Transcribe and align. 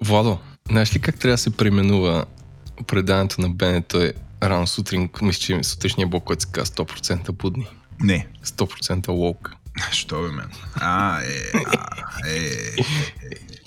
Владо, 0.00 0.38
знаеш 0.70 0.94
ли 0.94 0.98
как 0.98 1.18
трябва 1.18 1.34
да 1.34 1.38
се 1.38 1.56
преименува 1.56 2.24
предаването 2.86 3.40
на 3.40 3.50
БНТ 3.50 3.94
рано 4.42 4.66
сутрин, 4.66 5.08
мисля, 5.22 5.40
че 5.40 5.62
сутрешния 5.62 6.06
блок, 6.06 6.24
който 6.24 6.42
се 6.42 6.48
казва 6.52 6.74
100% 6.74 7.32
будни. 7.32 7.66
Не. 8.00 8.28
100% 8.44 9.08
лок. 9.08 9.50
Що 9.90 10.22
бе, 10.22 10.28
мен? 10.28 10.50
А, 10.74 11.20
е, 11.20 11.52
а, 11.66 11.88
е, 12.28 12.36
е, 12.36 12.80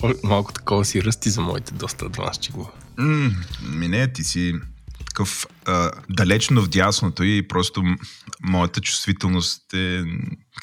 е. 0.04 0.14
Малко 0.24 0.52
такова 0.52 0.84
си 0.84 1.02
ръсти 1.02 1.30
за 1.30 1.40
моите 1.40 1.74
доста 1.74 2.04
адвансчи 2.04 2.52
глава. 2.52 2.70
М, 2.96 3.30
Ми 3.62 3.88
не, 3.88 4.12
ти 4.12 4.24
си 4.24 4.54
такъв 4.98 5.46
а, 5.64 5.90
далечно 6.10 6.62
в 6.62 6.68
дясното 6.68 7.24
и 7.24 7.48
просто 7.48 7.84
моята 8.42 8.80
чувствителност 8.80 9.74
е, 9.74 10.04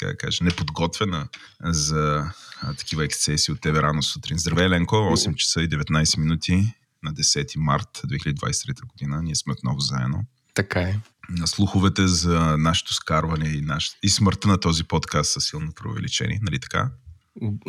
как 0.00 0.08
да 0.08 0.16
кажа, 0.16 0.44
неподготвена 0.44 1.28
за 1.64 2.30
а, 2.62 2.74
такива 2.74 3.04
ексцеси 3.04 3.52
от 3.52 3.60
тебе 3.60 3.82
рано 3.82 4.02
сутрин. 4.02 4.38
Здравей, 4.38 4.68
Ленко, 4.68 4.96
8 4.96 5.34
часа 5.34 5.62
и 5.62 5.68
19 5.68 6.18
минути 6.18 6.74
на 7.02 7.14
10 7.14 7.56
март 7.56 7.88
2023 8.06 8.86
година. 8.86 9.22
Ние 9.22 9.34
сме 9.34 9.52
отново 9.52 9.80
заедно. 9.80 10.24
Така 10.54 10.80
е. 10.80 11.00
На 11.30 11.46
слуховете 11.46 12.06
за 12.06 12.56
нашето 12.58 12.94
скарване 12.94 13.48
и, 13.48 13.60
наш... 13.60 13.90
и 14.02 14.08
смъртта 14.08 14.48
на 14.48 14.60
този 14.60 14.84
подкаст 14.84 15.32
са 15.32 15.40
силно 15.40 15.72
преувеличени, 15.72 16.38
нали 16.42 16.58
така? 16.58 16.90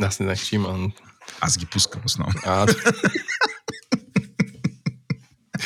Аз 0.02 0.20
не 0.20 0.24
знаех, 0.26 0.44
че 0.44 0.56
има. 0.56 0.92
Аз 1.42 1.58
ги 1.58 1.66
пускам 1.66 2.02
основно. 2.06 2.34
А, 2.46 2.68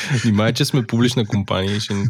Внимай, 0.23 0.53
че 0.53 0.65
сме 0.65 0.87
публична 0.87 1.25
компания 1.25 1.79
ще, 1.79 1.93
ни- 1.93 2.09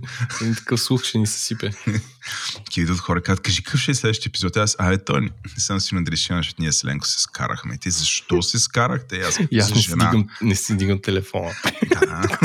такъв 0.56 0.82
слух 0.82 1.04
ще 1.04 1.18
ни 1.18 1.28
съсипе. 1.28 1.72
Ки 2.70 2.82
идват 2.82 3.00
хора, 3.00 3.22
казват, 3.22 3.44
кажи 3.44 3.64
какъв 3.64 3.82
ще 3.82 3.92
е 3.92 3.96
следващия 3.96 4.30
епизод. 4.30 4.58
Аз, 4.58 4.76
а, 4.80 4.94
ето, 4.94 5.20
не 5.20 5.30
съм 5.58 5.80
сигурен 5.80 6.04
дали 6.04 6.18
ще 6.18 6.34
защото 6.34 6.62
ние 6.62 6.72
с 6.72 6.86
Ленко 6.86 7.08
се 7.08 7.22
скарахме. 7.22 7.76
И 7.76 7.78
те, 7.78 7.90
защо 7.90 8.42
се 8.42 8.60
скарахте? 8.60 9.20
Аз, 9.20 9.40
аз 9.60 9.76
не 9.76 9.82
си, 9.82 9.92
дигам, 9.92 10.28
не 10.42 10.56
си 10.56 10.78
дигам 10.78 11.02
телефона. 11.02 11.52
Да. 11.90 12.28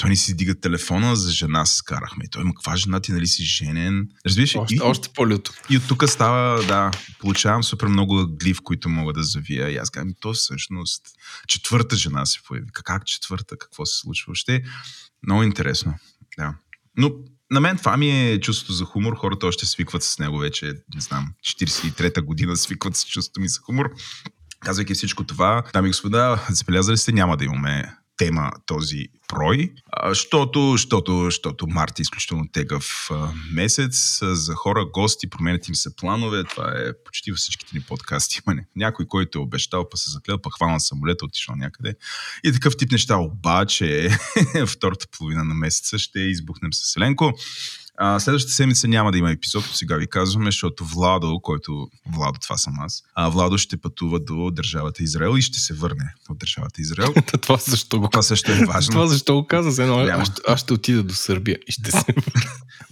Той 0.00 0.10
ни 0.10 0.16
си 0.16 0.36
дига 0.36 0.60
телефона, 0.60 1.16
за 1.16 1.30
жена 1.30 1.66
се 1.66 1.76
скарахме. 1.76 2.24
Той 2.30 2.42
има 2.42 2.54
каква 2.54 2.76
жена 2.76 3.00
ти, 3.00 3.12
нали 3.12 3.26
си 3.26 3.44
женен? 3.44 4.08
Разбираш, 4.26 4.54
ли? 4.54 4.58
Още, 4.58 4.74
и, 4.74 4.80
още 4.80 5.08
по-люто. 5.14 5.52
и 5.70 5.76
от 5.76 5.88
тук 5.88 6.08
става, 6.08 6.62
да, 6.62 6.90
получавам 7.18 7.64
супер 7.64 7.86
много 7.86 8.26
глив, 8.30 8.58
които 8.64 8.88
мога 8.88 9.12
да 9.12 9.22
завия. 9.22 9.70
И 9.70 9.76
аз 9.76 9.90
казвам, 9.90 10.14
то 10.20 10.32
всъщност 10.32 11.02
четвърта 11.48 11.96
жена 11.96 12.26
се 12.26 12.38
появи. 12.46 12.66
Как 12.72 13.06
четвърта? 13.06 13.58
Какво 13.58 13.86
се 13.86 13.98
случва? 13.98 14.34
Ще 14.34 14.62
много 15.26 15.42
интересно. 15.42 15.94
Да. 16.38 16.54
Но 16.96 17.10
на 17.50 17.60
мен 17.60 17.76
това 17.76 17.96
ми 17.96 18.30
е 18.30 18.40
чувството 18.40 18.72
за 18.72 18.84
хумор. 18.84 19.16
Хората 19.16 19.46
още 19.46 19.66
свикват 19.66 20.02
с 20.02 20.18
него 20.18 20.38
вече, 20.38 20.66
не 20.94 21.00
знам, 21.00 21.32
43-та 21.46 22.22
година 22.22 22.56
свикват 22.56 22.96
с 22.96 23.04
чувството 23.04 23.40
ми 23.40 23.48
за 23.48 23.60
хумор. 23.60 23.90
Казвайки 24.60 24.94
всичко 24.94 25.24
това, 25.24 25.62
дами 25.72 25.88
и 25.88 25.90
господа, 25.90 26.46
забелязали 26.50 26.96
сте, 26.96 27.12
няма 27.12 27.36
да 27.36 27.44
имаме 27.44 27.96
тема 28.18 28.52
този 28.66 29.06
прой, 29.28 29.72
защото, 30.08 30.72
защото, 30.72 31.24
защото 31.24 31.66
март 31.66 31.98
е 31.98 32.02
изключително 32.02 32.48
тегъв 32.52 33.10
месец. 33.52 34.18
За 34.22 34.54
хора, 34.54 34.84
гости, 34.84 35.30
променят 35.30 35.68
им 35.68 35.74
се 35.74 35.96
планове. 35.96 36.44
Това 36.44 36.72
е 36.76 36.92
почти 37.04 37.30
във 37.30 37.38
всичките 37.38 37.76
ни 37.78 37.80
подкасти. 37.80 38.40
Има. 38.48 38.60
Някой, 38.76 39.06
който 39.06 39.38
е 39.38 39.42
обещал, 39.42 39.88
па 39.88 39.96
се 39.96 40.10
заклел, 40.10 40.38
па 40.38 40.50
хванал 40.50 40.80
самолета, 40.80 41.24
отишъл 41.24 41.54
някъде. 41.56 41.94
И 42.44 42.52
такъв 42.52 42.76
тип 42.76 42.92
неща. 42.92 43.16
Обаче, 43.16 44.10
втората 44.66 45.06
половина 45.18 45.44
на 45.44 45.54
месеца 45.54 45.98
ще 45.98 46.20
избухнем 46.20 46.72
с 46.72 46.96
Еленко. 46.96 47.32
А, 48.00 48.20
следващата 48.20 48.54
седмица 48.54 48.88
няма 48.88 49.12
да 49.12 49.18
има 49.18 49.30
епизод, 49.30 49.64
сега 49.64 49.96
ви 49.96 50.06
казваме, 50.06 50.46
защото 50.46 50.84
Владо, 50.84 51.40
който... 51.42 51.88
Владо, 52.16 52.38
това 52.42 52.56
съм 52.56 52.74
аз. 52.80 53.02
А, 53.14 53.28
Владо 53.28 53.58
ще 53.58 53.76
пътува 53.76 54.20
до 54.20 54.50
държавата 54.50 55.02
Израел 55.02 55.34
и 55.38 55.42
ще 55.42 55.58
се 55.60 55.74
върне 55.74 56.14
от 56.30 56.38
държавата 56.38 56.80
Израел. 56.80 57.14
Това 57.42 57.56
защо 57.56 58.00
го 58.00 58.08
Това 58.08 58.22
също 58.22 58.52
е 58.52 58.64
важно. 58.64 58.92
Това 58.92 59.06
защо 59.06 59.34
го 59.34 59.46
каза? 59.46 59.70
Все 59.70 59.82
едно, 59.82 59.98
аз, 59.98 60.28
ще- 60.28 60.42
аз 60.48 60.60
ще 60.60 60.72
отида 60.72 61.02
до 61.02 61.14
Сърбия 61.14 61.58
и 61.68 61.72
ще 61.72 61.90
се... 61.90 62.04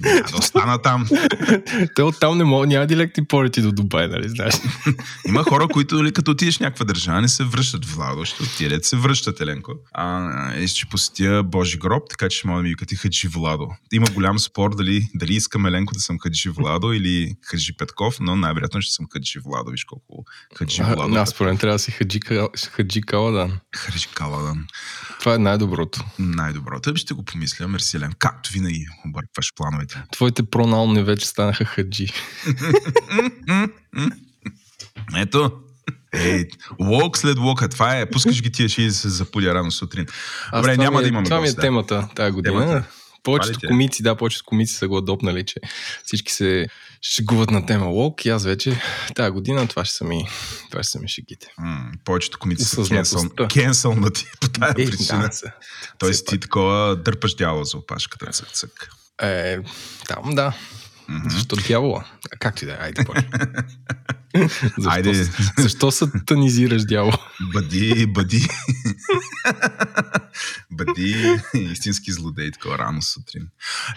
Няма 0.00 0.20
да 0.30 0.36
остана 0.36 0.82
там. 0.82 1.08
Те 1.94 2.02
оттам 2.02 2.38
не 2.38 2.44
могат, 2.44 2.68
няма 2.68 2.86
директни 2.86 3.24
полети 3.24 3.62
до 3.62 3.72
Дубай, 3.72 4.08
нали 4.08 4.28
знаеш? 4.28 4.54
Има 5.28 5.44
хора, 5.44 5.68
които 5.68 5.94
нали, 5.94 6.12
като 6.12 6.30
отидеш 6.30 6.58
някаква 6.58 6.84
държава, 6.84 7.20
не 7.20 7.28
се 7.28 7.44
връщат. 7.44 7.84
Владо 7.84 8.24
ще 8.24 8.42
отидат, 8.42 8.84
се 8.84 8.96
връщат, 8.96 9.40
Еленко. 9.40 9.72
А, 9.92 10.66
ще 10.66 10.86
посетя 10.86 11.42
Божи 11.44 11.78
гроб, 11.78 12.02
така 12.10 12.28
че 12.28 12.46
мога 12.46 12.58
да 12.58 12.62
ми 12.62 12.68
викате 12.68 12.96
Хаджи 12.96 13.28
Владо. 13.28 13.68
Има 13.92 14.06
голям 14.14 14.38
спор 14.38 14.76
дали, 14.76 14.95
дали 15.14 15.34
искам 15.34 15.66
Еленко 15.66 15.94
да 15.94 16.00
съм 16.00 16.18
Хаджи 16.18 16.48
Владо 16.48 16.92
или 16.92 17.36
Хаджи 17.42 17.76
Петков, 17.76 18.16
но 18.20 18.36
най-вероятно 18.36 18.82
ще 18.82 18.94
съм 18.94 19.06
Хаджи 19.12 19.38
Владо. 19.38 19.70
Виж 19.70 19.84
колко 19.84 20.24
Хаджи 20.54 20.82
А, 20.82 20.94
Владо. 20.94 21.14
Аз 21.14 21.30
според 21.30 21.50
мен 21.50 21.58
трябва 21.58 21.74
да 21.74 21.78
си 21.78 21.90
хаджи, 21.90 22.20
хаджи 22.70 23.00
Каладан. 23.00 23.58
Хаджи 23.76 24.08
Каладан. 24.14 24.66
Това 25.20 25.34
е 25.34 25.38
най-доброто. 25.38 26.04
Най-доброто. 26.18 26.96
Ще 26.96 27.14
го 27.14 27.24
помисля, 27.24 27.68
мерси 27.68 27.96
Елен. 27.96 28.12
Както 28.18 28.52
винаги 28.52 28.86
объркваш 29.06 29.52
плановете. 29.56 30.02
Твоите 30.12 30.42
пронални 30.42 31.02
вече 31.02 31.26
станаха 31.26 31.64
хаджи. 31.64 32.06
Ето. 35.16 35.52
Ей, 36.14 36.44
лок 36.80 37.18
след 37.18 37.38
лока. 37.38 37.68
Това 37.68 37.98
е. 37.98 38.10
Пускаш 38.10 38.42
ги 38.42 38.52
тия 38.52 38.66
и 38.66 38.90
се 38.90 39.08
запудя 39.08 39.54
рано 39.54 39.70
сутрин. 39.70 40.06
Добре, 40.54 40.76
няма 40.76 40.96
ми 40.96 41.00
е, 41.00 41.02
да 41.02 41.08
имаме 41.08 41.24
Това 41.24 41.40
ми 41.40 41.46
е 41.46 41.46
гост, 41.46 41.56
да. 41.56 41.62
темата 41.62 42.08
тази 42.14 42.32
година. 42.32 42.60
Темата. 42.60 42.84
Повечето 43.26 43.58
ти 43.60 43.66
комици, 43.66 44.02
да, 44.02 44.16
повечето 44.16 44.44
комици 44.44 44.74
са 44.74 44.88
го 44.88 44.98
адопнали, 44.98 45.44
че 45.44 45.54
всички 46.04 46.32
се 46.32 46.66
шегуват 47.02 47.50
на 47.50 47.66
тема 47.66 47.86
лок 47.86 48.24
и 48.24 48.28
аз 48.28 48.44
вече 48.44 48.80
тази 49.14 49.30
година 49.30 49.68
това 49.68 49.84
ще 49.84 49.94
са 49.94 50.04
ми, 50.04 50.28
това 50.70 50.82
ще 50.82 50.90
са 50.90 50.98
ми 50.98 51.08
шегите. 51.08 51.46
М, 51.58 51.90
повечето 52.04 52.38
комици 52.38 52.64
са 52.64 52.80
Осъзнатостта. 52.80 53.48
кенсълнати 53.48 54.24
по 54.40 54.48
тази 54.48 54.72
Е, 54.72 54.86
причина. 54.86 55.20
да, 55.20 55.32
са. 55.32 55.46
Тоест 55.98 56.26
ти 56.26 56.40
такова 56.40 56.96
дърпаш 56.96 57.34
дявола 57.34 57.64
за 57.64 57.76
опашката. 57.78 58.26
Цък, 58.26 58.48
цък. 58.48 58.88
Е, 59.22 59.58
там 60.08 60.34
да. 60.34 60.52
Мгм. 61.08 61.28
Защо 61.30 61.56
дявола? 61.56 62.04
Както 62.40 62.64
и 62.64 62.66
да 62.66 62.72
е, 62.72 62.76
айде 62.80 63.04
почне. 63.04 63.28
защо, 64.78 64.90
Айде. 64.90 65.30
защо 65.58 65.90
сатанизираш 65.90 66.84
дявола? 66.84 67.18
Бъди, 67.52 68.06
бъди. 68.06 68.48
бъди 70.70 71.38
истински 71.54 72.12
злодей, 72.12 72.50
такова 72.50 72.78
рано 72.78 73.02
сутрин. 73.02 73.48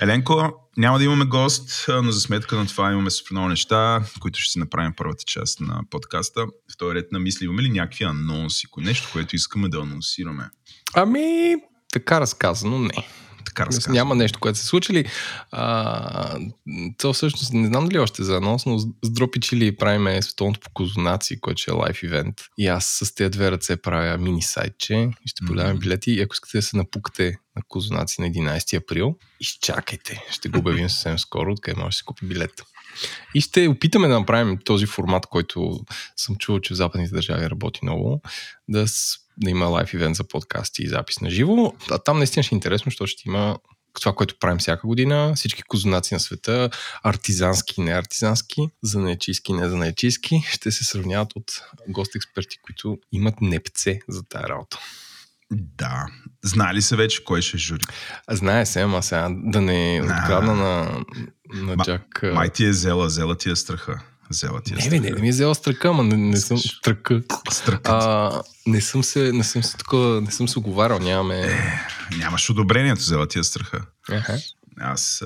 Еленко, 0.02 0.54
няма 0.78 0.98
да 0.98 1.04
имаме 1.04 1.26
гост, 1.26 1.86
но 2.04 2.12
за 2.12 2.20
сметка 2.20 2.56
на 2.56 2.68
това 2.68 2.92
имаме 2.92 3.10
супер 3.10 3.32
много 3.32 3.50
неща, 3.50 4.04
които 4.20 4.40
ще 4.40 4.52
си 4.52 4.60
направим 4.60 4.94
първата 4.98 5.24
част 5.28 5.60
на 5.60 5.82
подкаста. 5.90 6.46
В 6.46 6.78
този 6.78 6.96
ред 6.96 7.12
на 7.12 7.20
мисли 7.20 7.46
имаме 7.46 7.62
ли 7.62 7.70
някакви 7.70 8.04
анонси, 8.04 8.68
нещо, 8.78 9.10
което 9.14 9.36
искаме 9.36 9.70
да 9.70 9.78
анонсираме? 9.78 10.50
Ами, 10.94 11.56
така 11.94 12.22
разказано, 12.22 12.80
не. 12.80 13.08
Така 13.60 13.68
разказвам. 13.68 13.94
Няма 13.94 14.16
нещо, 14.16 14.40
което 14.40 14.60
се 14.60 14.66
случили. 14.66 15.06
А, 15.52 16.40
то 16.98 17.14
всъщност 17.14 17.54
не 17.54 17.68
знам 17.68 17.86
дали 17.86 18.00
още 18.00 18.24
за 18.24 18.38
анонс, 18.38 18.66
но 18.66 18.80
с 18.80 18.86
Дропи 19.04 19.40
Чили 19.40 19.76
правиме 19.76 20.22
световното 20.22 20.60
по 20.60 20.70
козунаци, 20.74 21.42
което 21.42 21.62
ще 21.62 21.72
е 21.72 21.74
лайф 21.74 22.04
ивент. 22.04 22.36
И 22.58 22.68
аз 22.68 22.86
с 23.04 23.16
тези 23.16 23.30
две 23.30 23.52
ръце 23.52 23.78
правя 23.78 24.18
мини 24.18 24.42
сайтче 24.42 24.94
и 24.96 25.28
ще 25.28 25.46
продаваме 25.46 25.74
Мгм. 25.74 25.80
билети. 25.80 26.12
И 26.12 26.22
ако 26.22 26.34
искате 26.34 26.58
да 26.58 26.62
се 26.62 26.78
напукате 26.78 27.38
на 27.56 27.62
козунаци 27.68 28.22
на 28.22 28.28
11 28.28 28.78
април, 28.78 29.16
изчакайте. 29.40 30.24
Ще 30.32 30.50
го 30.50 30.60
обявим 30.60 30.90
съвсем 30.90 31.20
скоро, 31.20 31.52
откъде 31.52 31.82
може 31.82 31.94
да 31.94 31.98
се 31.98 32.04
купи 32.04 32.26
билет. 32.26 32.64
И 33.36 33.42
ще 33.42 33.68
опитаме 33.68 34.08
да 34.08 34.20
направим 34.20 34.58
този 34.66 34.86
формат, 34.86 35.26
който 35.26 35.80
съм 36.16 36.36
чувал, 36.36 36.60
че 36.60 36.74
в 36.74 36.78
западните 36.78 37.16
държави 37.16 37.50
работи 37.50 37.80
много, 37.84 38.22
да, 38.68 38.86
да 39.38 39.50
има 39.50 39.66
лайф 39.66 39.94
ивент 39.94 40.16
за 40.16 40.24
подкасти 40.24 40.84
и 40.84 40.88
запис 40.88 41.22
на 41.22 41.30
живо. 41.30 41.74
А 41.92 41.98
там 41.98 42.18
наистина 42.18 42.44
ще 42.44 42.56
е 42.56 42.58
интересно, 42.58 42.90
защото 42.90 43.08
ще 43.08 43.24
има 43.30 43.58
това, 44.00 44.14
което 44.14 44.40
правим 44.40 44.58
всяка 44.58 44.88
година, 44.88 45.34
всички 45.36 45.64
козунаци 45.64 46.14
на 46.14 46.20
света, 46.20 46.70
артизански 47.04 47.74
и 47.78 47.84
неартизански, 47.84 48.70
занаячийски 48.84 49.52
и 49.52 49.56
незанаячийски, 49.56 50.42
ще 50.50 50.72
се 50.72 50.84
сравняват 50.84 51.36
от 51.36 51.62
гост-експерти, 51.90 52.60
които 52.62 52.98
имат 53.12 53.42
непце 53.42 54.00
за 54.08 54.24
тази 54.24 54.44
работа. 54.44 54.80
Да. 55.52 56.06
Знае 56.44 56.74
ли 56.74 56.82
се 56.82 56.96
вече 56.96 57.24
кой 57.24 57.42
ще 57.42 57.58
е 57.58 57.60
жури? 57.60 57.84
Знае 58.32 58.66
се, 58.66 58.82
ама 58.82 59.04
сега 59.04 59.30
да 59.34 59.62
не 59.62 60.00
Да. 60.00 60.14
открадна 60.14 60.56
на, 60.56 61.04
на 61.54 61.76
Ма- 61.76 61.86
Джак. 61.86 62.20
Май 62.26 62.50
ти 62.50 62.66
е 62.66 62.74
зела, 62.74 63.10
зела 63.10 63.36
ти 63.36 63.52
е 63.52 63.56
страха. 63.56 64.00
Зела 64.30 64.62
ти 64.62 64.74
е 64.74 64.76
Не, 64.76 64.82
страха. 64.82 65.02
не, 65.02 65.10
не 65.10 65.22
ми 65.22 65.28
е 65.28 65.32
взела 65.32 65.56
страка, 65.56 65.88
ама 65.88 66.04
не, 66.04 66.18
не 66.18 66.38
съм. 66.38 66.58
Страхът. 66.58 67.26
А, 67.84 68.32
не 68.68 68.82
съм 68.82 69.04
се, 69.04 69.32
не 69.32 69.44
съм 69.44 69.64
се 69.64 69.78
такова, 69.78 70.22
не 70.22 70.32
съм 70.32 70.48
се 70.48 70.60
оговарял, 70.60 71.00
нямаме... 71.00 71.58
Нямаш 72.18 72.50
одобрението, 72.50 73.02
зела 73.02 73.28
ти 73.28 73.40
е 73.40 73.44
страха. 73.44 73.82
Аха. 74.10 74.38
Аз 74.80 75.24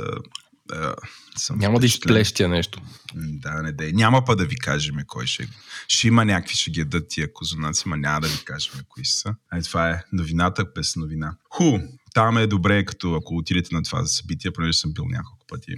а, 0.71 0.95
съм 1.37 1.59
Няма 1.59 1.79
да 1.79 1.85
изплещя 1.85 2.47
нещо. 2.47 2.81
Да, 3.15 3.61
не 3.61 3.71
дей. 3.71 3.91
Няма 3.91 4.25
па 4.25 4.35
да 4.35 4.45
ви 4.45 4.55
кажем 4.55 4.95
кой 5.07 5.27
ще. 5.27 5.47
Ще 5.87 6.07
има 6.07 6.25
някакви 6.25 6.55
ще 6.55 6.71
ги 6.71 6.79
ядат 6.79 7.07
тия 7.09 7.33
козунаци, 7.33 7.87
ма 7.87 7.97
няма 7.97 8.21
да 8.21 8.27
ви 8.27 8.45
кажем 8.45 8.73
кои 8.89 9.05
са. 9.05 9.35
Ай, 9.51 9.61
това 9.61 9.89
е 9.89 10.03
новината 10.13 10.65
без 10.75 10.95
новина. 10.95 11.35
Ху, 11.49 11.79
там 12.13 12.37
е 12.37 12.47
добре, 12.47 12.85
като 12.85 13.15
ако 13.15 13.37
отидете 13.37 13.75
на 13.75 13.83
това 13.83 14.05
събитие, 14.05 14.51
понеже 14.51 14.77
съм 14.77 14.93
бил 14.93 15.05
няколко 15.05 15.45
пъти. 15.47 15.75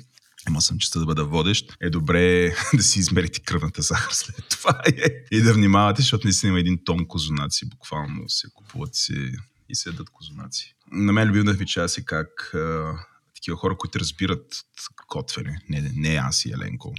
имал 0.47 0.61
съм 0.61 0.77
честа 0.77 0.99
да 0.99 1.05
бъда 1.05 1.25
водещ, 1.25 1.77
е 1.81 1.89
добре 1.89 2.55
да 2.73 2.83
си 2.83 2.99
измерите 2.99 3.39
кръвната 3.39 3.81
захар 3.81 4.11
след 4.11 4.49
това 4.49 4.81
и 5.31 5.41
да 5.41 5.53
внимавате, 5.53 6.01
защото 6.01 6.27
наистина 6.27 6.49
има 6.49 6.59
един 6.59 6.79
тон 6.85 7.07
козунаци, 7.07 7.69
буквално 7.69 8.29
се 8.29 8.47
купуват 8.53 8.95
си 8.95 9.31
и 9.69 9.75
се 9.75 9.89
ядат 9.89 10.09
козунаци. 10.09 10.75
На 10.91 11.13
мен 11.13 11.27
любимата 11.27 11.59
ми 11.59 11.65
част 11.65 11.97
е 11.97 12.05
как 12.05 12.55
такива 13.45 13.57
хора, 13.57 13.77
които 13.77 13.99
разбират 13.99 14.65
готвене, 15.09 15.61
не, 15.69 15.91
не 15.95 16.15
аз 16.15 16.45
и 16.45 16.51
Еленко, 16.51 16.93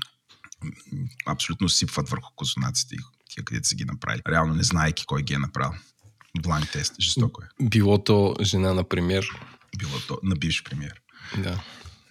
абсолютно 1.27 1.69
сипват 1.69 2.09
върху 2.09 2.31
козунаците 2.37 2.95
и 2.95 2.99
тия 3.29 3.45
където 3.45 3.69
са 3.69 3.75
ги 3.75 3.85
направили. 3.85 4.23
Реално 4.29 4.55
не 4.55 4.63
знаеки 4.63 5.07
кой 5.07 5.23
ги 5.23 5.35
е 5.35 5.39
направил. 5.39 5.79
Блайн 6.43 6.67
тест, 6.73 6.95
жестоко 7.01 7.43
е. 7.43 7.47
Било 7.63 8.05
то 8.05 8.37
жена 8.43 8.75
на 8.75 8.85
премьер. 8.85 9.27
Било 9.79 9.99
то 10.09 10.19
на 10.23 10.37
бивш 10.37 10.65
премьер. 10.65 11.01
Да. 11.39 11.65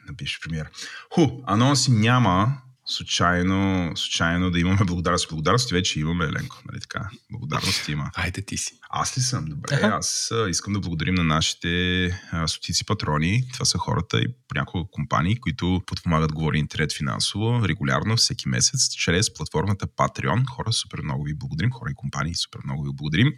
На 0.08 0.14
бивш 0.14 0.40
премьер. 0.44 0.70
Ху, 1.14 1.22
анонси 1.46 1.92
няма, 1.92 2.62
случайно, 2.86 3.92
случайно 3.96 4.52
да 4.52 4.60
имаме 4.60 4.86
благодарност. 4.86 5.30
Благодарност 5.30 5.72
вече 5.72 6.00
имаме, 6.00 6.26
Еленко, 6.26 6.62
нали 6.72 6.82
така? 6.82 7.10
Благодарност 7.32 7.90
има. 7.90 8.12
Айде 8.16 8.42
ти 8.42 8.58
си. 8.58 8.80
Аз 8.90 9.18
ли 9.18 9.22
съм? 9.22 9.46
Добре, 9.46 9.76
аз 9.84 10.32
искам 10.50 10.74
да 10.74 10.80
благодарим 10.80 11.16
на 11.16 11.24
нашите 11.24 12.06
а, 12.32 12.48
стотици 12.48 12.86
патрони. 12.86 13.48
Това 13.54 13.66
са 13.66 13.78
хората 13.78 14.20
и 14.20 14.28
няколко 14.56 14.92
компании, 14.92 15.36
които 15.36 15.82
подпомагат 15.86 16.32
Говори 16.32 16.60
Интернет 16.60 16.94
финансово, 16.94 17.68
регулярно, 17.68 18.18
всеки 18.18 18.50
месец, 18.50 18.90
чрез 18.90 19.34
платформата 19.34 19.88
Patreon. 19.88 20.44
Хора, 20.50 20.74
супер 20.74 21.02
много 21.02 21.24
ви 21.24 21.34
благодарим. 21.34 21.72
Хора 21.72 21.92
и 21.92 21.96
компании, 21.96 22.36
супер 22.36 22.60
много 22.66 22.84
ви 22.84 22.90
благодарим. 22.94 23.34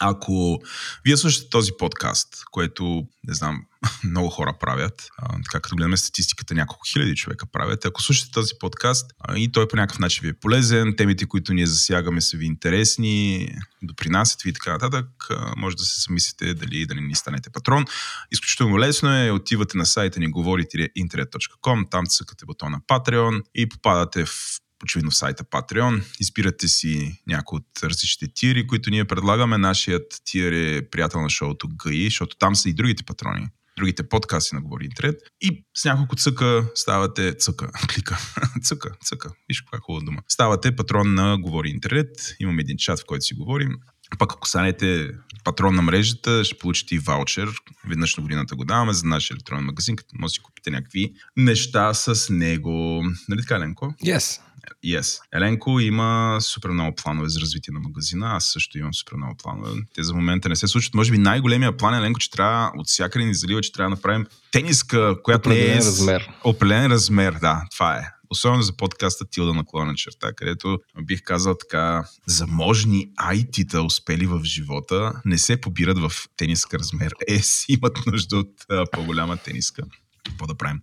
Ако 0.00 0.58
вие 1.04 1.16
слушате 1.16 1.50
този 1.50 1.70
подкаст, 1.78 2.28
което, 2.50 3.06
не 3.24 3.34
знам, 3.34 3.64
много 4.04 4.28
хора 4.28 4.54
правят, 4.60 5.08
а, 5.18 5.32
така 5.32 5.60
като 5.60 5.76
гледаме 5.76 5.96
статистиката, 5.96 6.54
няколко 6.54 6.86
хиляди 6.92 7.16
човека 7.16 7.46
правят, 7.46 7.84
ако 7.84 8.02
слушате 8.02 8.30
този 8.30 8.54
подкаст 8.60 9.10
а, 9.20 9.38
и 9.38 9.52
той 9.52 9.68
по 9.68 9.76
някакъв 9.76 9.98
начин 9.98 10.22
ви 10.22 10.28
е 10.28 10.32
полезен, 10.32 10.94
темите, 10.96 11.26
които 11.26 11.54
ние 11.54 11.66
засягаме 11.66 12.20
са 12.20 12.36
ви 12.36 12.46
интересни, 12.46 13.48
допринасят 13.82 14.42
ви 14.42 14.50
и 14.50 14.52
така 14.52 14.72
нататък, 14.72 15.06
а, 15.30 15.54
може 15.56 15.76
да 15.76 15.84
се 15.84 16.00
замислите 16.00 16.54
дали 16.54 16.86
да 16.86 16.94
не 16.94 17.00
ни 17.00 17.14
станете 17.14 17.50
патрон. 17.50 17.84
Изключително 18.32 18.78
лесно 18.78 19.16
е, 19.16 19.30
отивате 19.30 19.78
на 19.78 19.86
сайта 19.86 20.20
ни 20.20 20.30
говорите-интернет.com, 20.30 21.90
там 21.90 22.06
цъкате 22.06 22.44
бутона 22.46 22.80
Patreon 22.88 23.42
и 23.54 23.68
попадате 23.68 24.24
в 24.24 24.61
очевидно 24.82 25.10
в 25.10 25.16
сайта 25.16 25.44
Patreon. 25.44 26.02
Избирате 26.20 26.68
си 26.68 27.22
някои 27.26 27.56
от 27.56 27.84
различните 27.84 28.34
тири, 28.34 28.66
които 28.66 28.90
ние 28.90 29.04
предлагаме. 29.04 29.58
Нашият 29.58 30.20
тир 30.24 30.52
е 30.52 30.90
приятел 30.90 31.20
на 31.20 31.30
шоуто 31.30 31.68
ГАИ, 31.68 32.04
защото 32.04 32.36
там 32.36 32.56
са 32.56 32.68
и 32.68 32.72
другите 32.72 33.02
патрони 33.02 33.48
другите 33.76 34.08
подкасти 34.08 34.54
на 34.54 34.60
Говори 34.60 34.84
Интернет 34.84 35.20
и 35.40 35.64
с 35.74 35.84
няколко 35.84 36.16
цъка 36.16 36.64
ставате 36.74 37.34
цъка, 37.34 37.70
клика, 37.94 38.18
цъка, 38.62 38.90
цъка, 39.04 39.30
виж 39.48 39.60
каква 39.60 39.76
е 39.76 39.80
хубава 39.80 40.04
дума. 40.04 40.22
Ставате 40.28 40.76
патрон 40.76 41.14
на 41.14 41.38
Говори 41.38 41.70
Интернет, 41.70 42.34
имаме 42.40 42.60
един 42.60 42.76
чат, 42.76 43.00
в 43.00 43.04
който 43.06 43.24
си 43.24 43.34
говорим. 43.34 43.70
Пък 44.18 44.32
ако 44.32 44.48
станете 44.48 45.10
патрон 45.44 45.74
на 45.74 45.82
мрежата, 45.82 46.44
ще 46.44 46.58
получите 46.58 46.94
и 46.94 46.98
ваучер. 46.98 47.48
Веднъж 47.88 48.16
на 48.16 48.22
годината 48.22 48.56
го 48.56 48.64
даваме 48.64 48.92
за 48.92 49.06
нашия 49.06 49.34
електронен 49.34 49.64
магазин, 49.64 49.96
като 49.96 50.10
може 50.18 50.30
да 50.30 50.34
си 50.34 50.40
купите 50.40 50.70
някакви 50.70 51.12
неща 51.36 51.94
с 51.94 52.30
него. 52.30 53.04
Нали 53.28 53.40
така, 53.40 53.60
Ленко? 53.60 53.94
Yes. 54.04 54.40
Yes. 54.84 55.20
Еленко 55.34 55.80
има 55.80 56.38
супер 56.40 56.70
много 56.70 56.94
планове 56.94 57.28
за 57.28 57.40
развитие 57.40 57.74
на 57.74 57.80
магазина. 57.80 58.26
Аз 58.32 58.44
също 58.44 58.78
имам 58.78 58.94
супер 58.94 59.16
много 59.16 59.36
планове. 59.36 59.70
Те 59.94 60.02
за 60.02 60.14
момента 60.14 60.48
не 60.48 60.56
се 60.56 60.68
случват. 60.68 60.94
Може 60.94 61.10
би 61.10 61.18
най-големия 61.18 61.76
план 61.76 61.94
Еленко, 61.94 62.20
че 62.20 62.30
трябва 62.30 62.72
от 62.76 62.88
всякъде 62.88 63.24
ни 63.24 63.34
залива, 63.34 63.60
че 63.60 63.72
трябва 63.72 63.90
да 63.90 63.96
направим 63.96 64.26
тениска, 64.50 65.22
която 65.22 65.48
Определен 65.48 65.70
не 65.70 65.74
е... 65.74 65.78
размер. 65.78 66.30
Определен 66.44 66.86
размер, 66.86 67.32
да, 67.32 67.62
това 67.70 67.96
е. 67.96 68.02
Особено 68.30 68.62
за 68.62 68.76
подкаста 68.76 69.24
Тилда 69.30 69.54
наклона 69.54 69.94
черта, 69.94 70.32
където 70.32 70.78
бих 71.02 71.22
казал 71.22 71.54
така, 71.54 72.04
заможни 72.26 73.08
IT-та 73.20 73.82
успели 73.82 74.26
в 74.26 74.44
живота 74.44 75.12
не 75.24 75.38
се 75.38 75.60
побират 75.60 75.98
в 75.98 76.12
тениска 76.36 76.78
размер. 76.78 77.12
Е, 77.28 77.38
си 77.38 77.66
имат 77.68 77.98
нужда 78.06 78.36
от 78.36 78.52
а, 78.70 78.84
по-голяма 78.92 79.36
тениска. 79.36 79.82
Какво 80.26 80.46
да 80.46 80.54
правим? 80.54 80.80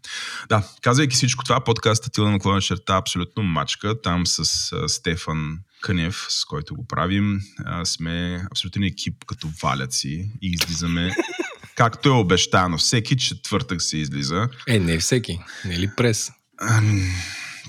Да, 0.50 0.68
казвайки 0.82 1.16
всичко 1.16 1.44
това, 1.44 1.64
подкаста 1.64 2.10
Тилда 2.10 2.32
наклона 2.32 2.62
черта 2.62 2.96
абсолютно 2.96 3.44
мачка. 3.44 4.02
Там 4.02 4.28
с 4.28 4.72
а, 4.72 4.90
Стефан 4.90 5.60
Кънев, 5.82 6.26
с 6.30 6.46
който 6.46 6.76
го 6.76 6.88
правим, 6.88 7.40
а, 7.66 7.86
сме 7.86 8.46
абсолютен 8.52 8.84
екип 8.84 9.26
като 9.26 9.50
валяци 9.64 10.32
и 10.42 10.58
излизаме 10.62 11.16
както 11.76 12.10
е 12.10 12.12
обещано. 12.12 12.78
Всеки 12.78 13.18
четвъртък 13.18 13.82
се 13.82 13.98
излиза. 13.98 14.50
Е, 14.68 14.80
не 14.80 15.00
всеки. 15.00 15.40
Не 15.66 15.76
е 15.76 15.80
ли 15.80 15.90
прес? 15.98 16.32
Ам, 16.62 17.14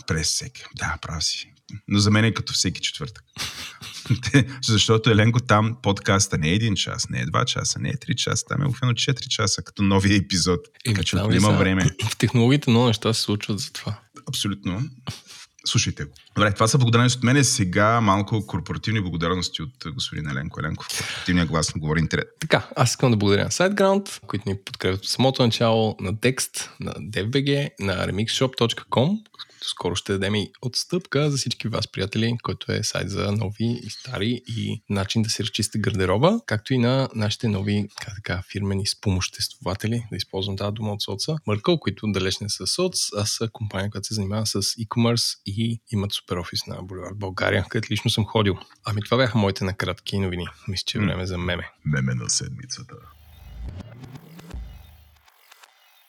През 0.07 0.27
всеки. 0.27 0.63
Да, 0.77 0.97
прав 1.03 1.25
си. 1.25 1.53
Но 1.89 1.99
за 1.99 2.11
мен 2.11 2.25
е 2.25 2.35
като 2.35 2.53
всеки 2.53 2.81
четвъртък. 2.81 3.25
Защото 4.65 5.11
Еленко 5.11 5.41
там 5.41 5.77
подкаста 5.83 6.39
не 6.39 6.49
е 6.49 6.55
един 6.55 6.75
час, 6.75 7.09
не 7.11 7.21
е 7.21 7.27
два 7.27 7.45
часа, 7.45 7.79
не 7.79 7.89
е 7.89 7.97
три 7.97 8.17
часа, 8.17 8.45
там 8.49 8.63
е 8.63 8.67
обикновено 8.67 8.95
4 8.95 9.29
часа 9.29 9.63
като 9.63 9.83
новия 9.83 10.17
епизод. 10.17 10.61
Така 10.85 11.03
че 11.03 11.17
ли 11.17 11.37
има 11.37 11.51
време. 11.51 11.87
В 12.11 12.17
технологиите 12.17 12.71
много 12.71 12.87
неща 12.87 13.13
се 13.13 13.21
случват 13.21 13.59
за 13.59 13.73
това. 13.73 13.99
Абсолютно. 14.29 14.83
Слушайте 15.67 16.05
го. 16.05 16.11
Добре, 16.35 16.55
това 16.55 16.69
са 16.69 16.79
благодарности 16.79 17.19
от 17.19 17.25
мен. 17.25 17.45
Сега 17.45 18.01
малко 18.01 18.47
корпоративни 18.47 19.01
благодарности 19.01 19.63
от 19.63 19.95
господин 19.95 20.29
Еленко 20.29 20.61
Еленков. 20.61 20.89
Корпоративния 20.89 21.47
глас 21.47 21.75
на 21.75 21.81
Говори 21.81 22.01
Интернет. 22.01 22.29
Така, 22.41 22.69
аз 22.77 22.91
искам 22.91 23.11
да 23.11 23.17
благодаря 23.17 23.45
на 23.45 23.51
SiteGround, 23.51 24.21
които 24.27 24.49
ни 24.49 24.57
подкрепят 24.65 25.01
от 25.01 25.09
самото 25.09 25.43
начало, 25.43 25.97
на 26.01 26.21
Текст, 26.21 26.71
на 26.81 26.93
DevBG, 26.93 27.69
на 27.81 28.07
remixshop.com, 28.07 29.19
скоро 29.63 29.97
ще 29.97 30.13
дадем 30.13 30.35
и 30.35 30.53
отстъпка 30.63 31.31
за 31.31 31.37
всички 31.37 31.69
вас, 31.69 31.89
приятели, 31.89 32.37
който 32.43 32.73
е 32.73 32.83
сайт 32.83 33.11
за 33.11 33.33
нови 33.33 33.81
и 33.83 33.91
стари 33.91 34.43
и 34.47 34.83
начин 34.91 35.23
да 35.23 35.31
се 35.31 35.43
разчисти 35.43 35.79
гардероба, 35.79 36.41
както 36.47 36.75
и 36.75 36.79
на 36.79 37.09
нашите 37.15 37.49
нови 37.49 37.89
как 38.01 38.15
така, 38.15 38.43
фирмени 38.53 38.87
спомоществователи, 38.87 40.07
да 40.11 40.17
използвам 40.17 40.57
тази 40.57 40.73
дума 40.73 40.93
от 40.93 41.03
соца, 41.03 41.37
Мъркъл, 41.47 41.79
които 41.79 42.13
далеч 42.13 42.39
не 42.39 42.49
са 42.49 42.67
соц, 42.67 43.13
а 43.17 43.27
са 43.27 43.49
компания, 43.53 43.91
която 43.91 44.07
се 44.07 44.15
занимава 44.15 44.47
с 44.47 44.63
e-commerce 44.63 45.39
и 45.47 45.81
имат 45.93 46.13
супер 46.13 46.37
офис 46.37 46.67
на 46.67 46.83
Боливар 46.83 47.13
България, 47.15 47.67
където 47.69 47.93
лично 47.93 48.11
съм 48.11 48.25
ходил. 48.25 48.59
Ами 48.85 49.03
това 49.03 49.17
бяха 49.17 49.39
моите 49.39 49.65
накратки 49.65 50.19
новини. 50.19 50.47
Мисля, 50.69 50.85
че 50.87 50.99
е 50.99 51.01
време 51.01 51.27
за 51.27 51.39
меме. 51.39 51.71
Меме 51.85 52.15
на 52.15 52.31
седмицата. 52.31 52.95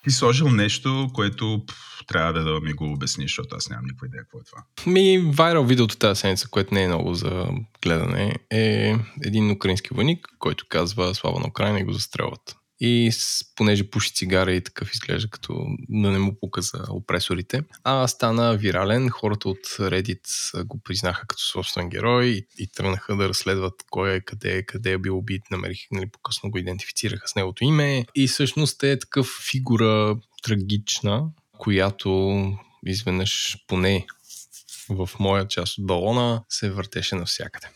Ти 0.04 0.12
сложил 0.12 0.50
нещо, 0.50 1.10
което 1.14 1.62
пф, 1.68 1.76
трябва 2.08 2.34
да, 2.34 2.44
да 2.44 2.60
ми 2.60 2.74
го 2.74 2.94
обясниш, 2.94 3.32
защото 3.32 3.56
аз 3.56 3.70
нямам 3.70 3.86
никаква 3.86 4.08
идея 4.08 4.24
какво 4.24 4.40
е 4.40 4.44
това. 4.44 4.64
Ми, 4.92 5.32
вайрал 5.34 5.64
видеото 5.64 5.98
тази 5.98 6.20
седмица, 6.20 6.48
което 6.50 6.74
не 6.74 6.84
е 6.84 6.88
много 6.88 7.14
за 7.14 7.48
гледане, 7.84 8.36
е 8.50 8.96
един 9.26 9.52
украински 9.52 9.90
войник, 9.94 10.28
който 10.40 10.66
казва 10.70 11.16
слава 11.16 11.40
на 11.40 11.48
Украина 11.48 11.80
и 11.80 11.84
го 11.84 11.94
застрелват. 11.94 12.56
И 12.84 13.12
понеже 13.56 13.90
пуши 13.90 14.14
цигара 14.14 14.54
и 14.54 14.64
такъв 14.64 14.92
изглежда 14.94 15.30
като 15.30 15.66
да 15.90 16.12
не 16.12 16.20
му 16.20 16.40
пука 16.40 16.62
за 16.62 16.86
опресорите, 16.90 17.64
а 17.84 18.08
стана 18.08 18.58
вирален. 18.58 19.10
Хората 19.10 19.50
от 19.50 19.66
Reddit 19.68 20.64
го 20.64 20.80
признаха 20.84 21.28
като 21.28 21.44
собствен 21.44 21.90
герой 21.90 22.26
и, 22.26 22.46
и 22.58 22.68
тръгнаха 22.68 23.16
да 23.16 23.30
разследват 23.30 23.74
кой 23.90 24.14
е, 24.14 24.22
къде 24.22 24.58
е, 24.58 24.64
къде 24.64 24.92
е 24.92 24.98
бил 24.98 25.18
убит, 25.18 25.44
намерих, 25.52 25.80
нали, 25.92 26.08
по-късно 26.08 26.52
го 26.52 26.58
идентифицираха 26.58 27.28
с 27.28 27.36
неговото 27.36 27.64
име. 27.64 28.06
И 28.16 28.28
всъщност 28.28 28.84
е 28.84 29.00
такъв 29.00 29.40
фигура 29.52 30.18
трагична, 30.44 31.30
която 31.58 32.36
изведнъж 32.86 33.58
поне 33.68 34.06
в 34.90 35.10
моя 35.20 35.48
част 35.48 35.78
от 35.78 35.86
балона 35.86 36.44
се 36.50 36.72
въртеше 36.72 37.16
навсякъде. 37.16 37.68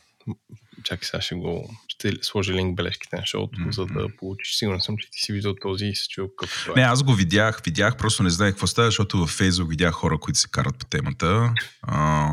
Чакай 0.86 1.06
сега 1.06 1.22
ще 1.22 1.36
го... 1.36 1.76
Ще 1.88 2.14
сложа 2.22 2.54
линк 2.54 2.76
бележките 2.76 3.16
на 3.16 3.26
шоуто, 3.26 3.62
Мгм. 3.62 3.72
за 3.72 3.86
да 3.86 4.08
получиш. 4.20 4.56
Сигурен 4.56 4.82
съм, 4.82 4.98
че 4.98 5.10
ти 5.12 5.20
си 5.20 5.34
виждал 5.34 5.56
този 5.62 5.86
и 5.86 5.96
си 5.96 6.08
чул 6.10 6.28
какъв 6.38 6.70
Не, 6.76 6.82
аз 6.82 7.04
го 7.04 7.14
видях, 7.14 7.62
видях, 7.66 7.98
просто 7.98 8.24
не 8.24 8.30
знаех 8.30 8.54
какво 8.54 8.68
става, 8.68 8.88
защото 8.88 9.18
във 9.18 9.30
Фейсбук 9.30 9.70
видях 9.70 9.94
хора, 9.94 10.18
които 10.20 10.40
се 10.40 10.48
карат 10.52 10.78
по 10.78 10.86
темата. 10.86 11.54
А, 11.82 12.30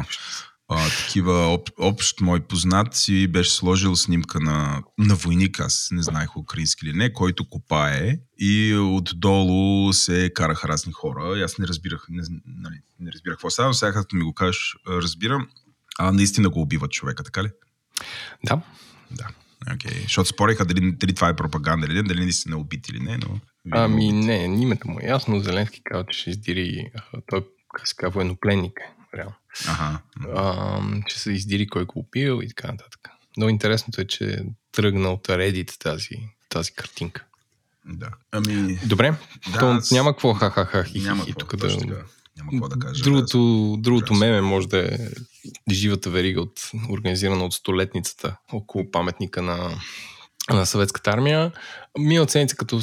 а, 0.68 0.88
такива 0.90 1.54
об, 1.54 1.68
общ 1.78 2.20
мой 2.20 2.40
познат 2.40 2.94
си 2.94 3.26
беше 3.26 3.50
сложил 3.50 3.96
снимка 3.96 4.40
на, 4.40 4.82
на 4.98 5.14
войник, 5.14 5.60
аз 5.60 5.88
не 5.92 6.02
знаех 6.02 6.36
украински 6.36 6.86
или 6.86 6.96
не, 6.96 7.12
който 7.12 7.48
копае 7.48 8.18
и 8.38 8.74
отдолу 8.76 9.92
се 9.92 10.30
караха 10.34 10.68
разни 10.68 10.92
хора. 10.92 11.38
И 11.38 11.42
аз 11.42 11.58
не 11.58 11.66
разбирах, 11.66 12.06
не, 12.08 12.22
нали, 12.46 12.76
не 13.00 13.12
разбирах 13.12 13.34
какво 13.36 13.50
става, 13.50 13.68
но 13.68 13.74
сега 13.74 13.92
като 13.92 14.16
ми 14.16 14.22
го 14.22 14.34
кажеш, 14.34 14.76
разбирам. 14.88 15.48
А 15.98 16.12
наистина 16.12 16.50
го 16.50 16.60
убиват 16.60 16.90
човека, 16.90 17.22
така 17.22 17.44
ли? 17.44 17.48
Да. 18.44 18.60
Да. 19.10 19.28
Okay. 19.66 20.02
Защото 20.02 20.28
спореха 20.28 20.64
дали, 20.64 20.92
дали 20.92 21.14
това 21.14 21.28
е 21.28 21.36
пропаганда 21.36 21.86
или 21.86 21.94
не, 21.94 22.02
дали 22.02 22.20
наистина 22.20 22.56
е 22.56 22.58
убит 22.58 22.88
или 22.88 23.00
не, 23.00 23.16
но... 23.18 23.40
Ами 23.70 24.12
не, 24.12 24.44
името 24.44 24.88
му 24.88 24.98
е 25.00 25.06
ясно. 25.06 25.40
Зеленски 25.40 25.80
казва, 25.84 26.06
че 26.06 26.18
ще 26.18 26.30
издири... 26.30 26.90
Той, 27.26 27.44
се 27.84 27.94
казва, 27.96 28.10
военнопленник 28.10 28.80
е, 28.80 29.16
реално. 29.16 29.34
Ага. 29.68 29.98
А, 30.34 30.80
че 31.06 31.18
се 31.18 31.32
издири 31.32 31.66
кой 31.66 31.84
го 31.84 31.98
убил 31.98 32.40
и 32.42 32.48
така 32.48 32.68
нататък. 32.68 33.08
Но 33.36 33.48
интересното 33.48 34.00
е, 34.00 34.06
че 34.06 34.44
тръгна 34.72 35.08
от 35.08 35.28
Reddit 35.28 35.78
тази, 35.78 36.16
тази 36.48 36.72
картинка. 36.72 37.24
Да. 37.86 38.08
Ами, 38.32 38.78
Добре, 38.86 39.14
Да, 39.52 39.58
то 39.58 39.70
аз- 39.70 39.90
няма 39.90 40.12
какво 40.12 40.34
ха-ха-ха 40.34 40.84
и, 40.94 41.08
и 41.26 41.34
тук 41.38 41.56
да... 41.56 41.78
така. 41.78 41.94
Няма 42.42 42.50
какво 42.50 42.68
да 42.68 42.86
кажа. 42.86 43.02
Другото, 43.02 43.76
другото 43.78 44.14
меме 44.14 44.40
може 44.40 44.68
да 44.68 44.78
е 44.78 44.98
живата 45.70 46.10
верига, 46.10 46.40
от, 46.40 46.70
организирана 46.90 47.44
от 47.44 47.52
столетницата 47.52 48.36
около 48.52 48.90
паметника 48.90 49.42
на, 49.42 49.78
на 50.50 50.66
съветската 50.66 51.10
армия. 51.10 51.52
Ми 51.98 52.20
оцените, 52.20 52.56
като 52.56 52.80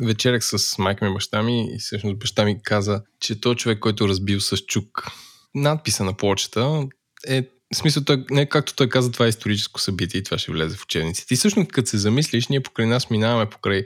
вечерях 0.00 0.44
с 0.44 0.78
майка 0.78 1.04
ми 1.04 1.10
и 1.10 1.14
баща 1.14 1.42
ми, 1.42 1.74
и 1.74 1.78
всъщност 1.78 2.18
баща 2.18 2.44
ми 2.44 2.62
каза, 2.62 3.02
че 3.20 3.40
той 3.40 3.54
човек, 3.54 3.78
който 3.78 4.04
е 4.04 4.08
разбил 4.08 4.40
с 4.40 4.56
чук 4.56 5.06
надписа 5.54 6.04
на 6.04 6.16
плочета, 6.16 6.86
е 7.26 7.42
в 7.74 7.76
смисъл, 7.76 8.04
той, 8.04 8.24
не 8.30 8.48
както 8.48 8.74
той 8.74 8.88
каза, 8.88 9.12
това 9.12 9.26
е 9.26 9.28
историческо 9.28 9.80
събитие 9.80 10.18
и 10.18 10.24
това 10.24 10.38
ще 10.38 10.52
влезе 10.52 10.76
в 10.76 10.82
учебниците. 10.82 11.34
И 11.34 11.36
всъщност, 11.36 11.72
като 11.72 11.88
се 11.88 11.98
замислиш, 11.98 12.48
ние 12.48 12.62
покрай 12.62 12.86
нас 12.86 13.10
минаваме 13.10 13.50
покрай 13.50 13.84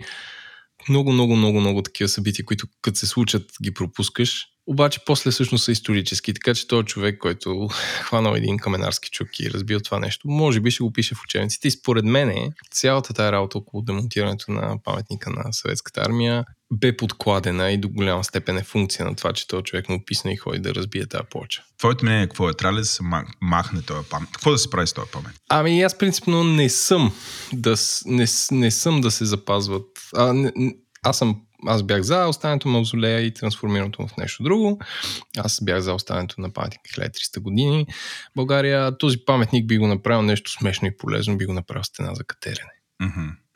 много, 0.88 1.12
много, 1.12 1.36
много, 1.36 1.60
много 1.60 1.82
такива 1.82 2.08
събития, 2.08 2.44
които 2.44 2.66
като 2.82 2.98
се 2.98 3.06
случат, 3.06 3.50
ги 3.62 3.74
пропускаш 3.74 4.46
обаче 4.66 5.00
после 5.06 5.30
всъщност 5.30 5.64
са 5.64 5.72
исторически, 5.72 6.34
така 6.34 6.54
че 6.54 6.68
този 6.68 6.86
човек, 6.86 7.18
който 7.18 7.68
хванал 8.02 8.34
един 8.34 8.56
каменарски 8.56 9.10
чук 9.10 9.40
и 9.40 9.50
разбил 9.50 9.80
това 9.80 9.98
нещо, 9.98 10.28
може 10.28 10.60
би 10.60 10.70
ще 10.70 10.82
го 10.82 10.92
пише 10.92 11.14
в 11.14 11.22
учебниците. 11.24 11.68
И 11.68 11.70
според 11.70 12.04
мен 12.04 12.52
цялата 12.70 13.14
тази 13.14 13.32
работа 13.32 13.58
около 13.58 13.82
демонтирането 13.82 14.52
на 14.52 14.78
паметника 14.84 15.30
на 15.30 15.52
съветската 15.52 16.00
армия 16.00 16.44
бе 16.72 16.96
подкладена 16.96 17.70
и 17.70 17.78
до 17.78 17.88
голяма 17.88 18.24
степен 18.24 18.58
е 18.58 18.62
функция 18.62 19.04
на 19.04 19.14
това, 19.14 19.32
че 19.32 19.48
този 19.48 19.64
човек 19.64 19.88
му 19.88 20.04
писна 20.04 20.32
и 20.32 20.36
ходи 20.36 20.58
да 20.58 20.74
разбие 20.74 21.06
тази 21.06 21.24
плоча. 21.30 21.62
Твоето 21.78 22.04
мнение 22.04 22.26
какво 22.26 22.50
е? 22.50 22.54
Трябва 22.54 22.78
ли 22.78 22.80
да 22.80 22.86
се 22.86 23.02
махне 23.40 23.82
този 23.82 24.08
памет? 24.08 24.28
Какво 24.32 24.50
да 24.50 24.58
се 24.58 24.70
прави 24.70 24.86
с 24.86 24.92
този 24.92 25.10
памет? 25.10 25.32
Ами 25.48 25.82
аз 25.82 25.98
принципно 25.98 26.44
не 26.44 26.68
съм 26.68 27.12
да, 27.52 27.74
не, 28.06 28.26
не 28.50 28.70
съм 28.70 29.00
да 29.00 29.10
се 29.10 29.24
запазват. 29.24 29.86
А, 30.16 30.32
не, 30.32 30.52
аз 31.02 31.18
съм 31.18 31.40
аз 31.66 31.82
бях 31.82 32.02
за 32.02 32.26
оставането 32.26 32.68
на 32.68 32.72
мавзолея 32.72 33.20
и 33.20 33.34
трансформирането 33.34 34.02
му 34.02 34.08
в 34.08 34.16
нещо 34.16 34.42
друго. 34.42 34.80
Аз 35.38 35.64
бях 35.64 35.80
за 35.80 35.94
оставането 35.94 36.40
на 36.40 36.52
паметник 36.52 36.80
1300 36.96 37.40
години. 37.40 37.86
България 38.36 38.98
този 38.98 39.18
паметник 39.26 39.66
би 39.66 39.78
го 39.78 39.86
направил 39.86 40.22
нещо 40.22 40.52
смешно 40.52 40.88
и 40.88 40.96
полезно, 40.96 41.38
би 41.38 41.46
го 41.46 41.52
направил 41.52 41.84
стена 41.84 42.14
за 42.14 42.24
катерене. 42.24 42.72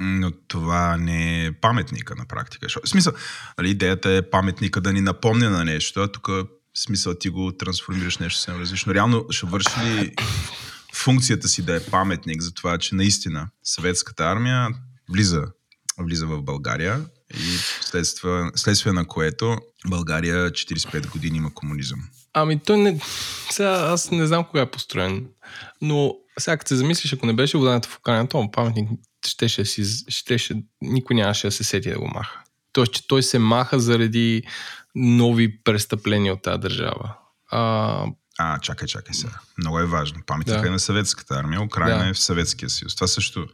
Но 0.00 0.30
това 0.48 0.96
не 0.96 1.46
е 1.46 1.52
паметника 1.52 2.14
на 2.14 2.26
практика. 2.26 2.66
В 2.84 2.88
смисъл, 2.88 3.12
нали, 3.58 3.70
идеята 3.70 4.10
е 4.10 4.30
паметника 4.30 4.80
да 4.80 4.92
ни 4.92 5.00
напомня 5.00 5.50
на 5.50 5.64
нещо, 5.64 6.00
а 6.00 6.12
тук 6.12 6.28
смисъл 6.74 7.14
ти 7.14 7.28
го 7.28 7.52
трансформираш 7.52 8.18
нещо 8.18 8.38
съвсем 8.38 8.60
различно. 8.60 8.94
Реално 8.94 9.26
ще 9.30 9.46
върши 9.46 9.80
ли 9.80 10.14
функцията 10.94 11.48
си 11.48 11.62
да 11.62 11.76
е 11.76 11.80
паметник 11.80 12.42
за 12.42 12.54
това, 12.54 12.78
че 12.78 12.94
наистина 12.94 13.48
съветската 13.62 14.24
армия 14.24 14.68
влиза, 15.12 15.44
влиза 15.98 16.26
в 16.26 16.42
България 16.42 17.04
и 17.34 17.58
следствие, 17.80 18.50
следствие 18.54 18.92
на 18.92 19.06
което 19.06 19.56
България 19.86 20.50
45 20.50 21.10
години 21.10 21.36
има 21.36 21.54
комунизъм. 21.54 22.00
Ами 22.32 22.58
той 22.58 22.78
не... 22.78 23.00
Сега 23.50 23.70
аз 23.70 24.10
не 24.10 24.26
знам 24.26 24.44
кога 24.44 24.60
е 24.60 24.70
построен, 24.70 25.26
но 25.80 26.14
сега 26.38 26.56
като 26.56 26.68
се 26.68 26.76
замислиш, 26.76 27.12
ако 27.12 27.26
не 27.26 27.32
беше 27.32 27.58
водането 27.58 27.88
в 27.88 27.98
Украина, 27.98 28.28
то 28.28 28.50
паметник 28.50 28.90
щеше 29.26 29.64
си, 29.64 30.04
щеше, 30.08 30.62
никой 30.82 31.16
нямаше 31.16 31.46
да 31.46 31.52
се 31.52 31.64
сети 31.64 31.90
да 31.90 31.98
го 31.98 32.08
маха. 32.14 32.40
Тоест, 32.72 32.92
че 32.92 33.08
той 33.08 33.22
се 33.22 33.38
маха 33.38 33.80
заради 33.80 34.42
нови 34.94 35.62
престъпления 35.62 36.32
от 36.32 36.42
тази 36.42 36.60
държава. 36.60 37.14
А, 37.50 38.04
а, 38.40 38.58
чакай, 38.58 38.88
чакай 38.88 39.14
сега. 39.14 39.38
Много 39.58 39.78
е 39.78 39.86
важно. 39.86 40.20
Паметника 40.26 40.60
да. 40.60 40.66
е 40.66 40.70
на 40.70 40.78
съветската 40.78 41.34
армия, 41.34 41.62
Украина 41.62 41.98
да. 41.98 42.08
е 42.08 42.12
в 42.12 42.18
Съветския 42.18 42.70
съюз. 42.70 42.94
Това 42.94 43.06
също 43.06 43.46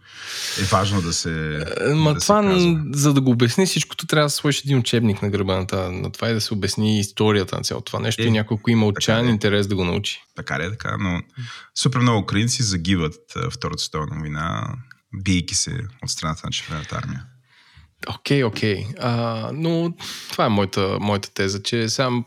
е 0.61 0.63
важно 0.63 1.03
да 1.03 1.13
се. 1.13 1.57
Е, 1.81 1.95
ма 1.95 2.15
да 2.15 2.21
това, 2.21 2.43
се 2.43 2.77
за 2.93 3.15
да 3.15 3.21
го 3.21 3.31
обясни 3.31 3.67
всичкото, 3.67 4.07
трябва 4.07 4.27
да 4.27 4.31
сложиш 4.31 4.61
един 4.61 4.79
учебник 4.79 5.23
на 5.23 5.31
гърба 5.31 5.57
на, 5.57 5.67
това, 5.67 5.91
на 5.91 6.13
това 6.13 6.31
и 6.31 6.35
да 6.35 6.41
се 6.41 6.55
обясни 6.55 7.01
историята 7.01 7.57
на 7.57 7.63
цялото 7.63 7.85
това 7.85 8.01
нещо 8.01 8.23
е, 8.23 8.27
и 8.27 8.31
някой, 8.31 8.59
има 8.69 8.87
отчаян 8.87 9.27
е. 9.27 9.31
интерес 9.31 9.67
да 9.67 9.75
го 9.75 9.85
научи. 9.85 10.23
Така 10.37 10.55
е, 10.55 10.71
така, 10.71 10.97
но 11.01 11.23
супер 11.75 12.01
много 12.01 12.23
украинци 12.23 12.63
загиват 12.63 13.21
Втората 13.51 13.83
световна 13.83 14.17
война, 14.19 14.75
бийки 15.15 15.55
се 15.55 15.81
от 16.03 16.11
страната 16.11 16.43
на 16.45 16.51
Червената 16.51 16.97
армия. 16.97 17.25
Окей, 18.09 18.43
okay, 18.43 18.47
окей. 18.47 18.87
Okay. 18.87 19.51
но 19.53 19.95
това 20.31 20.47
е 20.47 20.49
моята, 20.49 20.99
моята 21.01 21.35
теза, 21.35 21.63
че 21.63 21.89
сам 21.89 22.25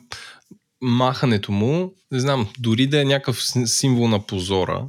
махането 0.82 1.52
му, 1.52 1.94
не 2.12 2.20
знам, 2.20 2.48
дори 2.60 2.88
да 2.88 3.02
е 3.02 3.06
някакъв 3.06 3.44
символ 3.66 4.08
на 4.08 4.26
позора, 4.26 4.86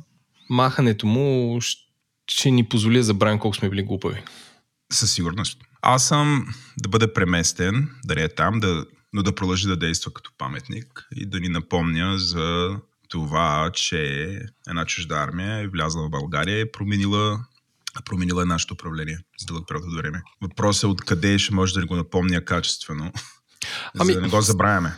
махането 0.51 1.07
му 1.07 1.59
ще 2.31 2.51
ни 2.51 2.69
позволи 2.69 2.97
да 2.97 3.03
забравим 3.03 3.39
колко 3.39 3.57
сме 3.57 3.69
били 3.69 3.83
глупави. 3.83 4.23
Със 4.93 5.13
сигурност. 5.13 5.61
Аз 5.83 6.09
съм 6.09 6.47
да 6.79 6.89
бъде 6.89 7.13
преместен, 7.13 7.89
да 8.05 8.15
не 8.15 8.23
е 8.23 8.35
там, 8.35 8.61
да, 8.61 8.87
но 9.13 9.23
да 9.23 9.35
продължи 9.35 9.69
да 9.69 9.77
действа 9.77 10.13
като 10.13 10.31
паметник 10.39 11.09
и 11.17 11.27
да 11.27 11.41
ни 11.41 11.49
напомня 11.49 12.19
за 12.19 12.77
това, 13.09 13.71
че 13.75 14.29
една 14.69 14.85
чужда 14.85 15.15
армия 15.15 15.59
е 15.59 15.69
влязла 15.69 16.07
в 16.07 16.11
България 16.11 16.59
и 16.59 16.61
е 16.61 16.73
променила 16.73 17.39
променила 18.05 18.47
нашето 18.47 18.75
управление 18.75 19.19
за 19.41 19.47
дълъг 19.47 19.69
период 19.69 19.85
от 19.85 19.97
време. 19.97 20.23
Въпросът 20.43 20.83
е 20.83 20.87
откъде 20.87 21.39
ще 21.39 21.55
може 21.55 21.75
да 21.75 21.81
ни 21.81 21.87
го 21.87 21.97
напомня 21.97 22.45
качествено, 22.45 23.13
ами, 23.99 24.13
за 24.13 24.21
да 24.21 24.27
не 24.27 24.29
го 24.29 24.41
забравяме. 24.41 24.95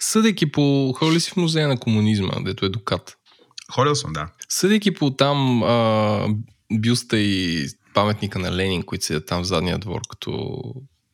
Съдейки 0.00 0.52
по... 0.52 0.94
Ходил 0.98 1.14
ли 1.14 1.20
си 1.20 1.30
в 1.30 1.36
музея 1.36 1.68
на 1.68 1.80
комунизма, 1.80 2.32
дето 2.40 2.66
е 2.66 2.68
Докат? 2.68 3.16
Ходил 3.72 3.94
съм, 3.94 4.12
да. 4.12 4.28
Съдейки 4.48 4.94
по 4.94 5.10
там 5.10 5.62
а, 5.62 6.28
бюста 6.72 7.18
и 7.18 7.66
паметника 7.94 8.38
на 8.38 8.52
Ленин, 8.52 8.82
които 8.82 9.04
седят 9.04 9.26
там 9.26 9.42
в 9.42 9.46
задния 9.46 9.78
двор, 9.78 10.00
като 10.10 10.62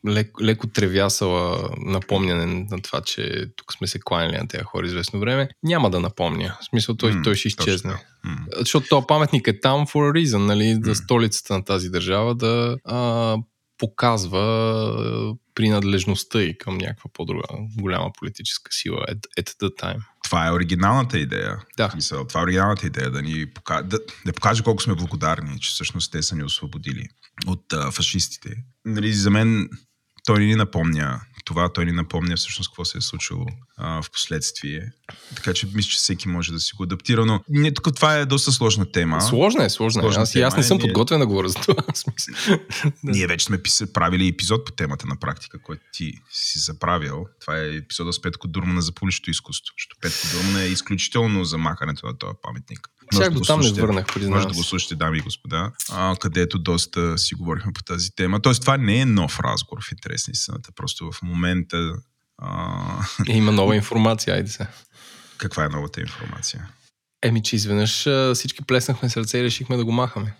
леко, 0.08 0.44
леко 0.44 0.66
тревясала 0.66 1.70
напомняне 1.78 2.66
на 2.70 2.82
това, 2.82 3.00
че 3.00 3.46
тук 3.56 3.72
сме 3.72 3.86
се 3.86 4.00
кланяли 4.00 4.36
на 4.36 4.48
тези 4.48 4.64
хора 4.64 4.86
известно 4.86 5.20
време, 5.20 5.48
няма 5.62 5.90
да 5.90 6.00
напомня. 6.00 6.56
В 6.60 6.64
смисъл, 6.64 6.96
той, 6.96 7.12
mm, 7.12 7.24
той 7.24 7.34
ще 7.34 7.48
изчезне. 7.48 7.92
Mm. 7.92 8.58
Защото 8.58 8.86
този 8.88 9.06
паметник 9.08 9.48
е 9.48 9.60
там 9.60 9.86
for 9.86 10.12
a 10.12 10.24
reason, 10.24 10.38
нали, 10.38 10.62
mm. 10.62 10.84
за 10.84 10.94
столицата 10.94 11.54
на 11.54 11.64
тази 11.64 11.88
държава 11.88 12.34
да 12.34 12.76
а, 12.84 13.36
показва 13.80 15.34
принадлежността 15.54 16.42
и 16.42 16.58
към 16.58 16.78
някаква 16.78 17.10
по-друга 17.12 17.42
голяма 17.78 18.10
политическа 18.18 18.72
сила 18.72 19.04
at, 19.08 19.26
at 19.40 19.48
the 19.48 19.76
time. 19.82 20.00
Това 20.24 20.46
е 20.46 20.52
оригиналната 20.52 21.18
идея. 21.18 21.58
Да. 21.76 21.92
Мисъл, 21.94 22.26
това 22.26 22.40
е 22.40 22.44
оригиналната 22.44 22.86
идея, 22.86 23.10
да 23.10 23.22
ни 23.22 23.46
покаже, 23.46 23.82
да, 23.82 23.98
да 24.26 24.32
покаже 24.32 24.62
колко 24.62 24.82
сме 24.82 24.94
благодарни, 24.94 25.60
че 25.60 25.70
всъщност 25.70 26.12
те 26.12 26.22
са 26.22 26.36
ни 26.36 26.42
освободили 26.42 27.08
от 27.46 27.72
а, 27.72 27.90
фашистите. 27.90 28.56
Нали, 28.84 29.12
за 29.12 29.30
мен 29.30 29.68
той 30.24 30.44
ни 30.44 30.54
напомня 30.54 31.20
това, 31.50 31.72
той 31.72 31.84
ни 31.84 31.92
напомня 31.92 32.36
всъщност 32.36 32.70
какво 32.70 32.84
се 32.84 32.98
е 32.98 33.00
случило 33.00 33.46
а, 33.76 34.02
в 34.02 34.10
последствие. 34.10 34.92
Така 35.34 35.54
че 35.54 35.66
мисля, 35.66 35.90
че 35.90 35.96
всеки 35.96 36.28
може 36.28 36.52
да 36.52 36.60
си 36.60 36.72
го 36.76 36.82
адаптира, 36.82 37.26
но 37.26 37.40
не, 37.48 37.74
тук 37.74 37.94
това 37.94 38.16
е 38.16 38.26
доста 38.26 38.52
сложна 38.52 38.92
тема. 38.92 39.20
Сложна 39.20 39.64
е, 39.64 39.70
сложна, 39.70 40.00
е. 40.00 40.02
сложна 40.02 40.22
аз, 40.22 40.32
тема, 40.32 40.46
аз 40.46 40.56
не 40.56 40.62
съм 40.62 40.78
ние... 40.78 40.86
подготвен 40.86 41.20
да 41.20 41.26
говоря 41.26 41.48
за 41.48 41.54
това. 41.54 41.74
ние 43.02 43.26
вече 43.26 43.44
сме 43.44 43.62
пис... 43.62 43.82
правили 43.94 44.28
епизод 44.28 44.66
по 44.66 44.72
темата 44.72 45.06
на 45.06 45.16
практика, 45.16 45.62
който 45.62 45.82
ти 45.92 46.12
си 46.30 46.58
заправил. 46.58 47.26
Това 47.40 47.58
е 47.58 47.76
епизода 47.76 48.12
с 48.12 48.22
Петко 48.22 48.48
Дурмана 48.48 48.82
за 48.82 48.92
публичното 48.92 49.30
изкуство. 49.30 49.74
Защото 49.78 49.96
Петко 50.00 50.36
Дурмана 50.36 50.62
е 50.62 50.68
изключително 50.68 51.44
за 51.44 51.58
махането 51.58 52.06
на 52.06 52.18
този 52.18 52.34
паметник. 52.42 52.88
Чак 53.16 53.32
до 53.32 53.40
там 53.40 53.60
не 53.60 53.72
върнах, 53.72 54.06
признавам 54.14 54.38
Може 54.38 54.48
да 54.48 54.54
го 54.54 54.64
слушате, 54.64 54.94
дами 54.94 55.18
и 55.18 55.20
господа, 55.20 55.72
а, 55.92 56.16
където 56.20 56.58
доста 56.58 57.18
си 57.18 57.34
говорихме 57.34 57.72
по 57.72 57.82
тази 57.82 58.10
тема. 58.10 58.42
Тоест, 58.42 58.60
това 58.60 58.76
не 58.76 59.00
е 59.00 59.04
нов 59.04 59.40
разговор 59.40 59.82
в 59.82 59.92
интерес 59.92 60.28
на 60.28 60.32
истината. 60.32 60.70
Просто 60.76 61.12
в 61.12 61.22
момента... 61.22 61.92
А... 62.38 63.06
Има 63.26 63.52
нова 63.52 63.76
информация, 63.76 64.34
айде 64.34 64.50
се. 64.50 64.66
Каква 65.38 65.64
е 65.64 65.68
новата 65.68 66.00
информация? 66.00 66.68
Еми, 67.22 67.42
че 67.42 67.56
изведнъж 67.56 68.08
всички 68.34 68.64
плеснахме 68.64 69.10
сърце 69.10 69.38
и 69.38 69.44
решихме 69.44 69.76
да 69.76 69.84
го 69.84 69.92
махаме. 69.92 70.34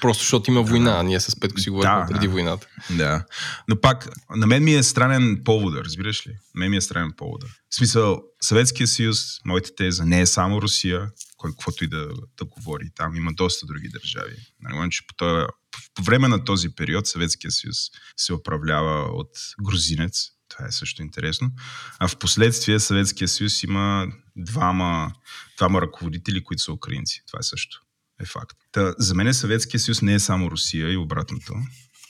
Просто 0.00 0.22
защото 0.22 0.50
има 0.50 0.62
война, 0.62 1.00
а 1.00 1.02
ние 1.02 1.20
с 1.20 1.40
Петко 1.40 1.60
си 1.60 1.70
говорихме 1.70 2.00
да, 2.00 2.06
преди 2.06 2.28
войната. 2.28 2.66
Да. 2.90 3.24
Но 3.68 3.80
пак, 3.80 4.08
на 4.36 4.46
мен 4.46 4.64
ми 4.64 4.74
е 4.74 4.82
странен 4.82 5.42
повода, 5.44 5.84
разбираш 5.84 6.26
ли? 6.26 6.30
На 6.30 6.60
мен 6.60 6.70
ми 6.70 6.76
е 6.76 6.80
странен 6.80 7.12
повода. 7.16 7.46
В 7.70 7.74
смисъл, 7.74 8.22
Съветския 8.40 8.86
съюз, 8.86 9.24
моите 9.44 9.74
теза, 9.74 10.04
не 10.04 10.20
е 10.20 10.26
само 10.26 10.62
Русия, 10.62 11.10
каквото 11.50 11.84
и 11.84 11.88
да, 11.88 12.08
да 12.38 12.44
говори. 12.44 12.90
Там 12.94 13.16
има 13.16 13.32
доста 13.32 13.66
други 13.66 13.88
държави. 13.88 14.36
Нали, 14.60 14.90
че 14.90 15.06
по, 15.06 15.14
това, 15.14 15.46
по 15.94 16.02
време 16.02 16.28
на 16.28 16.44
този 16.44 16.74
период 16.74 17.06
Съветския 17.06 17.50
съюз 17.50 17.76
се 18.16 18.32
управлява 18.32 19.00
от 19.12 19.30
грузинец. 19.62 20.28
Това 20.48 20.66
е 20.66 20.72
също 20.72 21.02
интересно. 21.02 21.50
А 21.98 22.08
в 22.08 22.18
последствие 22.18 22.80
Съветския 22.80 23.28
съюз 23.28 23.62
има 23.62 24.06
двама, 24.36 25.12
двама 25.56 25.80
ръководители, 25.80 26.44
които 26.44 26.62
са 26.62 26.72
украинци. 26.72 27.22
Това 27.26 27.38
е 27.40 27.42
също 27.42 27.80
е 28.20 28.26
факт. 28.26 28.56
Та, 28.72 28.94
за 28.98 29.14
мен 29.14 29.34
Съветския 29.34 29.80
съюз 29.80 30.02
не 30.02 30.14
е 30.14 30.20
само 30.20 30.50
Русия 30.50 30.92
и 30.92 30.96
обратното. 30.96 31.54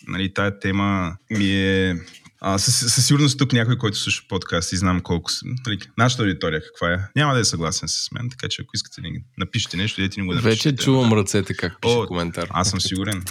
Нали, 0.06 0.34
тая 0.34 0.58
тема 0.58 1.16
ми 1.30 1.50
е 1.50 1.96
а, 2.44 2.58
със, 2.58 2.94
със 2.94 3.06
сигурност 3.06 3.38
тук 3.38 3.52
някой, 3.52 3.78
който 3.78 3.98
слуша 3.98 4.22
подкаст 4.28 4.72
и 4.72 4.76
знам 4.76 5.00
колко... 5.00 5.30
Нали, 5.66 5.78
нашата 5.98 6.22
аудитория 6.22 6.62
каква 6.62 6.92
е, 6.92 6.98
няма 7.16 7.34
да 7.34 7.40
е 7.40 7.44
съгласен 7.44 7.88
с 7.88 8.08
мен, 8.12 8.30
така 8.30 8.48
че 8.48 8.62
ако 8.62 8.70
искате 8.74 9.00
ни 9.00 9.24
напишете 9.38 9.76
нещо, 9.76 10.00
идете 10.00 10.20
ни 10.20 10.26
го 10.26 10.34
напишете. 10.34 10.68
Вече 10.70 10.84
чувам 10.84 11.12
ръцете 11.12 11.54
как 11.54 11.80
пише 11.80 11.94
О, 11.94 12.06
коментар. 12.06 12.48
Аз 12.50 12.70
съм 12.70 12.80
сигурен. 12.80 13.24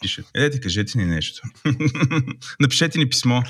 Пише. 0.00 0.22
Едете, 0.34 0.60
кажете 0.60 0.98
ни 0.98 1.04
нещо. 1.04 1.42
Напишете 2.60 2.98
ни 2.98 3.08
писмо. 3.08 3.42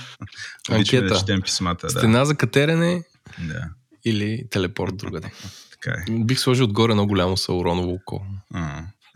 Анкета. 0.71 1.07
Да 1.07 1.19
четем 1.19 1.43
писмата. 1.43 1.91
Стена 1.91 2.19
да. 2.19 2.25
за 2.25 2.35
катерене. 2.35 3.03
Да 3.39 3.71
или 4.05 4.45
телепорт 4.51 4.97
другаде. 4.97 5.31
Така 5.71 5.91
е. 5.91 6.13
Бих 6.25 6.41
сложил 6.41 6.65
отгоре 6.65 6.93
едно 6.93 7.07
голямо 7.07 7.37
сауроново 7.37 7.93
око. 7.93 8.27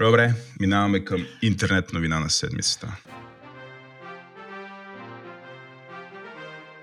Добре, 0.01 0.35
минаваме 0.61 1.05
към 1.05 1.27
интернет 1.43 1.93
новина 1.93 2.21
на 2.21 2.31
седмицата. 2.31 2.97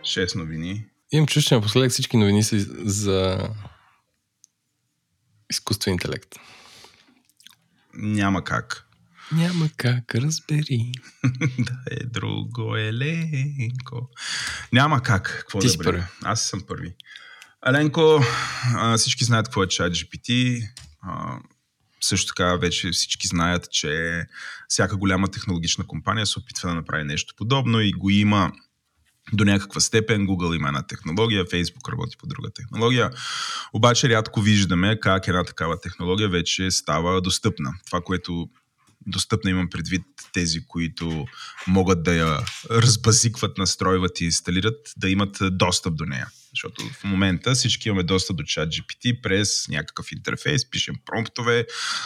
Шест 0.05 0.35
новини. 0.35 0.85
Имам 1.11 1.27
чувство, 1.27 1.49
че 1.49 1.55
напоследък 1.55 1.91
всички 1.91 2.17
новини 2.17 2.43
са 2.43 2.59
за 2.85 3.49
изкуствен 5.51 5.93
интелект. 5.93 6.35
Няма 7.93 8.43
как. 8.43 8.87
Няма 9.31 9.69
как, 9.77 10.15
разбери. 10.15 10.91
да 11.59 11.73
е 11.91 12.03
друго 12.05 12.75
е 12.75 12.93
ленко. 12.93 14.09
Няма 14.73 15.03
как. 15.03 15.23
Какво 15.39 15.59
Ти 15.59 15.77
да 15.77 15.83
първи. 15.83 16.03
Аз 16.23 16.41
съм 16.41 16.61
първи. 16.67 16.95
Аленко, 17.61 18.19
а, 18.75 18.97
всички 18.97 19.25
знаят 19.25 19.47
какво 19.47 19.63
е 19.63 19.67
чат 19.67 19.93
GPT. 19.93 20.61
А, 21.01 21.39
също 22.01 22.27
така 22.27 22.55
вече 22.55 22.91
всички 22.91 23.27
знаят, 23.27 23.71
че 23.71 24.23
всяка 24.67 24.97
голяма 24.97 25.27
технологична 25.27 25.87
компания 25.87 26.25
се 26.25 26.39
опитва 26.39 26.69
да 26.69 26.75
направи 26.75 27.03
нещо 27.03 27.33
подобно 27.37 27.81
и 27.81 27.91
го 27.91 28.09
има 28.09 28.51
до 29.33 29.45
някаква 29.45 29.81
степен. 29.81 30.27
Google 30.27 30.55
има 30.55 30.67
една 30.67 30.87
технология, 30.87 31.45
Facebook 31.45 31.91
работи 31.91 32.17
по 32.17 32.27
друга 32.27 32.49
технология. 32.55 33.11
Обаче 33.73 34.09
рядко 34.09 34.41
виждаме 34.41 34.99
как 34.99 35.27
една 35.27 35.43
такава 35.43 35.79
технология 35.79 36.29
вече 36.29 36.71
става 36.71 37.21
достъпна. 37.21 37.73
Това, 37.85 38.01
което 38.01 38.49
достъпна 39.07 39.49
имам 39.49 39.69
предвид 39.69 40.03
тези, 40.33 40.65
които 40.67 41.25
могат 41.67 42.03
да 42.03 42.13
я 42.13 42.39
разбазикват, 42.71 43.57
настройват 43.57 44.21
и 44.21 44.25
инсталират, 44.25 44.93
да 44.97 45.09
имат 45.09 45.37
достъп 45.51 45.95
до 45.95 46.05
нея. 46.05 46.27
Защото 46.49 46.89
в 46.89 47.03
момента 47.03 47.53
всички 47.53 47.89
имаме 47.89 48.03
достъп 48.03 48.37
до 48.37 48.43
чат 48.43 48.69
GPT 48.69 49.21
през 49.21 49.67
някакъв 49.67 50.11
интерфейс, 50.11 50.69
пишем 50.69 50.95
промптове, 51.05 51.65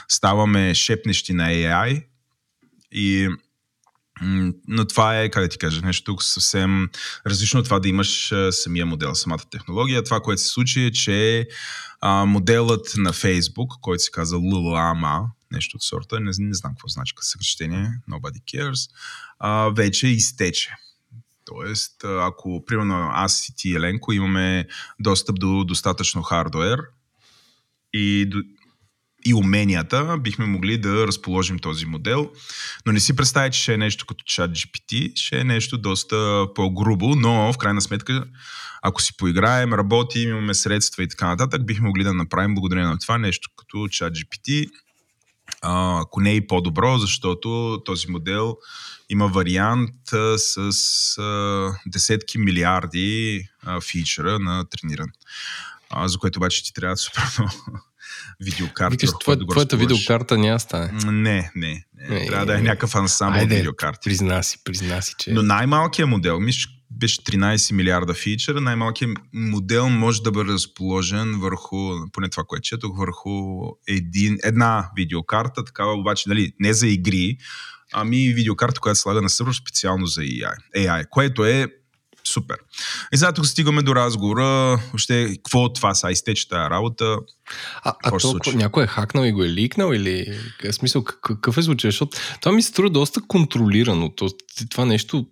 ставаме 0.09 0.73
шепнещи 0.73 1.33
на 1.33 1.49
AI 1.49 2.05
и 2.91 3.29
но 4.67 4.85
това 4.85 5.19
е, 5.19 5.29
как 5.29 5.43
да 5.43 5.49
ти 5.49 5.57
кажа, 5.57 5.81
нещо 5.81 6.17
съвсем 6.19 6.89
различно 7.27 7.59
от 7.59 7.65
това 7.65 7.79
да 7.79 7.87
имаш 7.87 8.33
самия 8.51 8.85
модел, 8.85 9.15
самата 9.15 9.39
технология. 9.51 10.03
Това, 10.03 10.19
което 10.19 10.41
се 10.41 10.47
случи 10.47 10.85
е, 10.85 10.91
че 10.91 11.47
а, 12.01 12.25
моделът 12.25 12.93
на 12.97 13.13
Facebook, 13.13 13.79
който 13.81 14.03
се 14.03 14.11
казва 14.11 14.39
Lulama, 14.39 15.25
нещо 15.51 15.77
от 15.77 15.83
сорта, 15.83 16.19
не, 16.19 16.31
не 16.39 16.53
знам 16.53 16.71
какво 16.71 16.87
значи 16.87 17.15
като 17.15 17.27
съкръщение, 17.27 17.91
nobody 18.09 18.41
cares, 18.53 18.89
а, 19.39 19.69
вече 19.69 20.07
изтече. 20.07 20.69
Тоест, 21.45 22.03
ако, 22.03 22.65
примерно, 22.65 23.09
аз 23.13 23.49
и 23.49 23.55
ти, 23.55 23.75
Еленко, 23.75 24.13
имаме 24.13 24.67
достъп 24.99 25.39
до 25.39 25.63
достатъчно 25.63 26.21
хардуер 26.21 26.79
и, 27.93 28.29
и 29.25 29.33
уменията, 29.33 30.17
бихме 30.19 30.45
могли 30.45 30.77
да 30.77 31.07
разположим 31.07 31.59
този 31.59 31.85
модел. 31.85 32.31
Но 32.85 32.91
не 32.91 32.99
си 32.99 33.15
представя, 33.15 33.49
че 33.49 33.61
ще 33.61 33.73
е 33.73 33.77
нещо 33.77 34.05
като 34.05 34.23
чат 34.27 34.51
GPT, 34.51 35.11
ще 35.15 35.39
е 35.39 35.43
нещо 35.43 35.77
доста 35.77 36.47
по-грубо, 36.55 37.15
но 37.15 37.53
в 37.53 37.57
крайна 37.57 37.81
сметка, 37.81 38.25
ако 38.81 39.01
си 39.01 39.17
поиграем, 39.17 39.73
работим, 39.73 40.29
имаме 40.29 40.53
средства 40.53 41.03
и 41.03 41.07
така 41.07 41.27
нататък, 41.27 41.65
бихме 41.65 41.87
могли 41.87 42.03
да 42.03 42.13
направим 42.13 42.55
благодарение 42.55 42.89
на 42.89 42.99
това 42.99 43.17
нещо 43.17 43.49
като 43.55 43.87
чат 43.87 44.13
GPT, 44.13 44.69
а, 45.61 46.01
ако 46.01 46.21
не 46.21 46.31
е 46.31 46.35
и 46.35 46.47
по-добро, 46.47 46.97
защото 46.97 47.81
този 47.85 48.07
модел 48.07 48.57
има 49.09 49.27
вариант 49.27 49.91
с 50.37 50.57
а, 51.17 51.71
десетки 51.85 52.37
милиарди 52.37 53.47
а, 53.63 53.81
фичера 53.81 54.39
на 54.39 54.65
трениран. 54.69 55.09
А, 55.89 56.07
за 56.07 56.17
което 56.17 56.39
обаче 56.39 56.63
ти 56.63 56.73
трябва 56.73 56.97
супер 56.97 57.23
много 57.39 57.88
видеокарта. 58.39 58.91
Викаш, 58.91 59.09
твоя, 59.21 59.37
да 59.37 59.45
твоята 59.47 59.75
разположиш. 59.75 60.07
видеокарта 60.07 60.37
няма 60.37 60.59
стане. 60.59 60.91
Не, 61.05 61.11
не. 61.11 61.51
не. 61.55 61.85
Е, 62.17 62.27
Трябва 62.27 62.45
да 62.45 62.55
е 62.55 62.57
е, 62.57 62.61
някакъв 62.61 62.95
ансамбъл 62.95 63.39
Айде, 63.39 63.55
видеокарти. 63.55 64.09
Призна 64.09 64.43
си, 64.43 64.57
призна 64.63 65.01
си, 65.01 65.15
че... 65.19 65.31
Но 65.31 65.43
най-малкият 65.43 66.09
модел, 66.09 66.39
мисля, 66.39 66.69
беше 66.91 67.21
13 67.21 67.73
милиарда 67.73 68.13
фичера, 68.13 68.61
най-малкият 68.61 69.11
модел 69.33 69.89
може 69.89 70.21
да 70.21 70.31
бъде 70.31 70.53
разположен 70.53 71.39
върху, 71.39 72.09
поне 72.11 72.29
това, 72.29 72.43
което 72.47 72.61
четох, 72.61 72.97
върху 72.97 73.29
един, 73.87 74.37
една 74.43 74.89
видеокарта, 74.95 75.65
такава 75.65 75.93
обаче, 75.93 76.29
нали, 76.29 76.53
не 76.59 76.73
за 76.73 76.87
игри, 76.87 77.37
ами 77.93 78.33
видеокарта, 78.33 78.79
която 78.79 78.99
слага 78.99 79.21
на 79.21 79.29
сървър 79.29 79.53
специално 79.53 80.05
за 80.05 80.21
AI, 80.21 80.55
AI 80.77 81.09
което 81.09 81.45
е 81.45 81.67
супер. 82.33 82.57
И 83.13 83.17
сега 83.17 83.31
тук 83.31 83.45
стигаме 83.45 83.81
до 83.81 83.95
разговора, 83.95 84.79
още 84.93 85.27
какво 85.35 85.59
от 85.59 85.75
това 85.75 85.95
са, 85.95 86.11
изтече 86.11 86.47
тази 86.47 86.69
работа. 86.69 87.17
А, 87.83 87.93
а 88.03 88.17
то, 88.17 88.39
някой 88.53 88.83
е 88.83 88.87
хакнал 88.87 89.23
и 89.23 89.31
го 89.31 89.43
е 89.43 89.49
ликнал 89.49 89.93
или 89.93 90.39
в 90.63 90.73
смисъл 90.73 91.03
как- 91.03 91.19
какъв 91.21 91.57
е 91.57 91.63
случай? 91.63 91.87
Защото 91.87 92.17
това 92.41 92.51
ми 92.51 92.61
се 92.61 92.69
струва 92.69 92.89
доста 92.89 93.21
контролирано. 93.27 94.09
То, 94.09 94.29
това 94.69 94.85
нещо 94.85 95.25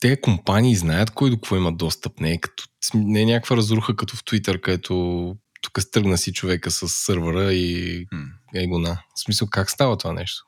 те 0.00 0.20
компании 0.20 0.76
знаят 0.76 1.10
кой 1.10 1.30
до 1.30 1.36
какво 1.36 1.56
има 1.56 1.72
достъп. 1.72 2.20
Не 2.20 2.32
е, 2.32 2.38
като, 2.40 2.64
не 2.94 3.20
е 3.20 3.26
някаква 3.26 3.56
разруха 3.56 3.96
като 3.96 4.16
в 4.16 4.24
Twitter, 4.24 4.60
където 4.60 5.34
тук 5.62 5.80
стръгна 5.80 6.18
си 6.18 6.32
човека 6.32 6.70
с 6.70 6.88
сървъра 6.88 7.52
и 7.52 8.06
М. 8.12 8.24
е 8.54 8.66
го 8.66 8.78
на. 8.78 9.02
В 9.16 9.20
смисъл 9.24 9.48
как 9.50 9.70
става 9.70 9.96
това 9.96 10.12
нещо? 10.12 10.42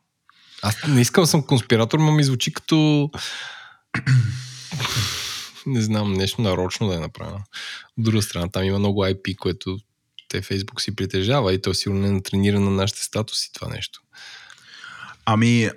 Аз 0.63 0.77
не 0.89 1.01
искам 1.01 1.23
да 1.23 1.27
съм 1.27 1.47
конспиратор, 1.47 1.99
но 1.99 2.13
ми 2.13 2.25
звучи 2.25 2.53
като 2.53 3.11
не 5.67 5.83
знам, 5.83 6.13
нещо 6.13 6.43
нарочно 6.43 6.89
да 6.89 6.95
е 6.95 6.99
направено. 6.99 7.41
От 7.99 8.05
друга 8.05 8.23
страна, 8.23 8.49
там 8.49 8.65
има 8.65 8.79
много 8.79 9.05
IP, 9.05 9.37
което 9.37 9.79
те 10.29 10.43
Фейсбук 10.43 10.81
си 10.81 10.97
притежава 10.97 11.55
и 11.55 11.63
то 11.63 11.75
сигурно 11.75 12.01
не 12.01 12.11
натренира 12.11 12.61
на 12.61 12.71
нашите 12.71 13.03
статуси 13.03 13.53
това 13.53 13.69
нещо. 13.69 14.01
Ами, 15.27 15.71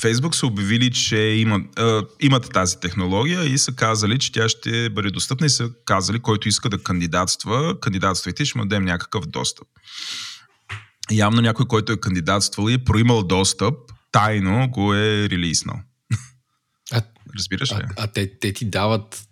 Фейсбук 0.00 0.34
са 0.34 0.46
обявили, 0.46 0.92
че 0.92 1.16
има, 1.16 1.60
а, 1.76 2.02
имат 2.20 2.52
тази 2.52 2.80
технология 2.80 3.44
и 3.44 3.58
са 3.58 3.72
казали, 3.72 4.18
че 4.18 4.32
тя 4.32 4.48
ще 4.48 4.90
бъде 4.90 5.10
достъпна 5.10 5.46
и 5.46 5.50
са 5.50 5.70
казали, 5.84 6.18
който 6.18 6.48
иска 6.48 6.68
да 6.68 6.82
кандидатства, 6.82 7.80
кандидатствайте, 7.80 8.44
ще 8.44 8.58
му 8.58 8.64
дадем 8.64 8.84
някакъв 8.84 9.26
достъп. 9.26 9.68
Явно 11.10 11.40
някой, 11.40 11.66
който 11.66 11.92
е 11.92 12.00
кандидатствал 12.00 12.68
и 12.68 12.72
е 12.72 12.84
проимал 12.84 13.22
достъп, 13.22 13.74
тайно 14.12 14.68
го 14.70 14.94
е 14.94 15.28
релизнал. 15.30 15.76
Разбираш 17.38 17.70
ли? 17.70 17.74
а, 17.76 17.88
а 17.96 18.06
те, 18.06 18.38
те 18.38 18.52
ти 18.52 18.64
дават 18.64 19.24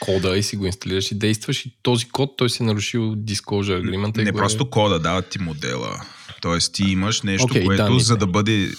кода 0.00 0.36
и 0.36 0.42
си 0.42 0.56
го 0.56 0.66
инсталираш 0.66 1.10
и 1.10 1.14
действаш 1.14 1.66
и 1.66 1.78
този 1.82 2.08
код 2.08 2.30
той 2.38 2.50
си 2.50 2.62
е 2.62 2.66
нарушил 2.66 3.00
Disclosure 3.00 3.82
Agreement. 3.82 4.20
и 4.20 4.24
Не 4.24 4.30
го 4.32 4.38
просто 4.38 4.64
Е... 4.66 4.70
кода, 4.70 4.98
дават 4.98 5.28
ти 5.28 5.38
модела. 5.38 6.00
Тоест 6.40 6.74
ти 6.74 6.82
имаш 6.84 7.22
нещо, 7.22 7.44
Окей, 7.44 7.64
което 7.64 7.82
данните. 7.82 8.04
за 8.04 8.16
да 8.16 8.26
бъде... 8.26 8.72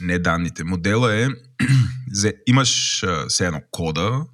Не 0.00 0.18
данните. 0.18 0.64
Модела 0.64 1.14
е... 1.14 1.28
имаш 2.46 3.04
все 3.28 3.46
едно 3.46 3.60
кода, 3.70 4.24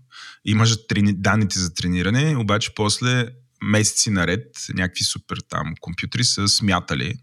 имаш 0.44 0.86
трени... 0.86 1.12
данните 1.12 1.58
за 1.58 1.74
трениране, 1.74 2.36
обаче 2.36 2.70
после 2.74 3.28
месеци 3.62 4.10
наред 4.10 4.46
някакви 4.74 5.04
супер 5.04 5.38
там 5.48 5.74
компютри 5.80 6.24
са 6.24 6.48
смятали 6.48 7.14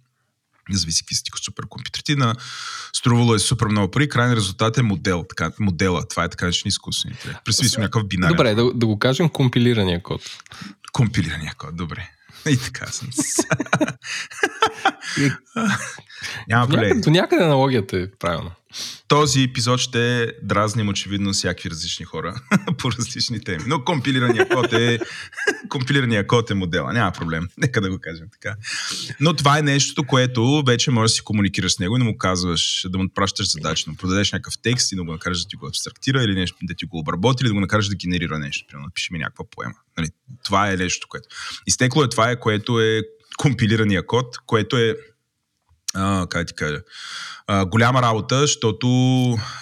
зависи 0.75 1.03
какви 1.03 1.15
са 1.15 1.23
ти 1.23 1.32
суперкомпютрите, 1.43 2.15
на 2.15 2.36
струвало 2.93 3.36
е 3.36 3.39
супер 3.39 3.67
много 3.67 3.91
пари, 3.91 4.10
крайният 4.10 4.39
резултат 4.39 4.77
е 4.77 4.82
модел, 4.82 5.25
така, 5.30 5.51
модела, 5.60 6.08
това 6.08 6.23
е 6.23 6.30
така 6.30 6.45
наречен 6.45 6.69
изкуствен 6.69 7.12
интелект. 7.12 7.45
Представи 7.45 7.69
си 7.69 7.80
някакъв 7.80 8.08
бинарен 8.08 8.36
Добре, 8.36 8.56
да, 8.56 8.73
да 8.73 8.86
го 8.86 8.99
кажем 8.99 9.30
компилирания 9.30 10.03
код. 10.03 10.21
компилирания 10.91 11.53
код, 11.58 11.75
добре. 11.75 12.10
И 12.49 12.58
така 12.58 12.88
съм. 12.88 13.10
Няма 16.47 16.65
някъде, 16.65 16.89
проблем. 16.89 17.01
до 17.01 17.10
някъде 17.10 17.43
аналогията 17.43 17.97
е 17.97 18.08
правилна. 18.19 18.51
Този 19.08 19.43
епизод 19.43 19.80
ще 19.80 20.32
дразним 20.43 20.89
очевидно 20.89 21.34
всякакви 21.34 21.69
различни 21.69 22.06
хора 22.06 22.41
по 22.77 22.91
различни 22.91 23.43
теми. 23.43 23.63
Но 23.67 23.84
компилирания 23.84 24.49
код 24.49 24.73
е 24.73 24.99
компилирания 25.69 26.27
код 26.27 26.51
е 26.51 26.53
модела. 26.53 26.93
Няма 26.93 27.12
проблем. 27.12 27.47
Нека 27.58 27.82
да 27.82 27.89
го 27.89 27.97
кажем 28.01 28.27
така. 28.32 28.56
Но 29.19 29.34
това 29.34 29.60
е 29.60 29.62
нещото, 29.62 30.03
което 30.03 30.63
вече 30.67 30.91
можеш 30.91 31.12
да 31.12 31.15
си 31.15 31.21
комуникираш 31.21 31.73
с 31.73 31.80
него 31.80 31.95
и 31.95 31.99
да 31.99 32.06
му 32.06 32.17
казваш, 32.17 32.86
да 32.89 32.97
му 32.97 33.10
пращаш 33.15 33.51
задача, 33.51 33.86
да 33.86 33.91
му 33.91 33.97
продадеш 33.97 34.32
някакъв 34.32 34.53
текст 34.62 34.91
и 34.91 34.95
да 34.95 35.03
го 35.03 35.12
накараш 35.12 35.43
да 35.43 35.47
ти 35.47 35.56
го 35.56 35.67
абстрактира 35.67 36.23
или 36.23 36.34
нещо, 36.34 36.58
да 36.63 36.73
ти 36.73 36.86
го 36.86 36.99
обработи 36.99 37.43
или 37.43 37.47
да 37.47 37.53
го 37.53 37.60
накараш 37.60 37.88
да 37.88 37.95
генерира 37.95 38.39
нещо. 38.39 38.65
Примерно, 38.67 38.86
напиши 38.86 39.13
ми 39.13 39.19
някаква 39.19 39.45
поема. 39.51 39.75
Нали? 39.97 40.10
Това 40.43 40.71
е 40.71 40.77
нещо, 40.77 41.08
което. 41.10 41.27
Изтекло 41.67 42.03
е 42.03 42.10
това, 42.10 42.32
е, 42.32 42.39
което 42.39 42.80
е 42.80 43.01
компилирания 43.38 44.06
код, 44.06 44.38
което 44.45 44.77
е 44.77 44.95
как 46.29 46.47
ти 46.47 46.53
кажа, 46.53 46.79
голяма 47.65 48.01
работа, 48.01 48.39
защото 48.39 48.88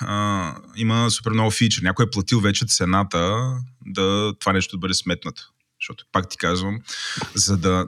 а, 0.01 0.55
има 0.75 1.11
супер 1.11 1.31
много 1.31 1.51
фичър. 1.51 1.81
Някой 1.83 2.05
е 2.05 2.09
платил 2.09 2.39
вече 2.39 2.65
цената 2.65 3.53
да 3.85 4.33
това 4.39 4.53
нещо 4.53 4.77
да 4.77 4.79
бъде 4.79 4.93
сметнато. 4.93 5.43
Защото, 5.81 6.05
пак 6.11 6.29
ти 6.29 6.37
казвам, 6.37 6.79
за 7.35 7.57
да 7.57 7.85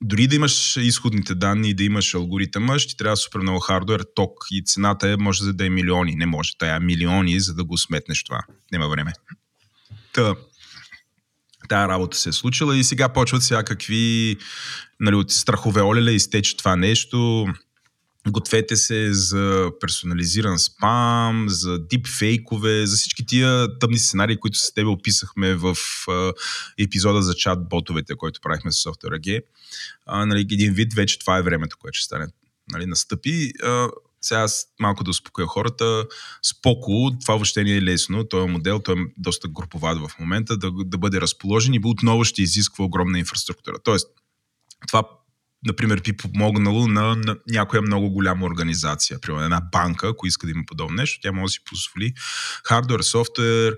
дори 0.00 0.26
да 0.26 0.36
имаш 0.36 0.76
изходните 0.76 1.34
данни 1.34 1.70
и 1.70 1.74
да 1.74 1.84
имаш 1.84 2.14
алгоритъма, 2.14 2.78
ще 2.78 2.90
ти 2.90 2.96
трябва 2.96 3.16
супер 3.16 3.40
много 3.40 3.60
хардуер, 3.60 4.04
ток 4.14 4.32
и 4.50 4.64
цената 4.64 5.08
е, 5.08 5.16
може 5.16 5.52
да 5.52 5.66
е 5.66 5.70
милиони. 5.70 6.14
Не 6.14 6.26
може, 6.26 6.58
тая 6.58 6.76
е 6.76 6.80
милиони, 6.80 7.40
за 7.40 7.54
да 7.54 7.64
го 7.64 7.78
сметнеш 7.78 8.24
това. 8.24 8.40
Нема 8.72 8.88
време. 8.88 9.12
Та, 10.12 10.34
тая 11.68 11.88
работа 11.88 12.16
се 12.16 12.28
е 12.28 12.32
случила 12.32 12.76
и 12.76 12.84
сега 12.84 13.08
почват 13.08 13.42
всякакви 13.42 14.36
нали, 15.00 15.16
от 15.16 15.30
страхове 15.30 15.82
олеле 15.82 16.10
изтече 16.10 16.56
това 16.56 16.76
нещо. 16.76 17.46
Гответе 18.28 18.76
се 18.76 19.14
за 19.14 19.70
персонализиран 19.80 20.58
спам, 20.58 21.46
за 21.48 21.78
дипфейкове, 21.78 22.86
за 22.86 22.96
всички 22.96 23.26
тия 23.26 23.78
тъмни 23.78 23.98
сценарии, 23.98 24.36
които 24.36 24.58
с 24.58 24.74
тебе 24.74 24.88
описахме 24.88 25.54
в 25.54 25.76
епизода 26.78 27.22
за 27.22 27.32
чат-ботовете, 27.32 28.16
който 28.16 28.40
правихме 28.40 28.72
с 28.72 28.84
Software 28.84 29.20
AG. 29.20 29.42
Нали, 30.26 30.40
един 30.40 30.72
вид 30.72 30.94
вече 30.94 31.18
това 31.18 31.38
е 31.38 31.42
времето, 31.42 31.76
което 31.80 31.96
ще 31.96 32.04
стане. 32.04 32.26
Нали, 32.72 32.86
настъпи. 32.86 33.52
Сега 34.20 34.40
аз 34.40 34.66
малко 34.80 35.04
да 35.04 35.10
успокоя 35.10 35.46
хората. 35.46 36.04
Споко, 36.42 37.10
това 37.20 37.34
въобще 37.34 37.64
не 37.64 37.76
е 37.76 37.82
лесно. 37.82 38.24
Този 38.24 38.48
е 38.48 38.52
модел, 38.52 38.78
той 38.78 38.94
е 38.94 39.04
доста 39.18 39.48
груповат 39.48 39.98
в 39.98 40.10
момента, 40.20 40.56
да, 40.56 40.70
да 40.84 40.98
бъде 40.98 41.20
разположен 41.20 41.74
и 41.74 41.80
отново 41.84 42.24
ще 42.24 42.42
изисква 42.42 42.84
огромна 42.84 43.18
инфраструктура. 43.18 43.76
Тоест, 43.84 44.08
това 44.88 45.02
например, 45.66 46.00
би 46.04 46.16
помогнало 46.16 46.88
на, 46.88 47.16
на 47.16 47.36
някоя 47.48 47.82
много 47.82 48.10
голяма 48.10 48.46
организация. 48.46 49.20
Примерно 49.20 49.44
една 49.44 49.60
банка, 49.72 50.08
ако 50.08 50.26
иска 50.26 50.46
да 50.46 50.50
има 50.50 50.62
подобно 50.66 50.96
нещо, 50.96 51.20
тя 51.22 51.32
може 51.32 51.44
да 51.44 51.48
си 51.48 51.60
позволи 51.64 52.12
хардвер, 52.64 53.00
софтуер 53.00 53.76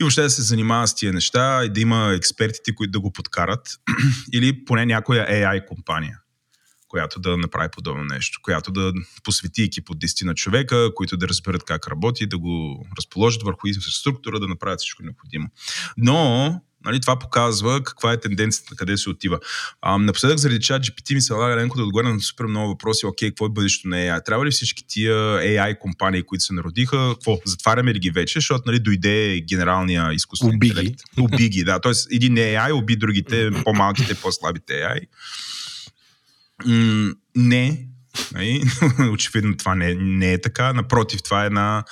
и 0.00 0.04
въобще 0.04 0.22
да 0.22 0.30
се 0.30 0.42
занимава 0.42 0.88
с 0.88 0.94
тия 0.94 1.12
неща 1.12 1.64
и 1.64 1.68
да 1.68 1.80
има 1.80 2.12
експертите, 2.14 2.74
които 2.74 2.90
да 2.90 3.00
го 3.00 3.12
подкарат. 3.12 3.68
Или 4.32 4.64
поне 4.64 4.86
някоя 4.86 5.26
AI 5.26 5.66
компания 5.66 6.18
която 6.92 7.20
да 7.20 7.36
направи 7.36 7.68
подобно 7.72 8.04
нещо, 8.04 8.38
която 8.42 8.72
да 8.72 8.92
посвети 9.24 9.62
екип 9.62 9.90
от 9.90 9.98
10 9.98 10.26
на 10.26 10.34
човека, 10.34 10.94
които 10.94 11.16
да 11.16 11.28
разберат 11.28 11.64
как 11.64 11.88
работи, 11.88 12.26
да 12.26 12.38
го 12.38 12.86
разположат 12.98 13.42
върху 13.42 13.66
инфраструктура, 13.68 14.40
да 14.40 14.48
направят 14.48 14.80
всичко 14.80 15.02
необходимо. 15.02 15.48
Но 15.96 16.60
Нали, 16.84 17.00
това 17.00 17.18
показва 17.18 17.82
каква 17.82 18.12
е 18.12 18.20
тенденцията, 18.20 18.76
къде 18.76 18.96
се 18.96 19.10
отива. 19.10 19.38
А, 19.82 19.98
напоследък 19.98 20.38
заради 20.38 20.60
чат 20.60 20.82
GPT 20.82 21.14
ми 21.14 21.20
се 21.20 21.32
налага 21.32 21.56
Ленко 21.56 21.76
да 21.76 21.82
отговаря 21.82 22.14
на 22.14 22.20
супер 22.20 22.44
много 22.44 22.68
въпроси. 22.68 23.06
Окей, 23.06 23.30
какво 23.30 23.46
е 23.46 23.48
бъдещето 23.48 23.88
на 23.88 23.96
AI? 23.96 24.24
Трябва 24.24 24.46
ли 24.46 24.50
всички 24.50 24.84
тия 24.88 25.14
AI 25.38 25.78
компании, 25.78 26.22
които 26.22 26.44
се 26.44 26.52
народиха, 26.52 27.14
какво? 27.14 27.38
Затваряме 27.44 27.94
ли 27.94 27.98
ги 27.98 28.10
вече? 28.10 28.38
Защото 28.38 28.62
нали, 28.66 28.78
дойде 28.78 29.40
генералния 29.40 30.12
изкуствен 30.12 30.54
Уби 30.54 30.66
интелект. 30.66 31.00
Уби 31.18 31.48
ги, 31.48 31.64
да. 31.64 31.80
Тоест 31.80 32.08
един 32.12 32.34
AI 32.34 32.78
уби 32.78 32.96
другите, 32.96 33.50
по-малките, 33.64 34.14
по-слабите 34.14 34.72
AI. 34.72 35.00
М- 36.66 37.12
не, 37.36 37.86
Нали? 38.34 38.62
Очевидно 39.12 39.56
това 39.56 39.74
не, 39.74 39.94
не 39.94 40.32
е 40.32 40.40
така. 40.40 40.72
Напротив, 40.72 41.22
това 41.22 41.42
е 41.42 41.46
една 41.46 41.84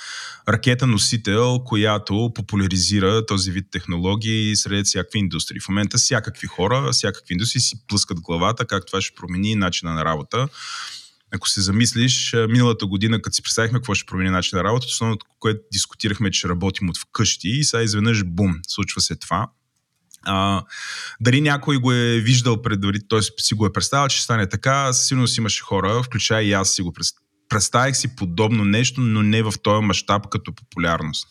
ракета-носител, 0.49 1.59
която 1.65 2.31
популяризира 2.35 3.25
този 3.25 3.51
вид 3.51 3.65
технологии 3.71 4.55
сред 4.55 4.85
всякакви 4.85 5.19
индустрии. 5.19 5.59
В 5.59 5.69
момента 5.69 5.97
всякакви 5.97 6.47
хора, 6.47 6.91
всякакви 6.91 7.33
индустрии 7.33 7.61
си 7.61 7.87
плъскат 7.87 8.19
главата, 8.19 8.65
как 8.65 8.85
това 8.85 9.01
ще 9.01 9.15
промени 9.15 9.55
начина 9.55 9.93
на 9.93 10.05
работа. 10.05 10.47
Ако 11.33 11.49
се 11.49 11.61
замислиш, 11.61 12.35
миналата 12.49 12.85
година, 12.85 13.21
като 13.21 13.35
си 13.35 13.43
представихме 13.43 13.79
какво 13.79 13.93
ще 13.95 14.05
промени 14.05 14.29
начин 14.29 14.57
на 14.57 14.63
работа, 14.63 14.87
основното, 14.89 15.25
което 15.39 15.59
дискутирахме, 15.73 16.31
че 16.31 16.39
ще 16.39 16.49
работим 16.49 16.89
от 16.89 16.97
вкъщи 16.97 17.49
и 17.49 17.63
сега 17.63 17.83
изведнъж 17.83 18.23
бум, 18.25 18.55
случва 18.67 19.01
се 19.01 19.15
това. 19.15 19.47
А, 20.25 20.63
дали 21.21 21.41
някой 21.41 21.77
го 21.77 21.91
е 21.91 22.19
виждал 22.19 22.61
предварително, 22.61 23.07
т.е. 23.09 23.41
си 23.41 23.53
го 23.53 23.65
е 23.65 23.73
представил, 23.73 24.07
че 24.07 24.23
стане 24.23 24.49
така, 24.49 24.93
сигурно 24.93 25.27
си 25.27 25.39
имаше 25.39 25.63
хора, 25.63 26.03
включая 26.03 26.43
и 26.43 26.53
аз 26.53 26.73
си 26.73 26.81
го 26.81 26.93
представих 27.49 27.95
си 27.95 28.15
подобно 28.15 28.65
нещо, 28.65 29.01
но 29.01 29.23
не 29.23 29.43
в 29.43 29.53
този 29.63 29.85
мащаб 29.85 30.29
като 30.29 30.55
популярност. 30.55 31.27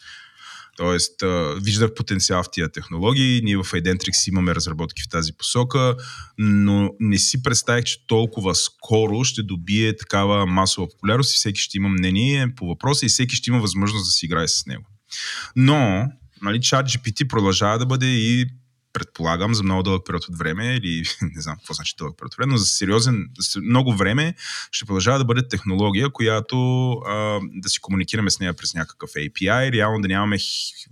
Тоест, 0.76 1.22
виждах 1.62 1.94
потенциал 1.94 2.42
в 2.42 2.50
тия 2.52 2.72
технологии, 2.72 3.40
ние 3.44 3.56
в 3.56 3.64
Identrix 3.64 4.28
имаме 4.28 4.54
разработки 4.54 5.02
в 5.02 5.08
тази 5.08 5.32
посока, 5.32 5.96
но 6.38 6.90
не 7.00 7.18
си 7.18 7.42
представих, 7.42 7.84
че 7.84 8.06
толкова 8.06 8.54
скоро 8.54 9.24
ще 9.24 9.42
добие 9.42 9.96
такава 9.96 10.46
масова 10.46 10.88
популярност 10.88 11.34
и 11.34 11.36
всеки 11.36 11.60
ще 11.60 11.76
има 11.76 11.88
мнение 11.88 12.54
по 12.54 12.66
въпроса 12.66 13.06
и 13.06 13.08
всеки 13.08 13.36
ще 13.36 13.50
има 13.50 13.60
възможност 13.60 14.04
да 14.04 14.10
си 14.10 14.26
играе 14.26 14.48
с 14.48 14.66
него. 14.66 14.84
Но, 15.56 16.08
нали, 16.42 16.60
чат 16.60 16.86
GPT 16.86 17.28
продължава 17.28 17.78
да 17.78 17.86
бъде 17.86 18.06
и 18.06 18.46
предполагам, 18.92 19.54
за 19.54 19.62
много 19.62 19.82
дълъг 19.82 20.06
период 20.06 20.24
от 20.24 20.38
време, 20.38 20.76
или 20.76 21.04
не 21.22 21.42
знам 21.42 21.56
какво 21.56 21.74
значи 21.74 21.94
дълъг 21.98 22.18
период 22.18 22.32
от 22.32 22.36
време, 22.36 22.52
но 22.52 22.58
за 22.58 22.66
сериозен, 22.66 23.28
за 23.38 23.60
много 23.60 23.94
време 23.94 24.34
ще 24.70 24.84
продължава 24.84 25.18
да 25.18 25.24
бъде 25.24 25.48
технология, 25.48 26.10
която 26.10 26.90
а, 26.92 27.40
да 27.52 27.68
си 27.68 27.80
комуникираме 27.80 28.30
с 28.30 28.40
нея 28.40 28.54
през 28.54 28.74
някакъв 28.74 29.10
API, 29.10 29.72
реално 29.72 30.00
да 30.00 30.08
нямаме 30.08 30.36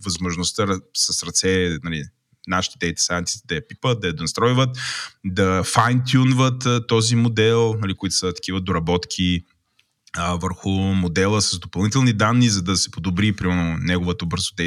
възможността 0.05 0.67
с 0.97 1.23
ръце, 1.23 1.79
нали, 1.83 2.05
нашите 2.47 2.79
data 2.79 2.99
scientists 2.99 3.47
да 3.47 3.55
я 3.55 3.69
пипат, 3.69 4.01
да 4.01 4.07
я 4.07 4.15
настройват, 4.21 4.79
да 5.25 5.65
fine-тюнват 5.65 6.87
този 6.87 7.17
модел, 7.17 7.75
нали, 7.81 7.95
които 7.95 8.17
са 8.17 8.33
такива 8.35 8.61
доработки 8.61 9.45
а, 10.17 10.35
върху 10.35 10.71
модела 10.71 11.43
с 11.43 11.59
допълнителни 11.59 12.13
данни, 12.13 12.49
за 12.49 12.63
да 12.63 12.77
се 12.77 12.91
подобри, 12.91 13.37
примерно, 13.37 13.79
неговата 13.81 14.27
бързота, 14.27 14.63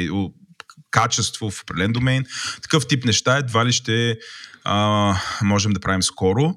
качество 0.90 1.50
в 1.50 1.62
определен 1.62 1.92
домейн. 1.92 2.24
Такъв 2.62 2.86
тип 2.86 3.04
неща 3.04 3.36
едва 3.36 3.66
ли 3.66 3.72
ще 3.72 4.18
а, 4.64 5.14
можем 5.42 5.72
да 5.72 5.80
правим 5.80 6.02
скоро. 6.02 6.54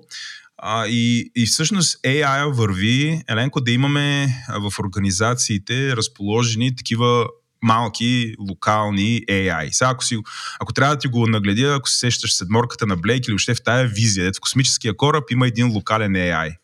А, 0.58 0.88
и, 0.88 1.32
и 1.36 1.46
всъщност 1.46 2.02
AI 2.04 2.54
върви, 2.54 3.24
Еленко, 3.30 3.62
да 3.62 3.72
имаме 3.72 4.28
в 4.50 4.80
организациите 4.80 5.96
разположени 5.96 6.76
такива 6.76 7.26
малки, 7.64 8.36
локални 8.50 9.22
AI. 9.30 9.72
Сега, 9.72 9.90
ако, 9.90 10.04
си, 10.04 10.18
ако 10.60 10.74
трябва 10.74 10.96
да 10.96 11.00
ти 11.00 11.08
го 11.08 11.28
нагледя, 11.28 11.76
ако 11.76 11.90
се 11.90 11.98
сещаш 11.98 12.34
седморката 12.34 12.86
на 12.88 12.96
Блейк 12.96 13.28
или 13.28 13.36
още 13.36 13.56
в 13.56 13.64
тая 13.64 13.88
визия, 13.88 14.32
в 14.38 14.42
космическия 14.42 14.98
кораб 14.98 15.24
има 15.32 15.48
един 15.48 15.72
локален 15.72 16.14
AI, 16.14 16.56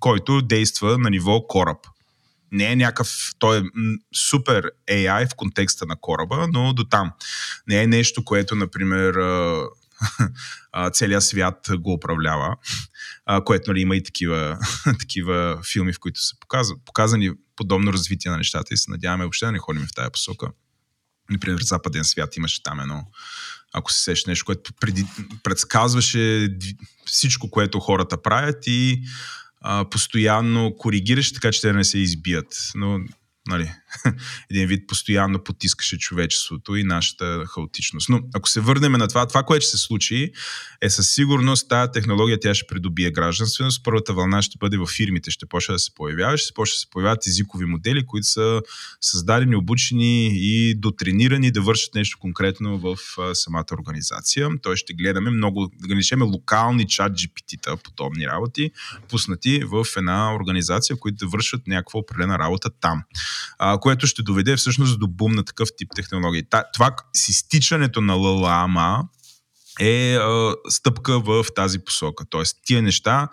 който 0.00 0.42
действа 0.42 0.98
на 0.98 1.10
ниво 1.10 1.46
кораб 1.46 1.78
не 2.52 2.72
е 2.72 2.76
някакъв, 2.76 3.32
той 3.38 3.58
е 3.58 3.62
супер 4.16 4.70
AI 4.90 5.30
в 5.30 5.34
контекста 5.36 5.86
на 5.86 5.96
кораба, 6.00 6.48
но 6.52 6.72
до 6.72 6.84
там. 6.84 7.12
Не 7.66 7.82
е 7.82 7.86
нещо, 7.86 8.24
което, 8.24 8.54
например, 8.54 9.14
целият 10.92 11.24
свят 11.24 11.68
го 11.78 11.92
управлява, 11.92 12.56
което 13.44 13.70
нали, 13.70 13.80
има 13.80 13.96
и 13.96 14.02
такива, 14.02 14.58
такива 14.98 15.60
филми, 15.72 15.92
в 15.92 16.00
които 16.00 16.20
са 16.20 16.34
показва, 16.40 16.76
показани 16.84 17.30
подобно 17.56 17.92
развитие 17.92 18.30
на 18.30 18.36
нещата 18.36 18.74
и 18.74 18.76
се 18.76 18.90
надяваме 18.90 19.24
въобще 19.24 19.46
да 19.46 19.52
не 19.52 19.58
ходим 19.58 19.86
в 19.86 19.94
тая 19.94 20.10
посока. 20.10 20.48
Например, 21.30 21.60
в 21.60 21.66
Западен 21.66 22.04
свят 22.04 22.36
имаше 22.36 22.62
там 22.62 22.80
едно 22.80 23.06
ако 23.72 23.92
се 23.92 24.02
сеш 24.02 24.24
нещо, 24.24 24.44
което 24.44 24.72
преди, 24.80 25.06
предсказваше 25.42 26.48
всичко, 27.06 27.50
което 27.50 27.80
хората 27.80 28.22
правят 28.22 28.66
и 28.66 29.02
постоянно 29.90 30.74
коригираш, 30.76 31.32
така 31.32 31.52
че 31.52 31.60
те 31.60 31.72
не 31.72 31.84
се 31.84 31.98
избият. 31.98 32.54
Но 32.74 33.00
нали, 33.48 33.72
един 34.50 34.66
вид 34.66 34.86
постоянно 34.88 35.44
потискаше 35.44 35.98
човечеството 35.98 36.76
и 36.76 36.84
нашата 36.84 37.44
хаотичност. 37.46 38.08
Но 38.08 38.20
ако 38.34 38.48
се 38.48 38.60
върнем 38.60 38.92
на 38.92 39.08
това, 39.08 39.26
това, 39.26 39.42
което 39.42 39.66
ще 39.66 39.76
се 39.76 39.82
случи, 39.82 40.32
е 40.82 40.90
със 40.90 41.10
сигурност 41.10 41.68
тази 41.68 41.92
технология 41.92 42.40
тя 42.40 42.54
ще 42.54 42.66
придобие 42.66 43.10
гражданственост. 43.10 43.84
Първата 43.84 44.12
вълна 44.12 44.42
ще 44.42 44.58
бъде 44.58 44.76
в 44.76 44.86
фирмите, 44.86 45.30
ще 45.30 45.46
почне 45.46 45.72
да 45.72 45.78
се 45.78 45.94
появява, 45.94 46.36
ще 46.36 46.54
почне 46.54 46.74
да 46.74 46.78
се 46.78 46.90
появяват 46.90 47.26
езикови 47.26 47.64
модели, 47.64 48.06
които 48.06 48.26
са 48.26 48.62
създадени, 49.00 49.56
обучени 49.56 50.30
и 50.32 50.74
дотренирани 50.74 51.50
да 51.50 51.60
вършат 51.60 51.94
нещо 51.94 52.18
конкретно 52.18 52.78
в 52.78 52.96
самата 53.34 53.64
организация. 53.72 54.48
Той 54.62 54.76
ще 54.76 54.94
гледаме 54.94 55.30
много, 55.30 55.70
да 55.80 55.94
наречем 55.94 56.22
локални 56.22 56.88
чат 56.88 57.12
GPT-та, 57.12 57.76
подобни 57.76 58.26
работи, 58.26 58.70
пуснати 59.08 59.62
в 59.64 59.86
една 59.96 60.34
организация, 60.34 60.96
които 60.96 61.16
да 61.24 61.26
вършат 61.26 61.66
някаква 61.66 62.00
определена 62.00 62.38
работа 62.38 62.70
там 62.80 63.02
а, 63.58 63.79
което 63.80 64.06
ще 64.06 64.22
доведе 64.22 64.56
всъщност 64.56 64.98
до 64.98 65.08
бум 65.08 65.32
на 65.32 65.44
такъв 65.44 65.68
тип 65.76 65.88
технологии. 65.94 66.42
Това 66.72 66.96
с 67.16 67.28
изтичането 67.28 68.00
на 68.00 68.14
ЛЛАМА 68.14 69.02
е 69.80 70.18
стъпка 70.68 71.20
в 71.20 71.46
тази 71.56 71.78
посока. 71.78 72.24
Тоест, 72.30 72.56
тия 72.64 72.82
неща 72.82 73.28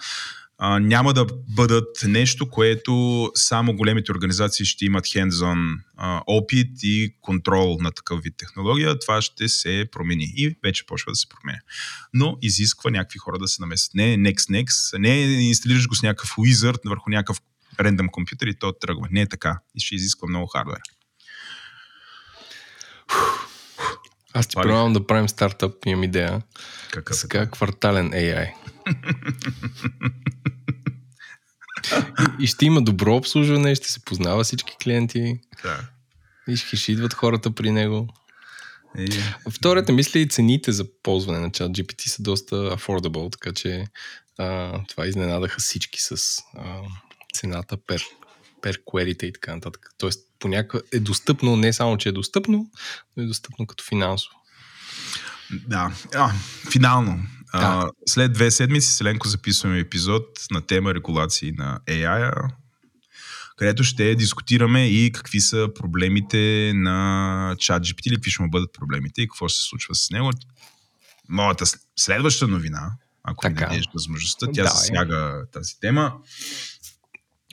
няма 0.82 1.14
да 1.14 1.26
бъдат 1.56 1.98
нещо, 2.04 2.50
което 2.50 3.32
само 3.36 3.76
големите 3.76 4.12
организации 4.12 4.66
ще 4.66 4.86
имат 4.86 5.06
hands-on 5.06 5.78
опит 6.28 6.70
и 6.84 7.16
контрол 7.22 7.78
на 7.82 7.92
такъв 7.92 8.22
вид 8.24 8.34
технология. 8.38 9.00
Това 9.00 9.22
ще 9.22 9.50
се 9.50 9.86
промени 9.92 10.34
и 10.36 10.56
вече 10.64 10.86
почва 10.86 11.12
да 11.12 11.16
се 11.16 11.28
променя. 11.30 11.60
Но 12.14 12.38
изисква 12.42 12.92
някакви 12.92 13.20
хора 13.20 13.38
да 13.38 13.48
се 13.48 13.62
намесят. 13.62 13.94
Не 13.94 14.18
next 14.18 14.64
next, 14.64 14.98
не 14.98 15.22
инсталираш 15.24 15.88
го 15.88 15.96
с 15.96 16.04
някакъв 16.04 16.30
wizard 16.30 16.90
върху 16.90 17.10
някакъв 17.10 17.42
рендъм 17.80 18.10
компютър 18.10 18.48
и 18.48 18.60
то 18.60 18.74
тръгва. 18.74 19.08
Не 19.12 19.22
е 19.22 19.30
така. 19.30 19.60
И 19.76 19.80
ще 19.80 19.96
изисква 19.96 20.28
много 20.28 20.48
хардвер. 20.48 20.80
Аз 24.34 24.48
ти 24.48 24.56
предлагам 24.56 24.94
да 24.94 25.08
правим 25.08 25.30
стартъп, 25.30 25.86
имам 25.86 26.04
идея. 26.04 26.42
Какъв 26.92 27.24
е? 27.34 27.48
квартален 27.52 28.12
AI. 28.12 28.54
и, 32.40 32.44
и 32.44 32.48
ще 32.48 32.66
има 32.66 32.82
добро 32.82 33.16
обслужване, 33.16 33.76
ще 33.76 33.92
се 33.92 34.06
познава 34.06 34.44
всички 34.44 34.76
клиенти. 34.84 35.40
Да. 35.64 35.80
И 36.48 36.58
ще, 36.58 36.76
ще 36.76 36.92
идват 36.92 37.14
хората 37.14 37.52
при 37.52 37.72
него. 37.72 38.08
И... 38.98 39.10
Втората 39.52 39.94
мисля 39.94 40.20
и 40.20 40.30
цените 40.30 40.72
за 40.72 40.86
ползване 41.04 41.40
на 41.40 41.52
чат 41.52 41.72
GPT 41.72 42.08
са 42.08 42.24
доста 42.24 42.56
affordable, 42.56 43.32
така 43.32 43.54
че 43.54 43.86
а, 44.38 44.80
това 44.88 45.08
изненадаха 45.08 45.60
всички 45.60 46.02
с 46.02 46.38
а, 46.58 46.82
цената 47.38 47.78
per, 47.78 48.02
per 48.62 48.78
query 48.84 49.24
и 49.24 49.34
така 49.34 49.56
нататък. 49.56 49.90
Тоест, 49.98 50.20
понякога 50.40 50.84
е 50.94 51.00
достъпно, 51.00 51.56
не 51.56 51.74
само, 51.74 51.98
че 51.98 52.10
е 52.10 52.12
достъпно, 52.12 52.72
но 53.18 53.24
е 53.24 53.26
достъпно 53.26 53.68
като 53.68 53.84
финансово. 53.84 54.36
Да, 55.68 55.92
а, 56.16 56.32
финално. 56.72 57.20
Да. 57.54 57.60
А, 57.62 57.90
след 58.06 58.34
две 58.34 58.52
седмици 58.52 58.92
с 58.92 59.02
Еленко 59.02 59.28
записваме 59.28 59.80
епизод 59.80 60.26
на 60.52 60.62
тема 60.62 60.94
регулации 60.94 61.52
на 61.52 61.80
AI, 61.88 62.52
където 63.58 63.84
ще 63.84 64.16
дискутираме 64.16 64.88
и 64.88 65.12
какви 65.12 65.42
са 65.42 65.68
проблемите 65.80 66.72
на 66.76 67.56
ChatGPT 67.56 68.08
или 68.08 68.16
какви 68.16 68.32
ще 68.32 68.44
му 68.44 68.50
бъдат 68.50 68.74
проблемите 68.74 69.22
и 69.22 69.28
какво 69.28 69.48
ще 69.48 69.60
се 69.60 69.66
случва 69.66 69.96
с 69.96 70.10
него. 70.12 70.32
Моята 71.30 71.66
следваща 71.96 72.48
новина, 72.48 72.92
ако 73.24 73.42
Така. 73.42 73.54
не 73.54 73.68
дадеш 73.68 73.86
възможността, 73.94 74.46
тя 74.46 74.64
Давай. 74.64 74.72
засяга 74.72 75.46
тази 75.52 75.80
тема. 75.80 76.14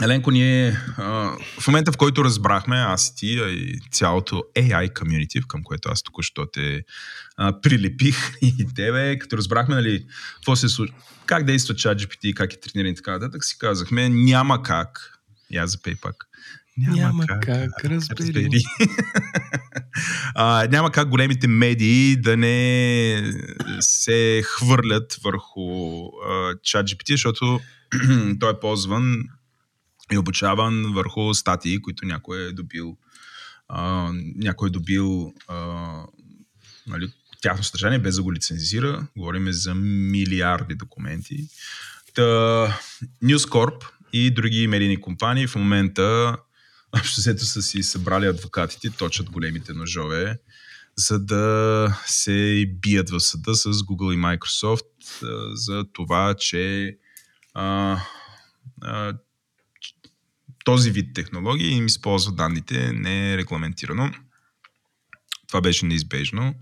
Еленко, 0.02 0.30
ние 0.30 0.78
а, 0.96 1.36
в 1.60 1.66
момента, 1.66 1.92
в 1.92 1.96
който 1.96 2.24
разбрахме, 2.24 2.76
аз 2.76 3.08
и 3.08 3.16
ти, 3.16 3.38
а 3.38 3.50
и 3.50 3.78
цялото 3.90 4.42
AI 4.56 4.92
community, 4.92 5.46
към 5.46 5.62
което 5.62 5.88
аз 5.88 6.02
току-що 6.02 6.46
те 6.46 6.84
а, 7.36 7.60
прилепих 7.60 8.16
и 8.42 8.66
тебе, 8.74 9.18
като 9.18 9.36
разбрахме, 9.36 9.74
нали, 9.74 10.06
какво 10.34 10.56
се 10.56 10.68
случва, 10.68 10.96
как 11.26 11.44
действа 11.44 11.74
ChatGPT, 11.74 12.34
как 12.34 12.52
е 12.52 12.60
трениран 12.60 12.92
и 12.92 12.94
така 12.94 13.10
нататък, 13.10 13.44
си 13.44 13.58
казахме, 13.58 14.08
няма 14.08 14.62
как, 14.62 15.20
аз 15.56 15.70
запей 15.70 15.94
пак, 16.02 16.14
Няма 16.76 17.26
как, 17.26 17.84
разбери. 17.84 18.48
а, 20.34 20.68
няма 20.70 20.90
как 20.90 21.08
големите 21.08 21.46
медии 21.48 22.16
да 22.16 22.36
не 22.36 23.32
се 23.80 24.42
хвърлят 24.44 25.16
върху 25.24 25.60
ChatGPT, 26.66 27.10
защото 27.10 27.60
той 28.40 28.50
е 28.50 28.60
ползван 28.60 29.24
и 30.12 30.18
обучаван 30.18 30.92
върху 30.94 31.34
статии, 31.34 31.82
които 31.82 32.06
някой 32.06 32.48
е 32.48 32.52
добил 32.52 32.96
а, 33.68 34.10
някой 34.36 34.68
е 34.68 34.70
добил 34.70 35.34
а, 35.48 35.56
нали, 36.86 37.12
тяхно 37.40 37.64
съдържание, 37.64 37.98
без 37.98 38.16
да 38.16 38.22
го 38.22 38.32
лицензира. 38.32 39.06
Говориме 39.16 39.52
за 39.52 39.74
милиарди 39.74 40.74
документи. 40.74 41.48
Та, 42.14 42.22
News 43.24 43.48
Corp 43.48 43.84
и 44.12 44.30
други 44.30 44.66
медийни 44.66 45.00
компании 45.00 45.46
в 45.46 45.54
момента 45.54 46.36
общо 46.98 47.20
взето 47.20 47.44
са 47.44 47.62
си 47.62 47.82
събрали 47.82 48.26
адвокатите, 48.26 48.90
точат 48.90 49.30
големите 49.30 49.72
ножове, 49.72 50.38
за 50.96 51.18
да 51.18 51.98
се 52.06 52.64
бият 52.80 53.10
в 53.10 53.20
съда 53.20 53.54
с 53.54 53.64
Google 53.64 54.14
и 54.14 54.18
Microsoft 54.18 54.84
за 55.54 55.84
това, 55.92 56.34
че 56.34 56.96
а, 57.54 57.98
а, 58.82 59.12
този 60.64 60.90
вид 60.90 61.14
технологии 61.14 61.70
им 61.70 61.86
използва 61.86 62.32
данните 62.32 62.92
не 62.92 63.34
е. 63.34 63.44
Това 65.48 65.60
беше 65.60 65.86
неизбежно. 65.86 66.54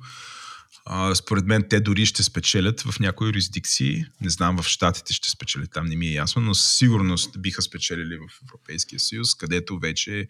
А, 0.85 1.15
според 1.15 1.47
мен 1.47 1.65
те 1.71 1.81
дори 1.81 2.07
ще 2.07 2.23
спечелят 2.23 2.81
в 2.81 3.01
някои 3.01 3.27
юрисдикции. 3.27 4.05
Не 4.21 4.31
знам 4.31 4.57
в 4.57 4.65
Штатите 4.65 5.13
ще 5.13 5.31
спечелят, 5.31 5.71
там 5.73 5.87
не 5.87 5.97
ми 5.97 6.07
е 6.07 6.13
ясно, 6.13 6.43
но 6.43 6.55
със 6.55 6.77
сигурност 6.77 7.43
биха 7.43 7.63
спечелили 7.63 8.17
в 8.17 8.43
Европейския 8.43 9.01
съюз, 9.01 9.35
където 9.35 9.79
вече 9.79 10.29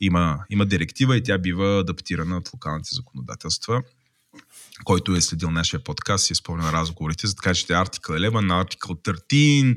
има, 0.00 0.38
има 0.50 0.66
директива 0.66 1.16
и 1.16 1.22
тя 1.22 1.38
бива 1.38 1.78
адаптирана 1.80 2.36
от 2.36 2.50
локалните 2.52 2.94
законодателства 2.94 3.82
който 4.84 5.16
е 5.16 5.20
следил 5.20 5.50
нашия 5.50 5.80
подкаст, 5.80 6.24
си 6.24 6.32
е 6.32 6.36
спомня 6.36 6.64
на 6.64 6.72
разговорите, 6.72 7.26
за 7.26 7.34
така 7.34 7.54
че 7.54 7.66
Article 7.66 8.30
11, 8.30 8.64
Article 8.64 9.22
13, 9.32 9.76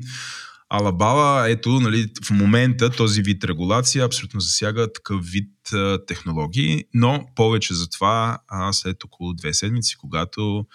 Алабала, 0.74 1.50
ето, 1.50 1.70
нали, 1.70 2.08
в 2.24 2.30
момента 2.30 2.90
този 2.90 3.22
вид 3.22 3.44
регулация 3.44 4.04
абсолютно 4.04 4.40
засяга 4.40 4.92
такъв 4.92 5.24
вид 5.24 5.72
а, 5.72 5.98
технологии, 6.06 6.84
но 6.94 7.26
повече 7.36 7.74
за 7.74 7.90
това 7.90 8.38
а, 8.48 8.72
след 8.72 9.04
около 9.04 9.34
две 9.34 9.54
седмици, 9.54 9.96
когато 9.96 10.66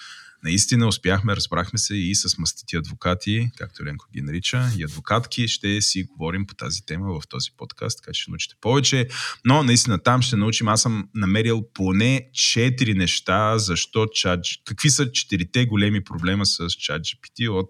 наистина 0.43 0.87
успяхме, 0.87 1.35
разбрахме 1.35 1.79
се 1.79 1.95
и 1.95 2.15
с 2.15 2.37
мастити 2.37 2.75
адвокати, 2.75 3.49
както 3.57 3.85
Ленко 3.85 4.05
ги 4.13 4.21
нарича, 4.21 4.69
и 4.77 4.83
адвокатки, 4.83 5.47
ще 5.47 5.81
си 5.81 6.03
говорим 6.03 6.45
по 6.45 6.55
тази 6.55 6.85
тема 6.85 7.19
в 7.19 7.27
този 7.27 7.49
подкаст, 7.57 7.99
така 8.01 8.13
че 8.13 8.21
ще 8.21 8.31
научите 8.31 8.55
повече. 8.61 9.07
Но 9.45 9.63
наистина 9.63 10.03
там 10.03 10.21
ще 10.21 10.35
научим, 10.35 10.67
аз 10.67 10.81
съм 10.81 11.09
намерил 11.15 11.65
поне 11.73 12.29
четири 12.33 12.93
неща, 12.93 13.57
защо 13.57 14.05
чат, 14.05 14.45
какви 14.65 14.89
са 14.89 15.11
четирите 15.11 15.65
големи 15.65 16.03
проблема 16.03 16.45
с 16.45 16.57
ChatGPT 16.59 17.49
от 17.49 17.69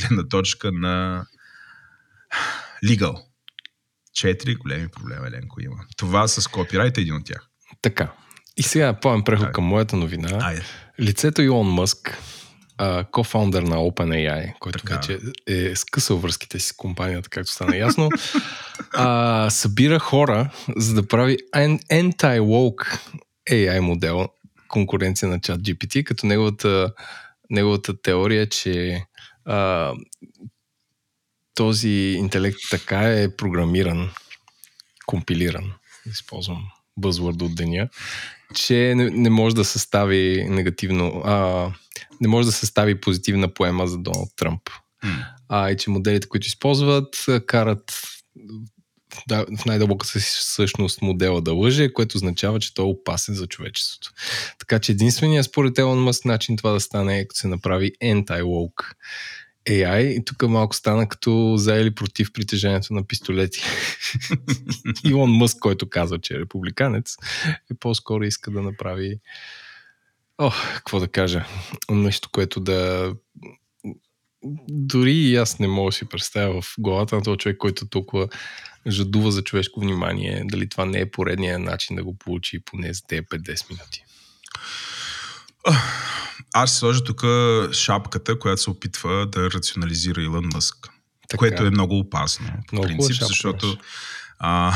гледна 0.00 0.28
точка 0.28 0.72
на 0.72 1.26
legal. 2.84 3.22
Четири 4.14 4.54
големи 4.54 4.88
проблема, 4.88 5.26
Еленко, 5.26 5.60
има. 5.60 5.76
Това 5.96 6.28
с 6.28 6.48
копирайт 6.48 6.98
е 6.98 7.00
един 7.00 7.14
от 7.14 7.24
тях. 7.26 7.46
Така. 7.82 8.12
И 8.56 8.62
сега 8.62 8.92
плавен 8.92 9.22
преход 9.22 9.44
Айде. 9.44 9.52
към 9.52 9.64
моята 9.64 9.96
новина. 9.96 10.38
Айде. 10.42 10.62
Лицето 11.00 11.42
Илон 11.42 11.66
Мъск, 11.66 12.18
кофаундър 13.10 13.62
на 13.62 13.76
OpenAI, 13.76 14.52
който 14.60 14.78
Така. 14.78 14.94
вече 14.96 15.18
е 15.46 15.76
скъсал 15.76 16.16
връзките 16.18 16.58
си 16.58 16.68
с 16.68 16.72
компанията, 16.72 17.28
както 17.28 17.52
стана 17.52 17.76
ясно, 17.76 18.08
а, 18.94 19.50
събира 19.50 19.98
хора, 19.98 20.50
за 20.76 20.94
да 20.94 21.08
прави 21.08 21.36
an- 21.54 21.82
anti-woke 21.92 23.00
AI 23.50 23.80
модел, 23.80 24.28
конкуренция 24.68 25.28
на 25.28 25.40
чат 25.40 25.60
GPT, 25.60 26.04
като 26.04 26.26
неговата, 26.26 26.92
неговата 27.50 28.02
теория 28.02 28.42
е, 28.42 28.48
че 28.48 29.04
а, 29.44 29.92
този 31.54 32.16
интелект 32.18 32.58
така 32.70 33.00
е 33.00 33.36
програмиран, 33.36 34.10
компилиран, 35.06 35.72
използвам 36.06 36.62
бъзвърда 36.96 37.44
от 37.44 37.54
деня, 37.54 37.88
че 38.54 38.94
не, 38.96 39.10
не 39.10 39.30
може 39.30 39.54
да 39.54 39.64
състави 39.64 40.46
негативно, 40.48 41.22
а, 41.24 41.68
не 42.20 42.28
може 42.28 42.46
да 42.46 42.52
състави 42.52 43.00
позитивна 43.00 43.54
поема 43.54 43.86
за 43.86 43.98
Доналд 43.98 44.32
Тръмп. 44.36 44.70
А 45.48 45.70
и 45.70 45.76
че 45.76 45.90
моделите, 45.90 46.28
които 46.28 46.46
използват, 46.46 47.26
карат 47.46 47.92
да, 49.28 49.46
в 49.58 49.64
най-дълбоката 49.64 50.20
си 50.20 50.38
същност 50.40 51.02
модела 51.02 51.40
да 51.40 51.52
лъже, 51.52 51.92
което 51.92 52.16
означава, 52.16 52.60
че 52.60 52.74
той 52.74 52.84
е 52.84 52.88
опасен 52.88 53.34
за 53.34 53.46
човечеството. 53.46 54.12
Така 54.58 54.78
че 54.78 54.92
единственият 54.92 55.46
според 55.46 55.78
Елон 55.78 56.02
Мъск 56.02 56.24
начин 56.24 56.56
това 56.56 56.72
да 56.72 56.80
стане 56.80 57.18
е 57.18 57.28
като 57.28 57.38
се 57.38 57.48
направи 57.48 57.92
anti-woke 58.02 58.94
AI. 59.68 60.00
И 60.00 60.24
тук 60.24 60.42
малко 60.42 60.76
стана 60.76 61.08
като 61.08 61.54
за 61.56 61.74
или 61.74 61.94
против 61.94 62.32
притежанието 62.32 62.94
на 62.94 63.06
пистолети. 63.06 63.62
Илон 65.04 65.30
Мъск, 65.30 65.58
който 65.58 65.88
казва, 65.90 66.18
че 66.18 66.34
е 66.34 66.38
републиканец, 66.38 67.16
е 67.46 67.74
по-скоро 67.80 68.24
иска 68.24 68.50
да 68.50 68.62
направи 68.62 69.20
О, 70.38 70.50
какво 70.74 71.00
да 71.00 71.08
кажа? 71.08 71.44
Нещо, 71.90 72.28
което 72.32 72.60
да 72.60 73.12
дори 74.68 75.12
и 75.12 75.36
аз 75.36 75.58
не 75.58 75.68
мога 75.68 75.88
да 75.88 75.92
си 75.92 76.08
представя 76.08 76.62
в 76.62 76.74
главата 76.78 77.16
на 77.16 77.22
този 77.22 77.38
човек, 77.38 77.56
който 77.56 77.88
толкова 77.88 78.28
жадува 78.86 79.30
за 79.30 79.42
човешко 79.42 79.80
внимание, 79.80 80.42
дали 80.44 80.68
това 80.68 80.84
не 80.84 81.00
е 81.00 81.10
поредният 81.10 81.62
начин 81.62 81.96
да 81.96 82.04
го 82.04 82.18
получи 82.18 82.64
поне 82.64 82.92
за 82.92 83.02
5-10 83.02 83.70
минути. 83.70 84.04
Аз 86.52 86.70
ще 86.70 86.78
сложа 86.78 87.04
тук 87.04 87.24
шапката, 87.72 88.38
която 88.38 88.62
се 88.62 88.70
опитва 88.70 89.26
да 89.26 89.50
рационализира 89.50 90.22
Илон 90.22 90.50
Мъск. 90.54 90.76
Така. 91.28 91.38
Което 91.38 91.64
е 91.66 91.70
много 91.70 91.98
опасно, 91.98 92.46
по 92.68 92.74
Много 92.76 92.86
принцип, 92.88 93.12
шапка 93.14 93.26
защото 93.26 93.76
а, 94.38 94.72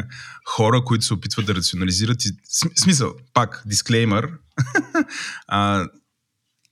хора, 0.46 0.84
които 0.84 1.04
се 1.04 1.14
опитват 1.14 1.46
да 1.46 1.54
рационализират. 1.54 2.24
и- 2.24 2.36
Смисъл, 2.76 3.14
пак, 3.34 3.62
дисклеймър. 3.66 4.30
а, 5.48 5.86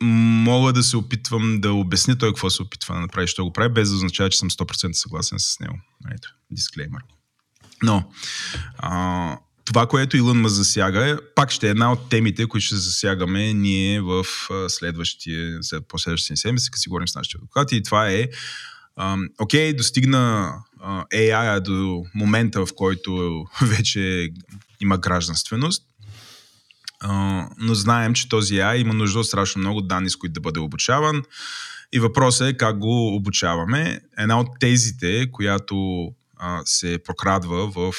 мога 0.02 0.72
да 0.72 0.82
се 0.82 0.96
опитвам 0.96 1.60
да 1.60 1.72
обясня 1.72 2.18
той 2.18 2.30
какво 2.30 2.50
се 2.50 2.62
опитва 2.62 2.94
да 2.94 3.00
направи, 3.00 3.26
що 3.26 3.44
го 3.44 3.52
прави, 3.52 3.72
без 3.72 3.88
да 3.90 3.94
означава, 3.96 4.30
че 4.30 4.38
съм 4.38 4.50
100% 4.50 4.92
съгласен 4.92 5.38
с 5.38 5.60
него. 5.60 5.74
Ето, 6.14 6.28
дисклеймър. 6.50 7.02
Но, 7.82 8.10
а, 8.78 9.36
това, 9.68 9.86
което 9.86 10.16
Илон 10.16 10.40
ме 10.40 10.48
засяга, 10.48 11.10
е, 11.10 11.16
пак 11.34 11.50
ще 11.50 11.66
е 11.66 11.70
една 11.70 11.92
от 11.92 12.08
темите, 12.08 12.46
които 12.46 12.66
ще 12.66 12.76
засягаме 12.76 13.52
ние 13.52 14.00
в 14.00 14.24
следващия, 14.68 15.58
след, 15.62 15.88
последващия 15.88 16.36
седмица, 16.36 16.70
като 16.70 16.80
си 16.80 16.88
говорим 16.88 17.08
с 17.08 17.14
нашите 17.14 17.36
адвокати. 17.36 17.76
И 17.76 17.82
това 17.82 18.10
е, 18.10 18.28
окей, 19.38 19.72
достигна 19.72 20.52
а, 20.80 21.04
AI 21.04 21.60
до 21.60 22.04
момента, 22.14 22.66
в 22.66 22.68
който 22.76 23.44
вече 23.62 24.28
има 24.80 24.98
гражданственост, 24.98 25.82
но 27.58 27.74
знаем, 27.74 28.14
че 28.14 28.28
този 28.28 28.54
AI 28.54 28.76
има 28.76 28.94
нужда 28.94 29.18
от 29.18 29.26
страшно 29.26 29.60
много 29.60 29.80
данни, 29.80 30.10
с 30.10 30.16
които 30.16 30.32
да 30.32 30.40
бъде 30.40 30.60
обучаван. 30.60 31.22
И 31.92 32.00
въпросът 32.00 32.48
е 32.48 32.56
как 32.56 32.78
го 32.78 33.16
обучаваме. 33.16 34.00
Една 34.18 34.40
от 34.40 34.48
тезите, 34.60 35.30
която 35.32 36.08
се 36.64 36.98
прокрадва 37.04 37.70
в 37.70 37.92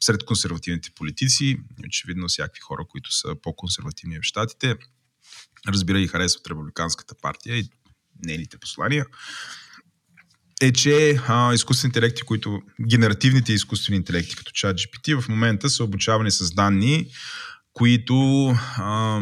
сред 0.00 0.24
консервативните 0.24 0.90
политици, 0.90 1.58
очевидно 1.86 2.28
всякакви 2.28 2.60
хора, 2.60 2.84
които 2.88 3.12
са 3.12 3.34
по-консервативни 3.42 4.18
в 4.18 4.22
щатите, 4.22 4.76
разбира 5.68 6.00
и 6.00 6.08
харесват 6.08 6.46
републиканската 6.46 7.14
партия 7.22 7.56
и 7.56 7.70
нейните 8.24 8.58
послания, 8.58 9.06
е, 10.62 10.72
че 10.72 11.20
а, 11.26 11.54
изкуствени 11.54 11.88
интелекти, 11.88 12.22
които 12.22 12.62
генеративните 12.88 13.52
изкуствени 13.52 13.96
интелекти, 13.96 14.36
като 14.36 14.52
чат 14.52 14.76
GPT, 14.76 15.20
в 15.20 15.28
момента 15.28 15.70
са 15.70 15.84
обучавани 15.84 16.30
с 16.30 16.50
данни, 16.50 17.06
които 17.72 18.14
а, 18.76 19.20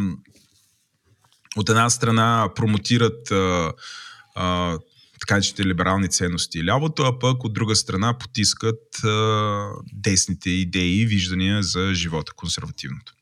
от 1.57 1.69
една 1.69 1.91
страна 1.91 2.49
промотират 2.55 3.31
а, 3.31 4.79
така 5.21 5.41
че 5.41 5.65
либерални 5.65 6.09
ценности 6.09 6.59
и 6.59 6.65
лявото, 6.65 7.03
а 7.03 7.19
пък 7.19 7.45
от 7.45 7.53
друга 7.53 7.77
страна 7.77 8.19
потискат 8.19 9.05
а, 9.05 9.69
десните 9.93 10.51
идеи 10.51 11.01
и 11.01 11.07
виждания 11.07 11.63
за 11.63 11.95
живота, 11.95 12.33
консервативното. 12.37 13.13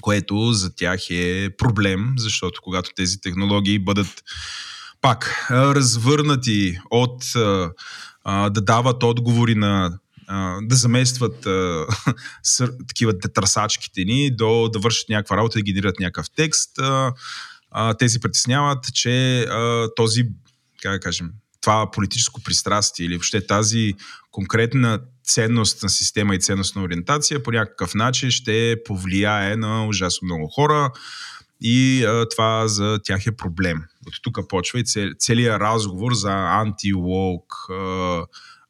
Което 0.00 0.52
за 0.52 0.74
тях 0.76 1.00
е 1.10 1.50
проблем, 1.58 2.14
защото 2.16 2.60
когато 2.62 2.90
тези 2.96 3.20
технологии 3.20 3.78
бъдат 3.78 4.22
пак 5.00 5.46
развърнати 5.50 6.78
от 6.90 7.24
а, 8.24 8.50
да 8.50 8.60
дават 8.60 9.02
отговори 9.02 9.54
на 9.54 9.98
да 10.62 10.76
заместват 10.76 11.46
а, 11.46 11.86
такива 12.88 13.18
търсачките 13.18 14.04
ни 14.04 14.36
до 14.36 14.68
да 14.68 14.78
вършат 14.78 15.08
някаква 15.08 15.36
работа, 15.36 15.58
да 15.58 15.62
генерират 15.62 16.00
някакъв 16.00 16.26
текст. 16.36 16.78
А, 16.78 17.12
а, 17.70 17.94
те 17.94 18.08
се 18.08 18.20
притесняват, 18.20 18.94
че 18.94 19.42
а, 19.42 19.88
този, 19.96 20.24
как 20.84 20.92
да 20.92 21.00
кажем, 21.00 21.30
това 21.60 21.90
политическо 21.90 22.42
пристрастие 22.42 23.06
или 23.06 23.14
въобще 23.14 23.46
тази 23.46 23.94
конкретна 24.30 25.00
ценност 25.24 25.82
на 25.82 25.88
система 25.88 26.34
и 26.34 26.40
ценност 26.40 26.76
на 26.76 26.82
ориентация 26.82 27.42
по 27.42 27.50
някакъв 27.50 27.94
начин 27.94 28.30
ще 28.30 28.76
повлияе 28.84 29.56
на 29.56 29.86
ужасно 29.86 30.26
много 30.26 30.48
хора 30.48 30.92
и 31.60 32.04
а, 32.04 32.28
това 32.28 32.68
за 32.68 32.98
тях 33.04 33.26
е 33.26 33.36
проблем. 33.36 33.82
От 34.06 34.14
тук 34.22 34.48
почва 34.48 34.80
и 34.80 34.84
цел, 34.84 35.10
целият 35.18 35.60
разговор 35.60 36.14
за 36.14 36.30
анти-лок 36.32 37.46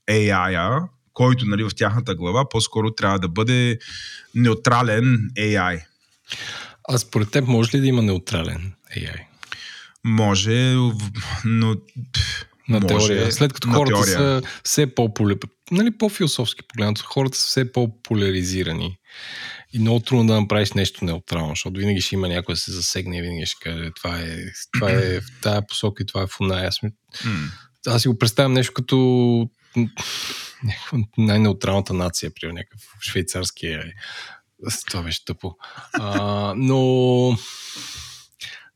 AI, 0.08 0.88
който 1.12 1.46
нали, 1.46 1.64
в 1.64 1.70
тяхната 1.76 2.14
глава 2.14 2.48
по-скоро 2.48 2.90
трябва 2.90 3.18
да 3.18 3.28
бъде 3.28 3.78
неутрален 4.34 5.30
AI. 5.36 5.84
А 6.88 6.98
според 6.98 7.30
теб 7.30 7.46
може 7.46 7.76
ли 7.76 7.80
да 7.80 7.86
има 7.86 8.02
неутрален 8.02 8.72
AI? 8.96 9.33
Може, 10.04 10.74
но... 11.44 11.76
На 12.68 12.80
може, 12.80 12.86
теория. 12.86 13.32
След 13.32 13.52
като 13.52 13.70
хората 13.70 13.94
теория. 13.94 14.14
са 14.14 14.42
все 14.64 14.94
по 14.94 15.14
нали, 15.70 15.98
по-философски 15.98 16.62
погледнато, 16.68 17.04
хората 17.06 17.38
са 17.38 17.46
все 17.46 17.72
по-поляризирани. 17.72 18.98
И 19.72 19.78
много 19.78 20.00
трудно 20.00 20.26
да 20.26 20.40
направиш 20.40 20.72
нещо 20.72 21.04
неутрално, 21.04 21.48
защото 21.48 21.80
винаги 21.80 22.00
ще 22.00 22.14
има 22.14 22.28
някой 22.28 22.54
да 22.54 22.60
се 22.60 22.72
засегне 22.72 23.18
и 23.18 23.22
винаги 23.22 23.46
ще 23.46 23.56
каже 23.62 23.90
това 23.96 24.20
е, 24.20 24.36
това 24.72 24.90
е 24.90 25.20
в 25.20 25.40
тази 25.42 25.66
посока 25.68 26.02
и 26.02 26.06
това 26.06 26.22
е 26.22 26.26
в 26.26 26.40
оная. 26.40 26.68
Аз, 26.68 26.80
аз 27.86 28.02
си 28.02 28.08
го 28.08 28.18
представям 28.18 28.52
нещо 28.52 28.72
като 28.72 29.48
най-неутралната 31.18 31.94
нация, 31.94 32.30
при 32.40 32.52
някакъв 32.52 32.80
швейцарски 33.00 33.66
е. 33.66 33.92
Това 34.90 35.02
беше 35.02 35.24
тъпо. 35.24 35.56
А, 35.92 36.54
но 36.56 37.38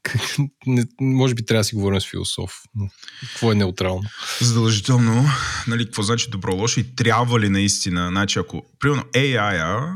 не, 0.66 0.84
може 1.00 1.34
би 1.34 1.46
трябва 1.46 1.60
да 1.60 1.64
си 1.64 1.74
говорим 1.74 2.00
с 2.00 2.06
философ. 2.10 2.62
Но 2.74 2.88
какво 3.20 3.52
е 3.52 3.54
неутрално? 3.54 4.02
Задължително. 4.40 5.26
Нали, 5.66 5.84
какво 5.84 6.02
значи 6.02 6.30
добро, 6.30 6.54
лошо 6.54 6.80
и 6.80 6.94
трябва 6.96 7.40
ли 7.40 7.48
наистина? 7.48 8.08
Значи, 8.08 8.38
ако, 8.38 8.66
примерно, 8.78 9.02
AI, 9.02 9.92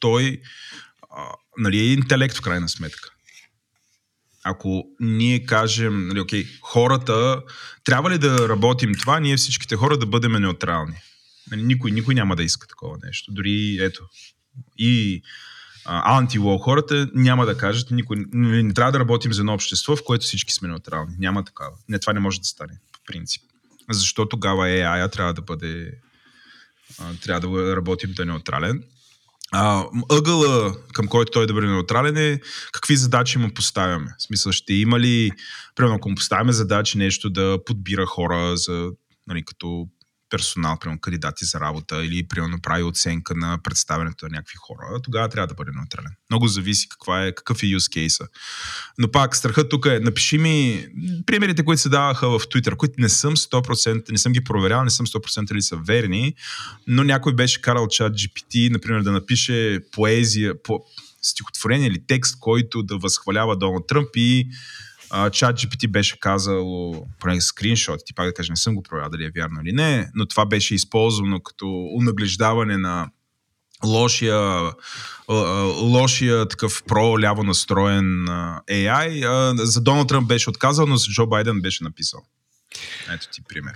той 0.00 0.40
а, 1.16 1.24
нали, 1.58 1.78
е 1.78 1.92
интелект 1.92 2.36
в 2.36 2.40
крайна 2.40 2.68
сметка. 2.68 3.08
Ако 4.44 4.84
ние 5.00 5.46
кажем, 5.46 6.06
нали, 6.06 6.20
окей, 6.20 6.46
хората, 6.62 7.42
трябва 7.84 8.10
ли 8.10 8.18
да 8.18 8.48
работим 8.48 8.94
това, 8.94 9.20
ние 9.20 9.36
всичките 9.36 9.76
хора 9.76 9.98
да 9.98 10.06
бъдем 10.06 10.32
неутрални? 10.32 10.94
Нали, 11.50 11.62
никой, 11.62 11.90
никой 11.90 12.14
няма 12.14 12.36
да 12.36 12.42
иска 12.42 12.66
такова 12.66 12.98
нещо. 13.04 13.32
Дори, 13.32 13.78
ето, 13.80 14.02
и 14.78 15.22
антилоу 15.84 16.58
хората 16.58 17.08
няма 17.14 17.46
да 17.46 17.56
кажат, 17.56 17.90
никой, 17.90 18.16
не, 18.32 18.62
не 18.62 18.74
трябва 18.74 18.92
да 18.92 19.00
работим 19.00 19.32
за 19.32 19.40
едно 19.40 19.54
общество, 19.54 19.96
в 19.96 20.04
което 20.04 20.24
всички 20.24 20.52
сме 20.52 20.68
неутрални. 20.68 21.14
Няма 21.18 21.44
такава. 21.44 21.72
Не, 21.88 21.98
това 21.98 22.12
не 22.12 22.20
може 22.20 22.40
да 22.40 22.46
стане, 22.46 22.72
по 22.92 22.98
принцип. 23.06 23.42
Защо 23.90 24.28
тогава 24.28 24.66
AI 24.66 25.12
трябва 25.12 25.34
да 25.34 25.42
бъде 25.42 25.92
трябва 27.22 27.48
да 27.48 27.76
работим 27.76 28.12
да 28.12 28.22
е 28.22 28.26
неутрален. 28.26 28.82
А, 29.54 29.84
ъгъла, 30.10 30.74
към 30.92 31.08
който 31.08 31.32
той 31.32 31.46
да 31.46 31.54
бъде 31.54 31.66
неутрален 31.66 32.16
е 32.16 32.40
какви 32.72 32.96
задачи 32.96 33.38
му 33.38 33.54
поставяме. 33.54 34.14
В 34.18 34.22
смисъл, 34.22 34.52
ще 34.52 34.74
има 34.74 35.00
ли, 35.00 35.30
примерно, 35.74 35.96
ако 35.96 36.08
му 36.08 36.14
поставяме 36.14 36.52
задачи 36.52 36.98
нещо 36.98 37.30
да 37.30 37.58
подбира 37.66 38.06
хора 38.06 38.56
за, 38.56 38.90
нали, 39.26 39.44
като 39.44 39.88
персонал, 40.32 40.78
примерно 40.78 41.00
кандидати 41.00 41.44
за 41.44 41.60
работа 41.60 42.04
или 42.04 42.28
примерно 42.28 42.60
прави 42.60 42.82
оценка 42.82 43.34
на 43.36 43.58
представянето 43.62 44.24
на 44.24 44.28
някакви 44.28 44.56
хора, 44.56 45.00
тогава 45.02 45.28
трябва 45.28 45.46
да 45.46 45.54
бъде 45.54 45.70
неутрален. 45.74 46.12
Много 46.30 46.48
зависи 46.48 46.88
каква 46.88 47.26
е, 47.26 47.34
какъв 47.34 47.62
е 47.62 47.66
use 47.66 48.08
case 48.08 48.28
Но 48.98 49.10
пак, 49.10 49.36
страхът 49.36 49.70
тук 49.70 49.86
е, 49.86 50.00
напиши 50.00 50.38
ми 50.38 50.86
примерите, 51.26 51.64
които 51.64 51.82
се 51.82 51.88
даваха 51.88 52.28
в 52.28 52.40
Twitter, 52.40 52.76
които 52.76 52.94
не 52.98 53.08
съм 53.08 53.36
100%, 53.36 54.12
не 54.12 54.18
съм 54.18 54.32
ги 54.32 54.44
проверял, 54.44 54.84
не 54.84 54.90
съм 54.90 55.06
100% 55.06 55.54
ли 55.54 55.62
са 55.62 55.76
верни, 55.76 56.34
но 56.86 57.04
някой 57.04 57.34
беше 57.34 57.62
карал 57.62 57.88
чат 57.88 58.12
GPT, 58.12 58.70
например, 58.70 59.02
да 59.02 59.12
напише 59.12 59.80
поезия, 59.92 60.62
по, 60.62 60.84
стихотворение 61.22 61.88
или 61.88 62.02
текст, 62.06 62.36
който 62.40 62.82
да 62.82 62.98
възхвалява 62.98 63.56
Доналд 63.56 63.86
Тръмп 63.86 64.08
и 64.16 64.48
чат 65.32 65.58
GPT 65.58 65.90
беше 65.90 66.20
казал, 66.20 67.06
поне 67.20 67.40
скриншот, 67.40 68.00
ти 68.06 68.14
пак 68.14 68.26
да 68.26 68.34
кажа, 68.34 68.52
не 68.52 68.56
съм 68.56 68.74
го 68.74 68.82
проверял 68.82 69.10
дали 69.10 69.24
е 69.24 69.30
вярно 69.36 69.60
или 69.64 69.72
не, 69.72 70.10
но 70.14 70.26
това 70.26 70.46
беше 70.46 70.74
използвано 70.74 71.40
като 71.40 71.88
унаглеждаване 71.94 72.76
на 72.76 73.10
лошия, 73.84 74.72
лошия 75.82 76.48
такъв 76.48 76.82
про-ляво 76.86 77.44
настроен 77.44 78.26
AI. 78.70 79.54
За 79.64 79.80
Доналд 79.80 80.08
Тръмп 80.08 80.28
беше 80.28 80.50
отказал, 80.50 80.86
но 80.86 80.96
за 80.96 81.10
Джо 81.10 81.26
Байден 81.26 81.60
беше 81.60 81.84
написал. 81.84 82.20
Ето 83.14 83.28
ти 83.32 83.42
пример. 83.48 83.74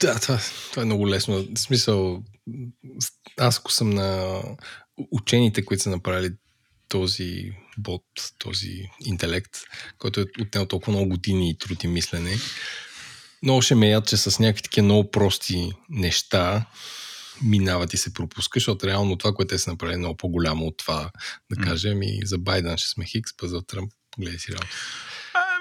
Да, 0.00 0.20
това, 0.20 0.38
това 0.70 0.82
е 0.82 0.86
много 0.86 1.08
лесно. 1.08 1.46
В 1.54 1.58
смисъл, 1.58 2.22
аз 3.38 3.58
ако 3.58 3.72
съм 3.72 3.90
на 3.90 4.40
учените, 5.10 5.64
които 5.64 5.82
са 5.82 5.90
направили 5.90 6.34
този 6.88 7.52
бот, 7.78 8.04
този 8.38 8.90
интелект, 9.04 9.50
който 9.98 10.20
е 10.20 10.26
отнел 10.40 10.66
толкова 10.66 10.92
много 10.92 11.08
години 11.08 11.50
и 11.50 11.58
труд 11.58 11.84
и 11.84 11.86
мислене. 11.86 12.36
Много 13.42 13.62
ще 13.62 13.74
ме 13.74 13.88
яд, 13.88 14.08
че 14.08 14.16
с 14.16 14.38
някакви 14.38 14.62
такива 14.62 14.84
много 14.84 15.10
прости 15.10 15.72
неща 15.88 16.66
минават 17.42 17.94
и 17.94 17.96
се 17.96 18.14
пропуска, 18.14 18.58
защото 18.58 18.86
реално 18.86 19.18
това, 19.18 19.34
което 19.34 19.48
те 19.48 19.58
са 19.58 19.70
направили, 19.70 19.94
е 19.94 19.98
много 19.98 20.16
по-голямо 20.16 20.66
от 20.66 20.76
това, 20.76 21.10
да 21.50 21.62
кажем, 21.62 22.02
и 22.02 22.20
за 22.24 22.38
Байден 22.38 22.76
ще 22.76 22.88
сме 22.88 23.04
Хикс, 23.04 23.36
па 23.36 23.48
за 23.48 23.62
Тръмп, 23.62 23.92
гледай 24.18 24.38
си 24.38 24.52
работа. 24.52 24.68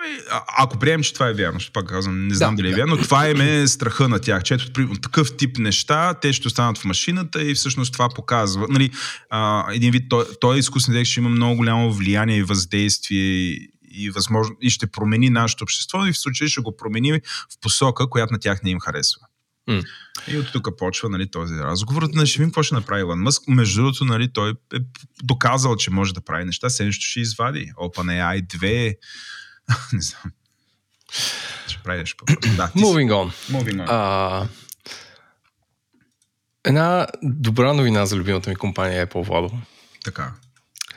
Ами, 0.06 0.20
ако 0.58 0.80
приемем, 0.80 1.04
че 1.04 1.14
това 1.14 1.28
е 1.28 1.34
вярно, 1.34 1.60
ще 1.60 1.72
пак 1.72 1.88
казвам, 1.88 2.28
не 2.28 2.36
знам 2.36 2.56
да, 2.56 2.62
дали 2.62 2.74
е 2.74 2.76
вярно, 2.76 2.96
но 2.96 3.02
това 3.02 3.30
им 3.30 3.42
е 3.42 3.68
страха 3.68 4.10
на 4.10 4.20
тях, 4.20 4.44
че 4.44 4.54
ето 4.54 4.74
при 4.74 5.02
такъв 5.02 5.38
тип 5.38 5.58
неща, 5.58 6.14
те 6.14 6.34
ще 6.34 6.48
останат 6.48 6.78
в 6.78 6.86
машината 6.86 7.44
и 7.44 7.54
всъщност 7.54 7.94
това 7.94 8.10
показва. 8.10 8.68
Нали, 8.70 8.92
а, 9.30 9.66
един 9.74 9.92
вид, 9.92 10.04
той, 10.10 10.26
той 10.42 10.60
изкуствен 10.60 10.94
интелект 10.94 11.10
ще 11.10 11.20
има 11.20 11.30
много 11.30 11.56
голямо 11.56 11.94
влияние 11.94 12.38
и 12.38 12.44
въздействие 12.44 13.58
и, 13.96 14.10
възможно, 14.10 14.56
и 14.62 14.70
ще 14.70 14.88
промени 14.88 15.30
нашето 15.30 15.64
общество, 15.64 16.06
и 16.06 16.14
в 16.14 16.18
случай 16.18 16.48
ще 16.48 16.62
го 16.62 16.78
промени 16.78 17.12
в 17.12 17.62
посока, 17.62 18.10
която 18.10 18.34
на 18.34 18.40
тях 18.40 18.64
не 18.64 18.70
им 18.70 18.80
харесва. 18.80 19.22
Mm. 19.70 19.86
И 20.28 20.38
от 20.38 20.52
тук 20.52 20.70
почва 20.78 21.10
нали, 21.10 21.32
този 21.32 21.56
разговор. 21.56 22.10
Не 22.14 22.26
ще 22.26 22.40
видим 22.40 22.50
какво 22.50 22.64
ще 22.64 22.76
направи 22.76 23.02
Илон 23.02 23.20
Мъск. 23.20 23.44
Между 23.48 23.82
другото, 23.82 24.06
нали, 24.06 24.34
той 24.34 24.54
е 24.74 24.78
доказал, 25.24 25.76
че 25.76 25.92
може 25.92 26.14
да 26.14 26.22
прави 26.22 26.46
неща. 26.46 26.68
Нещо 26.80 27.06
ще 27.06 27.20
извади. 27.20 27.72
OpenAI 27.78 28.48
2 28.48 28.96
не 29.94 30.02
знам. 30.02 30.34
Ще 31.68 31.84
правиш 31.84 32.16
по 32.16 32.26
Да, 32.26 32.72
Moving 32.76 33.12
on. 33.12 33.52
Moving 33.52 33.76
on. 33.76 33.86
А, 33.88 34.48
една 36.64 37.08
добра 37.24 37.74
новина 37.74 38.06
за 38.06 38.16
любимата 38.16 38.50
ми 38.50 38.56
компания 38.56 39.02
е 39.02 39.08
Apple, 39.08 39.26
Владо. 39.26 39.52
Така. 40.04 40.34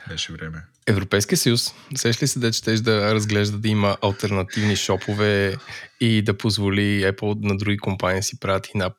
Беше 0.07 0.33
време. 0.33 0.63
Европейския 0.87 1.37
съюз, 1.37 1.73
сеш 1.95 2.23
ли 2.23 2.27
се 2.27 2.39
да 2.39 2.51
четеш 2.51 2.79
да 2.79 3.15
разглежда 3.15 3.57
да 3.57 3.67
има 3.67 3.97
альтернативни 4.01 4.75
шопове 4.75 5.55
и 5.99 6.21
да 6.21 6.37
позволи 6.37 7.03
Apple 7.03 7.47
на 7.47 7.57
други 7.57 7.77
компании 7.77 8.23
си 8.23 8.39
правят 8.39 8.67
и 8.67 8.77
на 8.77 8.91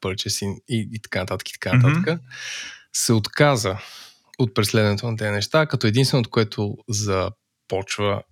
и, 0.69 0.89
и 0.93 1.03
така 1.03 1.19
нататък 1.19 1.49
и 1.49 1.53
така 1.53 1.77
нататък, 1.77 2.07
mm-hmm. 2.07 2.21
се 2.93 3.13
отказа 3.13 3.79
от 4.39 4.55
преследването 4.55 5.11
на 5.11 5.17
тези 5.17 5.31
неща, 5.31 5.67
като 5.67 5.87
единственото, 5.87 6.31
което 6.31 6.77
започва 6.89 8.23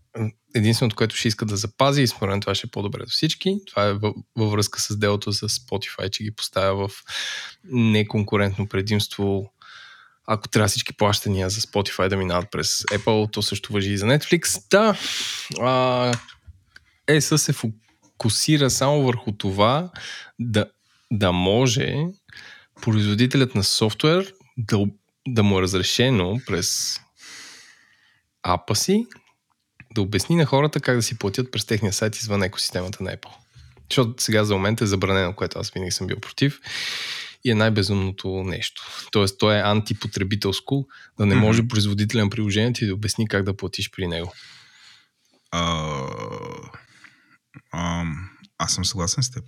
единственото, 0.55 0.97
което 0.97 1.17
ще 1.17 1.29
иска 1.29 1.47
да 1.47 1.57
запази 1.57 2.03
и 2.03 2.07
според 2.07 2.41
това 2.41 2.55
ще 2.55 2.67
е 2.67 2.71
по-добре 2.71 3.01
за 3.05 3.11
всички. 3.11 3.57
Това 3.67 3.87
е 3.87 3.93
във, 3.93 4.15
във 4.37 4.51
връзка 4.51 4.81
с 4.81 4.97
делото 4.97 5.33
с 5.33 5.49
Spotify, 5.49 6.11
че 6.11 6.25
ги 6.25 6.35
поставя 6.35 6.89
в 6.89 6.93
неконкурентно 7.65 8.69
предимство 8.69 9.53
ако 10.27 10.49
трябва 10.49 10.69
всички 10.69 10.93
плащания 10.93 11.51
за 11.51 11.61
Spotify 11.61 12.09
да 12.09 12.17
минават 12.17 12.51
през 12.51 12.83
Apple, 12.83 13.33
то 13.33 13.43
също 13.43 13.73
въжи 13.73 13.93
и 13.93 13.99
за 13.99 14.07
Netflix. 14.07 14.63
Да, 14.71 14.99
а, 15.61 16.13
ESA 17.07 17.37
се 17.37 17.53
фокусира 17.53 18.71
само 18.71 19.03
върху 19.03 19.33
това 19.33 19.91
да, 20.39 20.67
да 21.13 21.33
може 21.33 21.97
производителят 22.83 23.55
на 23.55 23.65
софтуер 23.65 24.33
да, 24.57 24.87
да 25.29 25.43
му 25.43 25.59
е 25.59 25.63
разрешено 25.63 26.41
през 26.47 27.01
апа 28.43 28.77
си 28.77 29.07
да 29.97 30.03
обясни 30.03 30.37
на 30.37 30.47
хората 30.47 30.81
как 30.81 30.97
да 30.97 31.03
си 31.03 31.19
платят 31.19 31.51
през 31.51 31.65
техния 31.65 31.93
сайт 31.93 32.17
извън 32.17 32.43
екосистемата 32.43 33.05
на 33.05 33.17
Apple. 33.17 33.33
Защото 33.91 34.23
сега 34.23 34.45
за 34.45 34.55
момента 34.55 34.85
е 34.85 34.87
забранено, 34.87 35.33
което 35.33 35.59
аз 35.59 35.71
винаги 35.71 35.91
съм 35.91 36.07
бил 36.07 36.21
против 36.21 36.61
и 37.45 37.51
е 37.51 37.55
най-безумното 37.55 38.29
нещо. 38.29 38.83
Тоест, 39.13 39.39
то 39.39 39.53
е 39.53 39.61
антипотребителско, 39.65 40.87
да 41.19 41.27
не 41.27 41.35
може 41.35 41.63
mm-hmm. 41.63 41.69
производителя 41.69 42.25
на 42.25 42.31
приложението 42.31 42.79
ти 42.79 42.87
да 42.87 42.95
обясни 42.95 43.29
как 43.29 43.45
да 43.45 43.57
платиш 43.57 43.91
при 43.91 44.07
него. 44.07 44.33
Uh, 45.55 46.71
uh, 47.75 48.15
аз 48.59 48.75
съм 48.75 48.85
съгласен 48.85 49.23
с 49.23 49.31
теб. 49.31 49.45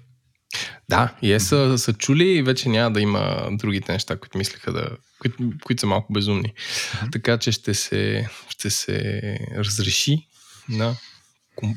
Да, 0.89 1.15
и 1.23 1.33
е 1.33 1.41
са, 1.41 1.79
са 1.79 1.93
чули 1.93 2.25
и 2.25 2.43
вече 2.43 2.69
няма 2.69 2.93
да 2.93 3.01
има 3.01 3.49
другите 3.53 3.93
неща, 3.93 4.17
които 4.17 4.39
мислеха 4.39 4.73
да. 4.73 4.91
които, 5.19 5.53
които 5.63 5.81
са 5.81 5.87
малко 5.87 6.13
безумни. 6.13 6.53
Mm-hmm. 6.57 7.13
Така 7.13 7.39
че 7.39 7.53
ще 7.53 7.75
се, 7.75 8.29
ще 8.49 8.71
се 8.71 9.21
разреши 9.57 10.29
на 10.69 10.97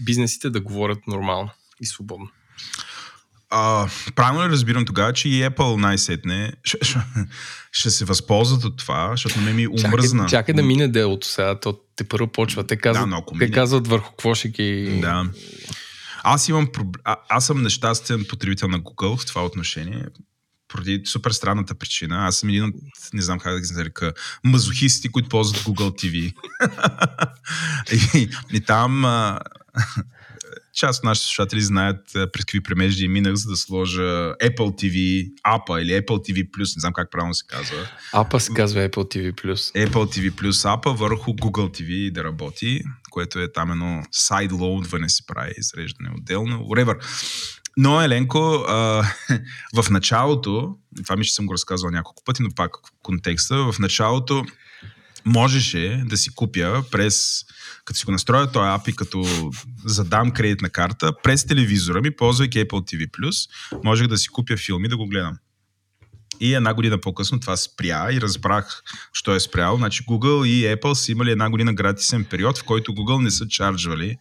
бизнесите 0.06 0.50
да 0.50 0.62
говорят 0.62 1.08
нормално 1.08 1.50
и 1.82 1.86
свободно. 1.86 2.28
А, 3.50 3.88
правилно 4.16 4.48
ли 4.48 4.52
разбирам 4.52 4.86
тогава, 4.86 5.14
че 5.14 5.30
и 5.30 5.44
Apple 5.44 5.76
най-сетне 5.76 6.54
ще, 6.64 6.78
ще, 6.82 7.00
ще 7.72 7.90
се 7.90 8.06
възползват 8.06 8.64
от 8.64 8.78
това, 8.78 9.12
защото 9.12 9.42
не 9.42 9.54
ми 9.54 9.68
омръзна. 9.68 10.24
Чакай, 10.24 10.40
чакай 10.40 10.56
да 10.56 10.64
мине 10.64 10.88
делото 10.88 11.28
сега, 11.28 11.60
то 11.60 11.80
те 11.96 12.04
първо 12.04 12.28
почва. 12.28 12.68
Те 12.68 12.78
казват, 12.78 13.10
да, 13.10 13.40
те 13.40 13.52
казват 13.52 13.88
върху 13.88 14.10
какво 14.10 14.36
ще 14.36 14.50
ги... 14.50 15.00
Да. 15.02 15.30
Аз 16.24 16.50
имам 16.50 16.70
а, 17.04 17.16
аз 17.30 17.46
съм 17.46 17.62
нещастен 17.62 18.26
потребител 18.30 18.68
на 18.68 18.80
Google 18.80 19.18
в 19.18 19.26
това 19.26 19.46
отношение. 19.46 20.06
Поради 20.72 21.02
супер 21.06 21.32
странната 21.32 21.76
причина. 21.76 22.28
Аз 22.28 22.38
съм 22.38 22.50
един 22.50 22.64
от, 22.64 22.76
не 23.14 23.22
знам 23.22 23.40
как 23.40 23.54
да 23.54 23.62
ги 23.62 23.74
нарека, 23.74 24.14
мазохисти, 24.44 25.12
които 25.12 25.30
ползват 25.30 25.64
Google 25.64 25.92
TV. 25.92 26.34
и, 28.16 28.30
и 28.54 28.62
там 28.62 29.06
а, 29.06 29.40
част 30.74 31.00
от 31.00 31.04
нашите 31.04 31.28
слушатели 31.28 31.62
знаят 31.62 32.00
през 32.14 32.46
какви 32.46 32.64
премежди 32.64 33.08
минах, 33.08 33.36
за 33.36 33.50
да 33.50 33.58
сложа 33.58 34.02
Apple 34.34 34.58
TV, 34.58 35.30
APA 35.48 35.82
или 35.82 35.92
Apple 35.92 36.06
TV+, 36.08 36.60
не 36.60 36.80
знам 36.80 36.94
как 36.94 37.12
правилно 37.12 37.34
се 37.34 37.44
казва. 37.48 37.88
APA 38.14 38.38
се 38.38 38.54
казва 38.54 38.90
Apple 38.90 39.34
TV+. 39.34 39.34
Apple 39.88 39.92
TV+, 39.92 40.52
APA 40.52 40.96
върху 40.96 41.32
Google 41.32 41.82
TV 41.82 42.12
да 42.12 42.24
работи, 42.24 42.82
което 43.10 43.40
е 43.40 43.52
там 43.52 43.72
едно 43.72 44.04
сайдлоудване 44.12 45.10
се 45.10 45.26
прави, 45.26 45.54
изреждане 45.58 46.10
отделно, 46.18 46.60
whatever. 46.60 46.98
Но, 47.78 48.02
Еленко, 48.02 48.66
а, 48.68 49.04
в 49.76 49.90
началото, 49.90 50.76
това 51.04 51.16
ми 51.16 51.24
ще 51.24 51.36
съм 51.36 51.46
го 51.46 51.54
разказвал 51.54 51.92
няколко 51.92 52.24
пъти, 52.24 52.44
но 52.44 52.50
пак 52.56 52.72
в 52.88 52.92
контекста, 53.04 53.72
в 53.72 53.80
началото 53.80 54.46
можеше 55.26 56.04
да 56.06 56.18
си 56.18 56.36
купя 56.36 56.84
през, 56.92 57.46
като 57.86 58.00
си 58.00 58.06
го 58.06 58.12
настроя 58.12 58.52
този 58.52 58.64
API, 58.64 58.96
като 58.96 59.52
задам 59.86 60.32
кредитна 60.32 60.70
карта, 60.70 61.14
през 61.24 61.46
телевизора 61.46 62.02
ми, 62.02 62.16
ползвайки 62.16 62.60
Apple 62.60 62.70
TV+, 62.70 63.32
можех 63.84 64.08
да 64.08 64.18
си 64.18 64.30
купя 64.30 64.58
филми 64.58 64.88
да 64.88 64.98
го 64.98 65.08
гледам. 65.08 65.38
И 66.40 66.54
една 66.54 66.74
година 66.74 67.02
по-късно 67.02 67.40
това 67.40 67.58
спря 67.58 68.08
и 68.12 68.22
разбрах, 68.22 68.84
що 69.14 69.36
е 69.36 69.40
спряло. 69.40 69.78
Значи 69.78 70.06
Google 70.06 70.48
и 70.48 70.76
Apple 70.76 70.94
са 70.94 71.12
имали 71.12 71.32
една 71.32 71.50
година 71.50 71.74
гратисен 71.74 72.26
период, 72.26 72.58
в 72.58 72.64
който 72.64 72.92
Google 72.92 73.24
не 73.24 73.32
са 73.32 73.48
чарджвали, 73.48 74.18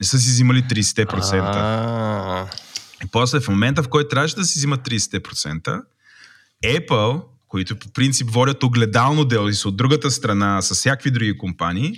не 0.00 0.06
са 0.06 0.18
си 0.18 0.30
взимали 0.30 0.62
30%. 0.62 2.71
И 3.04 3.06
после 3.12 3.40
в 3.40 3.48
момента, 3.48 3.82
в 3.82 3.88
който 3.88 4.08
трябваше 4.08 4.36
да 4.36 4.44
си 4.44 4.58
взимат 4.58 4.80
30%, 4.88 5.82
Apple 6.64 7.22
които 7.52 7.76
по 7.76 7.92
принцип 7.92 8.30
водят 8.30 8.62
огледално 8.62 9.24
дело 9.24 9.48
и 9.48 9.54
са 9.54 9.68
от 9.68 9.76
другата 9.76 10.10
страна 10.10 10.62
с 10.62 10.74
всякакви 10.74 11.10
други 11.10 11.38
компании, 11.38 11.92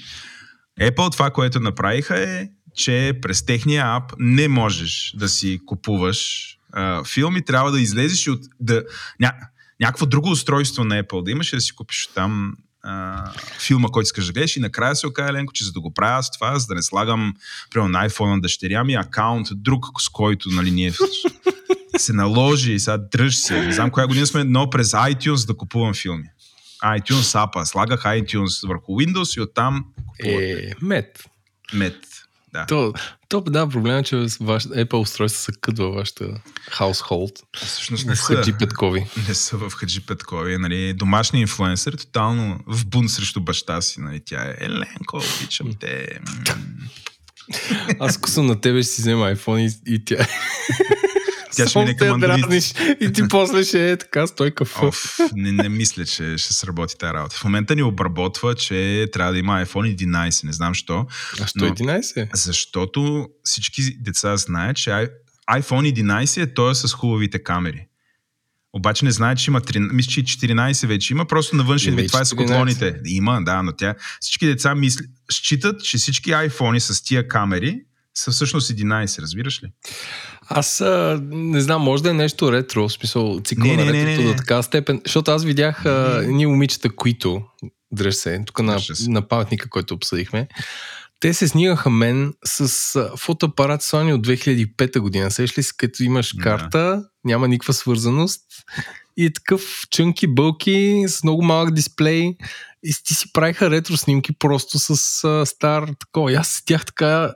Apple 0.81 1.13
това, 1.13 1.31
което 1.31 1.61
направиха 1.61 2.19
е, 2.19 2.49
че 2.77 3.19
през 3.23 3.45
техния 3.45 3.97
ап 3.97 4.13
не 4.19 4.49
можеш 4.49 5.15
да 5.17 5.29
си 5.29 5.61
купуваш 5.67 6.49
а, 6.73 7.05
филми, 7.05 7.45
трябва 7.45 7.71
да 7.71 7.81
излезеш 7.81 8.29
от... 8.29 8.41
Да, 8.61 8.83
ня, 9.21 9.33
някакво 9.81 10.07
друго 10.07 10.31
устройство 10.31 10.85
на 10.85 11.03
Apple 11.03 11.25
да 11.25 11.31
имаш 11.31 11.51
да 11.51 11.61
си 11.61 11.75
купиш 11.75 12.09
там 12.15 12.57
а, 12.85 13.25
филма, 13.67 13.89
който 13.89 14.07
искаш 14.07 14.27
да 14.27 14.33
гледаш 14.33 14.57
и 14.57 14.61
накрая 14.61 14.97
се 14.97 15.07
оказа 15.07 15.33
Ленко, 15.33 15.53
че 15.53 15.65
за 15.65 15.73
да 15.73 15.81
го 15.81 15.95
правя 15.95 16.23
с 16.23 16.31
това, 16.31 16.59
за 16.59 16.67
да 16.67 16.75
не 16.75 16.83
слагам 16.83 17.35
примерно 17.71 17.89
на 17.89 18.09
iPhone 18.09 18.35
на 18.35 18.41
дъщеря 18.41 18.85
ми 18.85 18.95
акаунт 18.95 19.49
друг, 19.53 19.87
с 19.99 20.09
който 20.09 20.49
нали, 20.51 20.71
ние 20.71 20.93
се 21.97 22.13
наложи 22.13 22.73
и 22.73 22.81
сега 22.81 22.99
дръж 22.99 23.37
се. 23.37 23.61
Не 23.61 23.73
знам 23.73 23.91
коя 23.91 24.07
година 24.07 24.27
сме, 24.27 24.45
но 24.45 24.71
през 24.71 24.91
iTunes 24.91 25.47
да 25.47 25.57
купувам 25.57 25.95
филми. 25.95 26.29
iTunes 26.85 27.43
апа. 27.43 27.67
Слагах 27.67 28.03
iTunes 28.03 28.69
върху 28.69 28.93
Windows 28.93 29.39
и 29.39 29.41
оттам 29.41 29.85
купувах. 30.07 30.43
Е, 30.43 30.75
мед. 30.83 31.25
Мед. 31.73 31.97
Да. 32.53 32.67
То, 32.67 32.93
то, 33.43 33.51
да, 33.51 33.69
проблема 33.69 33.99
е, 33.99 34.03
че 34.03 34.17
ваш, 34.41 34.65
Apple 34.65 34.95
устройства 34.95 35.43
са 35.43 35.53
кът 35.61 35.79
във 35.79 35.95
вашата 35.95 36.25
household. 36.71 37.43
Всъщност 37.57 38.07
не 38.07 38.15
в 38.15 38.19
са. 38.19 38.37
Хаджи 38.37 38.53
Петкови. 38.53 39.07
Не 39.29 39.35
са 39.35 39.57
в 39.57 39.71
Хаджи 39.71 40.01
Петкови. 40.01 40.59
Нали, 40.59 40.93
домашни 40.93 41.41
инфлуенсър, 41.41 41.93
тотално 41.93 42.61
в 42.67 42.87
бунт 42.87 43.11
срещу 43.11 43.41
баща 43.41 43.81
си. 43.81 44.01
Нали, 44.01 44.21
тя 44.25 44.45
е 44.45 44.57
Еленко, 44.59 45.23
обичам 45.39 45.71
те. 45.81 46.21
Аз 47.99 48.17
ако 48.17 48.31
съм 48.31 48.47
на 48.47 48.61
тебе, 48.61 48.83
ще 48.83 48.93
си 48.93 49.01
взема 49.01 49.25
iPhone 49.25 49.81
и, 49.87 49.95
и 49.95 50.05
тя 50.05 50.27
тя 51.57 51.69
ще 51.69 51.79
мине 51.79 51.97
към 51.97 52.21
Android. 52.21 52.97
И 53.01 53.13
ти 53.13 53.23
после 53.29 53.65
ще 53.65 53.93
е 53.93 53.97
така 53.97 54.27
стойка 54.27 54.65
в... 54.65 54.83
Оф, 54.83 55.19
не, 55.35 55.53
не 55.53 55.69
мисля, 55.69 56.05
че 56.05 56.39
ще 56.39 56.55
сработи 56.55 56.99
тази 56.99 57.15
работа. 57.15 57.37
В 57.37 57.45
момента 57.45 57.77
ни 57.77 57.83
обработва, 57.83 58.55
че 58.55 59.09
трябва 59.13 59.33
да 59.33 59.39
има 59.39 59.67
iPhone 59.67 59.97
11. 59.97 60.45
Не 60.45 60.53
знам 60.53 60.75
що. 60.75 61.07
А 61.41 61.47
що 61.47 61.59
11? 61.59 62.29
Защото 62.35 63.29
всички 63.45 63.83
деца 64.01 64.37
знаят, 64.37 64.77
че 64.77 64.91
iPhone 65.51 66.03
11 66.03 66.43
е 66.43 66.55
той 66.55 66.75
с 66.75 66.93
хубавите 66.93 67.43
камери. 67.43 67.87
Обаче 68.73 69.05
не 69.05 69.11
знае, 69.11 69.37
че 69.37 69.51
има 69.51 69.61
13, 69.61 69.93
мисля, 69.93 70.11
че 70.11 70.21
14 70.21 70.87
вече 70.87 71.13
има, 71.13 71.25
просто 71.25 71.57
на 71.57 71.63
външен 71.63 71.97
вид 71.97 72.07
това 72.07 72.21
е 72.21 72.25
с 72.25 72.35
котлоните. 72.35 73.01
Има, 73.07 73.43
да, 73.45 73.63
но 73.63 73.73
тя, 73.73 73.95
всички 74.21 74.47
деца 74.47 74.75
мисли, 74.75 75.07
считат, 75.33 75.85
че 75.85 75.99
всички 75.99 76.31
iPhone 76.31 76.79
с 76.79 77.03
тия 77.03 77.29
камери 77.29 77.81
са 78.15 78.31
всъщност 78.31 78.71
11, 78.71 79.23
разбираш 79.23 79.63
ли? 79.63 79.67
Аз 80.49 80.81
а, 80.81 81.23
не 81.31 81.61
знам, 81.61 81.83
може 81.83 82.03
да 82.03 82.11
е 82.11 82.15
нещо 82.15 82.53
ретро, 82.53 82.89
в 82.89 82.93
смисъл 82.93 83.41
цикъл 83.45 83.67
не, 83.67 83.85
на 83.85 83.93
ретро 83.93 84.23
до 84.23 84.35
така 84.35 84.63
степен, 84.63 85.01
защото 85.05 85.31
аз 85.31 85.45
видях 85.45 85.87
а, 85.87 86.25
ние 86.29 86.47
момичета, 86.47 86.97
които, 86.97 87.43
дръж 87.93 88.15
се, 88.15 88.43
тук 88.47 88.59
на, 88.63 88.79
на 89.09 89.29
паметника, 89.29 89.69
който 89.69 89.95
обсъдихме, 89.95 90.49
те 91.21 91.35
се 91.35 91.49
снимаха 91.49 91.91
мен 91.91 92.35
с 92.45 92.97
а, 92.97 93.17
фотоапарат 93.17 93.83
Sony 93.83 94.15
от 94.15 94.27
2005 94.27 94.99
година. 94.99 95.31
Сеш 95.31 95.59
ли 95.59 95.63
си, 95.63 95.73
като 95.77 96.03
имаш 96.03 96.35
карта, 96.43 96.79
да. 96.79 97.05
няма 97.25 97.49
никаква 97.49 97.73
свързаност 97.73 98.43
и 99.17 99.25
е 99.25 99.33
такъв 99.33 99.63
чънки 99.91 100.27
бълки 100.27 101.05
с 101.09 101.25
много 101.25 101.43
малък 101.43 101.75
дисплей 101.75 102.37
и 102.83 102.95
ти 103.05 103.15
си 103.15 103.33
правиха 103.33 103.71
ретро 103.71 103.97
снимки 103.97 104.33
просто 104.39 104.79
с 104.79 105.25
а, 105.25 105.47
стар 105.47 105.89
такова. 105.99 106.33
И 106.33 106.35
аз 106.35 106.49
седях 106.49 106.85
така 106.85 107.35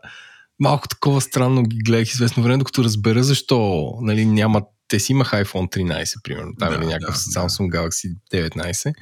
малко 0.61 0.89
такова 0.89 1.21
странно 1.21 1.63
ги 1.63 1.79
гледах 1.79 2.09
известно 2.09 2.43
време, 2.43 2.59
докато 2.59 2.85
разбера 2.85 3.23
защо 3.23 3.91
нали, 4.01 4.27
нямат 4.27 4.65
те 4.89 4.99
си 5.01 5.13
имаха 5.13 5.45
iPhone 5.45 5.77
13, 5.77 6.23
примерно, 6.25 6.53
там 6.59 6.69
да, 6.69 6.77
или 6.77 6.87
някакъв 6.87 7.15
да, 7.15 7.21
Samsung 7.21 7.71
да. 7.71 7.79
Galaxy 7.79 8.17
19 8.33 8.93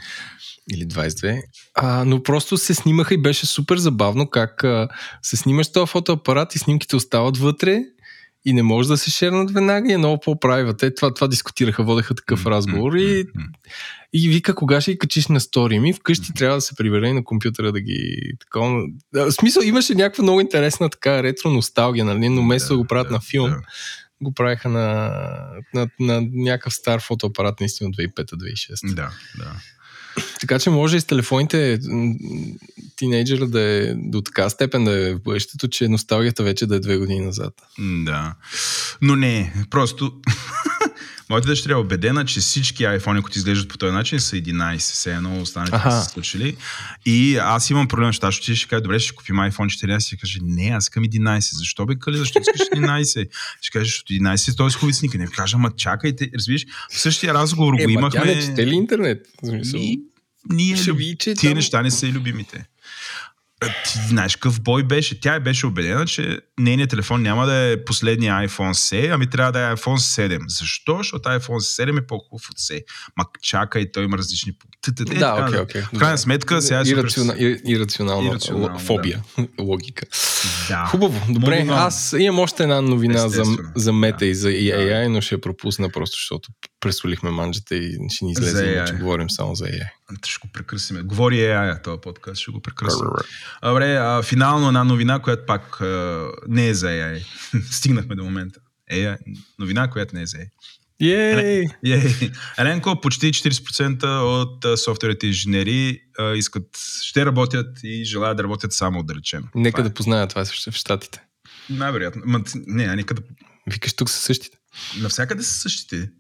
или 0.73 0.87
22. 0.87 1.41
А, 1.75 2.05
но 2.05 2.23
просто 2.23 2.57
се 2.57 2.75
снимаха 2.75 3.15
и 3.15 3.23
беше 3.23 3.47
супер 3.47 3.77
забавно 3.77 4.31
как 4.31 4.65
а, 4.65 4.89
се 5.23 5.37
снимаш 5.37 5.73
този 5.73 5.91
фотоапарат 5.91 6.55
и 6.55 6.59
снимките 6.59 6.97
остават 6.97 7.39
вътре 7.39 7.83
и 8.47 8.53
не 8.53 8.63
може 8.63 8.89
да 8.89 8.97
се 8.97 9.11
шернат 9.11 9.51
веднага 9.51 9.91
и 9.91 9.93
е 9.93 9.99
много 9.99 10.21
по-правива. 10.21 10.77
Те 10.77 10.95
това, 10.95 11.15
това 11.15 11.29
дискутираха, 11.29 11.85
водеха 11.85 12.15
такъв 12.15 12.47
разговор 12.47 12.95
и, 12.95 13.25
и 14.13 14.29
вика 14.29 14.55
кога 14.55 14.81
ще 14.81 14.93
ги 14.93 14.99
качиш 14.99 15.27
на 15.27 15.41
стори 15.41 15.79
ми, 15.79 15.93
вкъщи 15.93 16.35
трябва 16.35 16.57
да 16.57 16.61
се 16.61 16.75
прибере 16.75 17.13
на 17.13 17.25
компютъра 17.25 17.73
да 17.73 17.81
ги... 17.81 18.17
Такова... 18.41 18.87
В 19.13 19.33
смисъл 19.33 19.63
имаше 19.63 19.95
някаква 19.95 20.23
много 20.23 20.41
интересна 20.41 20.91
така 20.91 21.23
ретро 21.23 21.51
носталгия, 21.51 22.05
нали? 22.05 22.29
но 22.29 22.43
вместо 22.43 22.73
да, 22.73 22.79
го 22.79 22.85
правят 22.85 23.09
да, 23.09 23.15
на 23.15 23.21
филм, 23.21 23.51
да. 23.51 23.61
го 24.21 24.35
правиха 24.35 24.69
на, 24.69 25.11
на, 25.75 25.89
на, 26.01 26.21
на 26.21 26.29
някакъв 26.33 26.75
стар 26.75 27.01
фотоапарат 27.01 27.61
наистина 27.61 27.89
от 27.89 27.97
2005-2006. 27.97 28.95
Да, 28.95 29.11
да. 29.39 29.53
Така 30.41 30.59
че 30.59 30.71
може 30.71 30.97
и 30.97 31.01
с 31.01 31.05
телефоните 31.05 31.79
тинейджера 32.97 33.47
да 33.47 33.61
е 33.61 33.95
до 33.95 34.21
така 34.21 34.51
степен 34.51 34.85
да 34.85 35.09
е 35.09 35.15
в 35.15 35.23
бъдещето, 35.23 35.69
че 35.69 35.89
носталгията 35.89 36.43
вече 36.43 36.67
да 36.67 36.77
е 36.77 36.81
две 36.81 36.97
години 36.97 37.21
назад. 37.21 37.55
Да. 37.79 38.35
Но 39.03 39.17
не, 39.17 39.55
просто 39.71 40.13
Моята 41.31 41.47
дъщеря 41.47 41.73
е 41.73 41.77
убедена, 41.77 42.25
че 42.25 42.41
всички 42.41 42.83
iPhone, 42.85 43.23
които 43.23 43.39
изглеждат 43.39 43.69
по 43.69 43.79
този 43.79 43.93
начин, 43.93 44.21
са 44.21 44.37
11. 44.37 44.79
Все 44.79 45.13
едно 45.13 45.41
останалите 45.41 45.77
Аха. 45.77 45.93
са 45.93 46.05
случили. 46.05 46.57
И 47.07 47.37
аз 47.37 47.71
имам 47.71 47.89
проблем, 47.89 48.09
защото 48.09 48.27
аз 48.27 48.35
ще 48.35 48.55
ще 48.55 48.69
кажа, 48.69 48.81
добре, 48.83 48.99
ще 48.99 49.15
купим 49.15 49.37
iPhone 49.37 49.87
14. 49.89 50.01
Ще 50.01 50.17
каже, 50.17 50.39
не, 50.43 50.67
аз 50.67 50.85
искам 50.85 51.05
11. 51.05 51.55
Защо 51.55 51.87
бе, 51.87 51.95
Кали, 51.95 52.17
защо 52.17 52.39
искаш 52.41 52.69
11? 52.71 53.29
Ще 53.61 53.71
кажеш, 53.71 53.89
защото 53.89 54.13
11 54.13 54.57
той 54.57 54.67
е 54.67 54.73
хубави 54.73 54.93
снимки. 54.93 55.19
Не 55.19 55.27
кажа, 55.27 55.57
ама 55.57 55.71
чакайте, 55.73 56.31
разбираш, 56.35 56.65
в 56.91 57.01
същия 57.01 57.35
разговор 57.35 57.75
Е, 57.75 57.77
го 57.77 57.85
ма 57.85 57.93
имахме. 57.93 58.21
тя 58.21 58.27
не 58.27 58.41
чете 58.41 58.67
ли 58.67 58.75
интернет? 58.75 59.27
Ние 60.51 60.77
Ще 60.77 60.93
види, 60.93 61.17
че 61.17 61.35
тия 61.35 61.51
там- 61.51 61.57
неща 61.57 61.83
не 61.83 61.91
са 61.91 62.07
и 62.07 62.13
любимите. 62.13 62.65
А, 63.61 63.67
Ти 63.67 63.99
знаеш 64.09 64.37
какъв 64.37 64.61
бой 64.63 64.83
беше? 64.83 65.21
Тя 65.21 65.41
беше 65.41 65.67
убедена, 65.67 66.07
че 66.07 66.39
нейният 66.59 66.91
телефон 66.91 67.23
няма 67.23 67.47
да 67.47 67.55
е 67.55 67.85
последния 67.85 68.35
iPhone 68.35 68.73
C, 68.73 69.15
ами 69.15 69.31
трябва 69.31 69.53
да 69.53 69.61
е 69.61 69.77
iPhone 69.77 70.27
7. 70.29 70.41
Защо? 70.49 70.97
Защото 70.97 71.29
iPhone 71.29 71.85
7 71.85 71.99
е 71.99 72.07
по-хубав 72.07 72.51
от 72.51 72.57
C. 72.59 72.83
Ма 73.17 73.25
чакай, 73.43 73.93
той 73.93 74.05
има 74.05 74.19
различни... 74.19 74.53
Е, 74.53 75.15
Да, 75.19 75.47
окей, 75.49 75.61
окей. 75.61 75.83
В 75.83 75.99
крайна 75.99 76.19
сметка, 76.19 76.63
сега 76.63 76.81
е 76.81 77.57
ирационална, 77.67 78.39
фобия, 78.79 79.23
логика. 79.61 80.07
Хубаво, 80.87 81.33
добре. 81.33 81.67
Аз 81.71 82.15
имам 82.19 82.39
още 82.39 82.63
една 82.63 82.81
новина 82.81 83.29
за, 83.29 83.93
мета 83.93 84.27
и 84.27 84.35
за 84.35 84.49
AI, 84.49 85.09
но 85.09 85.21
ще 85.21 85.35
я 85.35 85.41
пропусна 85.41 85.89
просто, 85.89 86.17
защото 86.17 86.49
пресолихме 86.81 87.31
манджата 87.31 87.77
и 87.77 87.99
ще 88.09 88.25
ни 88.25 88.33
излезе, 88.33 88.65
AI. 88.65 88.99
говорим 88.99 89.31
само 89.31 89.55
за 89.55 89.65
AI. 89.65 89.89
Ще 90.27 90.39
го 90.47 90.53
прекръсиме. 90.53 91.03
Говори 91.03 91.35
AI, 91.35 91.83
този 91.85 92.01
подкаст, 92.01 92.41
ще 92.41 92.51
го 92.51 92.61
прекръсим. 92.63 93.07
Добре, 93.65 93.97
а, 93.97 94.23
финално 94.23 94.67
една 94.67 94.85
новина, 94.85 95.19
която 95.19 95.47
пак 95.47 95.81
а, 95.81 96.29
не 96.49 96.69
е 96.69 96.75
за 96.75 96.87
AI. 96.87 97.25
Стигнахме 97.71 98.15
до 98.15 98.25
момента. 98.25 98.61
AI, 98.93 99.17
новина, 99.59 99.91
която 99.91 100.15
не 100.15 100.23
е 100.23 100.27
за 100.27 100.37
AI. 100.37 100.49
Ей! 101.01 101.65
Ей, 101.85 102.31
Еленко, 102.59 103.01
почти 103.01 103.33
40% 103.33 104.05
от 104.23 104.65
а, 104.65 104.77
софтуерните 104.77 105.27
инженери 105.27 106.01
а, 106.19 106.35
искат, 106.35 106.67
ще 107.03 107.27
работят 107.27 107.79
и 107.85 108.05
желаят 108.05 108.37
да 108.37 108.43
работят 108.43 108.73
само 108.73 108.99
отдалечено. 108.99 109.47
Нека 109.55 109.77
Това 109.77 109.89
да 109.89 109.95
познаят 109.95 110.31
това 110.31 110.45
в 110.45 110.73
Штатите. 110.73 111.21
е. 111.23 111.73
Най-вероятно. 111.73 112.23
Ма, 112.25 112.41
не, 112.55 112.97
нека 112.97 113.15
да... 113.15 113.23
Викаш, 113.67 113.93
тук 113.93 114.11
са 114.11 114.19
същите. 114.19 114.59
Навсякъде 115.01 115.43
са 115.43 115.55
същите. 115.55 116.11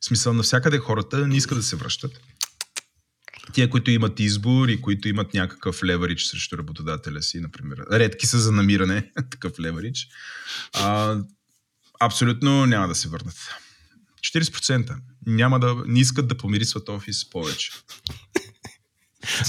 В 0.00 0.04
смисъл, 0.04 0.32
навсякъде 0.32 0.78
хората 0.78 1.26
не 1.26 1.36
искат 1.36 1.58
да 1.58 1.62
се 1.62 1.76
връщат. 1.76 2.20
Тия, 3.52 3.70
които 3.70 3.90
имат 3.90 4.20
избор 4.20 4.68
и 4.68 4.80
които 4.80 5.08
имат 5.08 5.34
някакъв 5.34 5.84
леверидж 5.84 6.24
срещу 6.24 6.58
работодателя 6.58 7.22
си, 7.22 7.40
например. 7.40 7.78
Редки 7.92 8.26
са 8.26 8.38
за 8.38 8.52
намиране 8.52 9.10
такъв 9.30 9.60
леверидж. 9.60 10.08
А, 10.72 11.18
абсолютно 12.00 12.66
няма 12.66 12.88
да 12.88 12.94
се 12.94 13.08
върнат. 13.08 13.36
40% 14.20 14.96
няма 15.26 15.60
да, 15.60 15.76
не 15.86 16.00
искат 16.00 16.28
да 16.28 16.36
помирисват 16.36 16.88
офис 16.88 17.30
повече. 17.30 17.70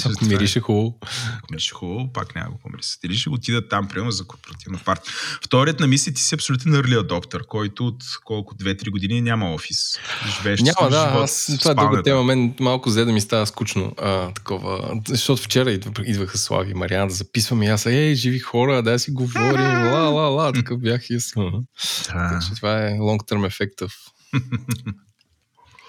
Ако 0.05 0.25
мирише 0.25 0.59
хубаво. 0.59 0.97
Ако 1.37 1.47
мирише 1.51 1.73
хубаво, 1.73 2.13
пак 2.13 2.35
няма 2.35 2.51
го 2.51 2.57
помирисат. 2.57 3.03
Или 3.03 3.15
ще 3.15 3.29
го 3.29 3.35
отидат 3.35 3.69
там, 3.69 3.87
примерно, 3.87 4.11
за 4.11 4.27
корпоративна 4.27 4.79
партия. 4.85 5.13
Вторият 5.45 5.79
на 5.79 5.87
мисли, 5.87 6.13
ти 6.13 6.21
си 6.21 6.35
абсолютен 6.35 6.71
early 6.73 7.01
adopter, 7.01 7.45
който 7.45 7.87
от 7.87 8.03
колко 8.23 8.55
2-3 8.55 8.89
години 8.89 9.21
няма 9.21 9.53
офис. 9.53 9.99
Живееш 10.37 10.61
Няма, 10.61 10.89
да, 10.89 11.07
живот 11.07 11.23
аз, 11.23 11.57
това 11.59 11.71
е 11.71 11.75
друга 11.75 12.03
тема. 12.03 12.23
Мен 12.23 12.53
малко 12.59 12.89
взе 12.89 13.05
да 13.05 13.11
ми 13.11 13.21
става 13.21 13.47
скучно. 13.47 13.93
А, 13.97 14.31
такова. 14.33 15.01
Защото 15.07 15.41
вчера 15.41 15.71
идва, 15.71 15.91
идваха 16.05 16.37
Слави 16.37 16.71
и 16.71 16.73
Мариана 16.73 17.07
да 17.07 17.13
записваме 17.13 17.65
и 17.65 17.69
аз, 17.69 17.85
ей, 17.85 18.15
живи 18.15 18.39
хора, 18.39 18.83
да 18.83 18.99
си 18.99 19.11
говорим, 19.11 19.91
ла, 19.91 20.09
ла, 20.09 20.29
ла, 20.29 20.53
такъв 20.53 20.79
бях 20.79 21.09
и 21.09 21.15
аз. 21.15 21.33
ага. 21.37 21.51
Да, 22.07 22.13
Така 22.13 22.39
че 22.49 22.55
това 22.55 22.87
е 22.87 22.91
long-term 22.91 23.47
ефекта 23.47 23.87
в 23.87 23.91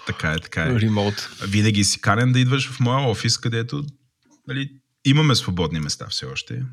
така 0.07 0.31
е, 0.31 0.39
така 0.39 0.63
е. 0.63 0.79
ремоут. 0.79 1.29
Винаги 1.47 1.83
си 1.83 2.01
канен 2.01 2.31
да 2.31 2.39
идваш 2.39 2.69
в 2.69 2.79
моя 2.79 3.09
офис, 3.09 3.37
където 3.37 3.85
нали, 4.47 4.69
имаме 5.05 5.35
свободни 5.35 5.79
места 5.79 6.07
все 6.09 6.25
още. 6.25 6.63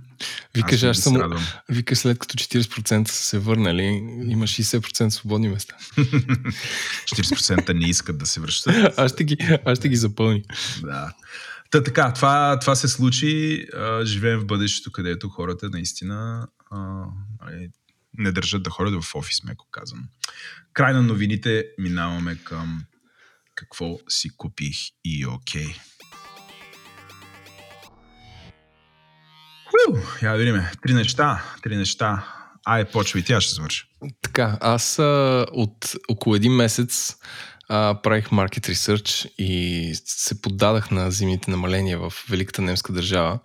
Викаш, 0.55 0.83
аз 0.83 0.97
се 0.97 1.03
съм, 1.03 1.47
викаш 1.69 1.99
след 1.99 2.19
като 2.19 2.35
40% 2.35 3.09
са 3.09 3.25
се 3.25 3.39
върнали, 3.39 3.83
има 4.29 4.47
60% 4.47 5.09
свободни 5.09 5.49
места. 5.49 5.77
40% 5.97 7.73
не 7.73 7.89
искат 7.89 8.19
да 8.19 8.27
се 8.27 8.41
връщат. 8.41 8.99
Аз 8.99 9.13
ще 9.13 9.25
ги, 9.25 9.37
аз 9.65 9.79
ще 9.79 9.89
ги 9.89 9.97
запълни. 9.97 10.43
Да. 10.83 11.13
Та 11.71 11.83
така, 11.83 12.13
това, 12.13 12.59
това 12.61 12.75
се 12.75 12.89
случи. 12.89 13.65
А, 13.75 14.05
живеем 14.05 14.41
в 14.41 14.47
бъдещето, 14.47 14.93
където 14.93 15.29
хората 15.29 15.71
наистина 15.71 16.47
а, 16.71 17.05
нали, 17.45 17.69
не 18.19 18.33
държат 18.33 18.63
да 18.63 18.71
ходят 18.71 19.05
в 19.05 19.15
офис, 19.15 19.45
меко 19.45 19.67
казвам. 19.71 20.09
Край 20.73 20.93
на 20.93 21.03
новините 21.03 21.65
минаваме 21.79 22.39
към 22.45 22.85
какво 23.55 23.99
си 24.09 24.31
купих 24.37 24.77
и 25.05 25.27
окей. 25.27 25.75
Ху, 29.67 29.99
Я 30.23 30.33
да 30.33 30.39
видим. 30.39 30.63
Три 30.83 30.95
неща. 30.95 31.45
Три 31.63 31.77
неща. 31.77 32.35
Ай, 32.67 32.85
почва 32.85 33.19
и 33.19 33.23
тя 33.23 33.41
ще 33.41 33.55
завърши. 33.55 33.85
Така, 34.23 34.59
аз 34.61 34.99
а, 34.99 35.47
от 35.53 35.97
около 36.09 36.37
един 36.37 36.53
месец 36.53 37.17
а, 37.69 38.01
правих 38.03 38.29
market 38.29 38.73
research 38.73 39.35
и 39.39 39.93
се 40.05 40.43
поддадах 40.43 40.91
на 40.91 41.11
зимните 41.11 41.51
намаления 41.51 41.99
в 41.99 42.13
Великата 42.29 42.63
немска 42.63 42.93
държава, 42.93 43.39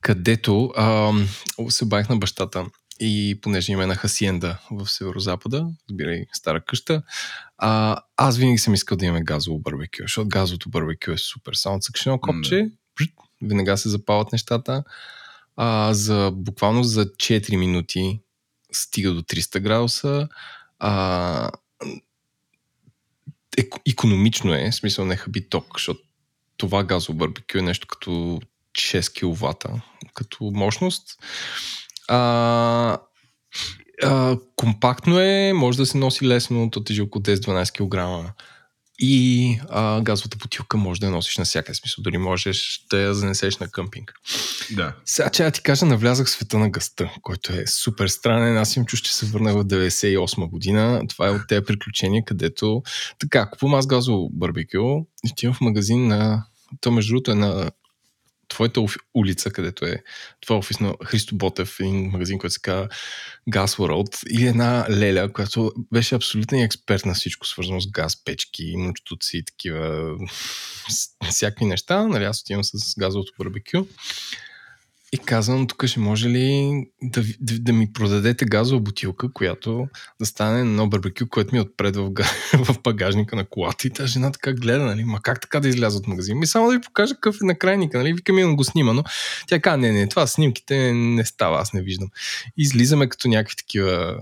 където 0.00 0.72
а, 0.76 1.12
се 1.68 1.84
обадих 1.84 2.08
на 2.08 2.16
бащата 2.16 2.66
и 3.00 3.38
понеже 3.42 3.72
има 3.72 3.82
една 3.82 3.94
хасиенда 3.94 4.58
в 4.70 4.90
северо-запада, 4.90 5.66
разбирай, 5.90 6.26
стара 6.32 6.64
къща, 6.64 7.02
а, 7.58 8.02
аз 8.16 8.38
винаги 8.38 8.58
съм 8.58 8.74
искал 8.74 8.96
да 8.98 9.06
имаме 9.06 9.24
газово 9.24 9.58
барбекю, 9.58 10.02
защото 10.02 10.28
газовото 10.28 10.70
барбекю 10.70 11.10
е 11.10 11.18
супер. 11.18 11.52
Само 11.54 11.80
цъкаш 11.80 12.06
едно 12.06 12.18
копче, 12.20 12.70
бжт, 13.00 13.12
веднага 13.42 13.76
се 13.76 13.88
запалват 13.88 14.32
нещата. 14.32 14.84
А, 15.56 15.94
за, 15.94 16.30
буквално 16.34 16.84
за 16.84 17.06
4 17.06 17.56
минути 17.56 18.20
стига 18.72 19.12
до 19.12 19.22
300 19.22 19.60
градуса. 19.60 20.28
А, 20.78 21.50
е, 23.58 23.68
економично 23.90 24.54
е, 24.54 24.70
в 24.70 24.74
смисъл 24.74 25.04
не 25.04 25.16
хаби 25.16 25.48
ток, 25.48 25.66
защото 25.74 26.00
това 26.56 26.84
газово 26.84 27.18
барбекю 27.18 27.58
е 27.58 27.62
нещо 27.62 27.86
като 27.86 28.40
6 28.72 29.34
кВт 29.34 29.64
като 30.14 30.50
мощност. 30.54 31.18
А, 32.08 32.98
а, 34.02 34.36
компактно 34.56 35.20
е, 35.20 35.52
може 35.52 35.78
да 35.78 35.86
се 35.86 35.98
носи 35.98 36.26
лесно, 36.26 36.70
то 36.70 36.84
тежи 36.84 37.02
около 37.02 37.22
10-12 37.22 38.24
кг. 38.24 38.32
И 38.98 39.60
а, 39.70 40.00
газовата 40.00 40.36
бутилка 40.36 40.76
може 40.76 41.00
да 41.00 41.06
я 41.06 41.12
носиш 41.12 41.38
на 41.38 41.44
всяка 41.44 41.74
смисъл, 41.74 42.02
дори 42.02 42.18
можеш 42.18 42.86
да 42.90 42.98
я 42.98 43.14
занесеш 43.14 43.58
на 43.58 43.68
къмпинг. 43.68 44.12
Да. 44.70 44.94
Сега, 45.04 45.30
че 45.30 45.44
я 45.44 45.50
ти 45.50 45.62
кажа, 45.62 45.86
навлязах 45.86 46.26
в 46.26 46.30
света 46.30 46.58
на 46.58 46.70
гъста, 46.70 47.10
който 47.22 47.52
е 47.52 47.66
супер 47.66 48.08
странен. 48.08 48.58
Аз 48.58 48.76
им 48.76 48.84
чуш, 48.84 49.00
че 49.00 49.14
се 49.14 49.26
върнах 49.26 49.54
в 49.54 49.64
98 49.64 50.50
година. 50.50 51.02
Това 51.08 51.28
е 51.28 51.30
от 51.30 51.42
тези 51.48 51.64
приключения, 51.64 52.24
където 52.24 52.82
така, 53.18 53.50
купувам 53.50 53.78
аз 53.78 53.86
газово 53.86 54.30
барбекю, 54.32 55.04
отивам 55.32 55.54
в 55.54 55.60
магазин 55.60 56.06
на... 56.06 56.46
То 56.80 56.90
между 56.90 57.12
другото 57.12 57.30
е 57.30 57.34
на 57.34 57.70
твоята 58.52 58.80
улица, 59.14 59.50
където 59.50 59.84
е 59.84 60.02
това 60.40 60.56
офис 60.56 60.80
на 60.80 60.94
Христо 61.04 61.36
Ботев, 61.36 61.80
един 61.80 62.10
магазин, 62.10 62.38
който 62.38 62.54
се 62.54 62.60
казва 62.60 62.88
Gas 63.50 63.78
World, 63.78 64.26
и 64.30 64.46
една 64.46 64.86
леля, 64.90 65.32
която 65.32 65.72
беше 65.92 66.14
абсолютен 66.14 66.60
експерт 66.60 67.06
на 67.06 67.14
всичко, 67.14 67.46
свързано 67.46 67.80
с 67.80 67.90
газ, 67.90 68.24
печки, 68.24 68.74
мучтуци 68.76 69.44
такива 69.44 70.14
всякакви 71.30 71.64
неща. 71.64 72.06
Нали, 72.06 72.24
аз 72.24 72.40
отивам 72.40 72.64
с 72.64 72.94
газовото 72.98 73.32
барбекю 73.38 73.86
и 75.14 75.18
казвам, 75.18 75.66
тук 75.66 75.86
ще 75.86 76.00
може 76.00 76.28
ли 76.28 76.72
да, 77.02 77.22
да, 77.40 77.58
да 77.58 77.72
ми 77.72 77.92
продадете 77.92 78.44
газова 78.44 78.80
бутилка, 78.80 79.32
която 79.32 79.88
да 80.20 80.26
стане 80.26 80.60
едно 80.60 80.88
барбекю, 80.88 81.28
което 81.28 81.54
ми 81.54 81.58
е 81.58 81.62
отпред 81.62 81.96
в, 81.96 82.10
в 82.64 82.76
багажника 82.82 83.36
на 83.36 83.44
колата. 83.44 83.86
И 83.86 83.90
тази 83.90 84.12
жена 84.12 84.32
така 84.32 84.52
гледа, 84.52 84.84
нали, 84.84 85.04
ма 85.04 85.20
как 85.22 85.40
така 85.40 85.60
да 85.60 85.68
изляза 85.68 85.98
от 85.98 86.06
магазин? 86.06 86.38
Ми 86.38 86.46
само 86.46 86.66
да 86.66 86.72
ви 86.72 86.80
покажа 86.80 87.14
какъв 87.14 87.36
е 87.42 87.44
накрайника, 87.44 87.98
нали, 87.98 88.12
викам 88.12 88.38
и 88.38 88.44
го 88.44 88.64
снима, 88.64 88.92
но 88.92 89.04
тя 89.46 89.60
каза, 89.60 89.76
не, 89.76 89.92
не, 89.92 90.08
това 90.08 90.26
снимките 90.26 90.92
не 90.92 91.24
става, 91.24 91.60
аз 91.60 91.72
не 91.72 91.82
виждам. 91.82 92.08
Излизаме 92.56 93.08
като 93.08 93.28
някакви 93.28 93.56
такива 93.56 94.18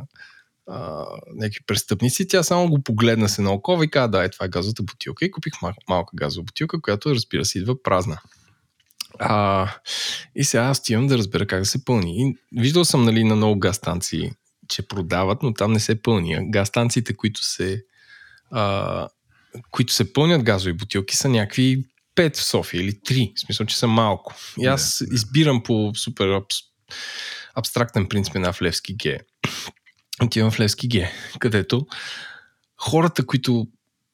а, 0.66 1.06
някакви 1.34 1.60
престъпници. 1.66 2.28
Тя 2.28 2.42
само 2.42 2.68
го 2.68 2.82
погледна 2.82 3.28
се 3.28 3.42
на 3.42 3.52
око 3.52 3.82
и 3.82 3.90
каза, 3.90 4.08
да, 4.08 4.24
е, 4.24 4.28
това 4.28 4.46
е 4.46 4.48
газовата 4.48 4.82
бутилка. 4.82 5.24
И 5.24 5.30
купих 5.30 5.52
мал- 5.52 5.74
малка 5.88 6.10
газова 6.16 6.44
бутилка, 6.44 6.80
която 6.80 7.14
разбира 7.14 7.44
се 7.44 7.58
идва 7.58 7.82
празна. 7.82 8.20
А, 9.22 9.68
и 10.34 10.44
сега 10.44 10.62
аз 10.62 10.78
стивам 10.78 11.06
да 11.06 11.18
разбера 11.18 11.46
как 11.46 11.60
да 11.60 11.66
се 11.66 11.84
пълни. 11.84 12.22
И 12.22 12.36
виждал 12.60 12.84
съм 12.84 13.04
нали, 13.04 13.24
на 13.24 13.36
много 13.36 13.58
газ 13.60 13.76
станции, 13.76 14.32
че 14.68 14.88
продават, 14.88 15.42
но 15.42 15.54
там 15.54 15.72
не 15.72 15.80
се 15.80 16.02
пълни. 16.02 16.50
Газ 16.50 16.68
станциите, 16.68 17.16
които 17.16 17.44
се, 17.44 17.84
а, 18.50 19.08
които 19.70 19.92
се 19.92 20.12
пълнят 20.12 20.42
газови 20.42 20.72
бутилки, 20.72 21.16
са 21.16 21.28
някакви 21.28 21.84
5 22.16 22.36
в 22.36 22.44
София 22.44 22.82
или 22.82 22.92
3. 22.92 23.32
В 23.36 23.40
смисъл, 23.40 23.66
че 23.66 23.78
са 23.78 23.86
малко. 23.86 24.34
И 24.58 24.66
аз 24.66 24.98
Да, 25.00 25.06
да. 25.06 25.14
избирам 25.14 25.62
по 25.62 25.92
супер 25.96 26.28
абс, 26.28 26.56
абстрактен 27.54 28.08
принцип 28.08 28.36
една 28.36 28.52
в 28.52 28.62
Левски 28.62 28.96
Г. 28.98 29.18
Отивам 30.22 30.50
в 30.50 30.60
Левски 30.60 30.88
Г, 30.88 31.10
където 31.38 31.86
хората, 32.76 33.26
които 33.26 33.66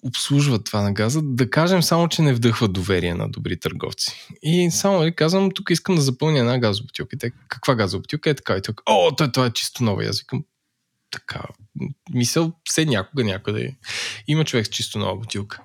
обслужват 0.06 0.64
това 0.64 0.82
на 0.82 0.92
газа, 0.92 1.20
да 1.22 1.50
кажем 1.50 1.82
само, 1.82 2.08
че 2.08 2.22
не 2.22 2.34
вдъхват 2.34 2.72
доверие 2.72 3.14
на 3.14 3.28
добри 3.28 3.60
търговци. 3.60 4.28
И 4.42 4.70
само 4.70 4.98
нали, 4.98 5.14
казвам, 5.14 5.50
тук 5.50 5.70
искам 5.70 5.94
да 5.94 6.00
запълня 6.00 6.38
една 6.38 6.58
газова 6.58 6.86
бутилка. 6.86 7.16
И 7.16 7.18
те, 7.18 7.30
каква 7.48 7.74
газова 7.74 8.00
бутилка 8.00 8.30
е 8.30 8.34
така? 8.34 8.56
И 8.56 8.62
тук, 8.62 8.82
о, 8.86 9.16
това, 9.16 9.32
това 9.32 9.46
е 9.46 9.52
чисто 9.52 9.84
нова. 9.84 10.04
И 10.04 10.06
аз 10.06 10.18
викам, 10.18 10.44
така, 11.10 11.42
мисъл, 12.14 12.52
все 12.64 12.84
някога 12.84 13.24
някъде 13.24 13.74
има 14.26 14.44
човек 14.44 14.66
с 14.66 14.70
чисто 14.70 14.98
нова 14.98 15.16
бутилка. 15.16 15.62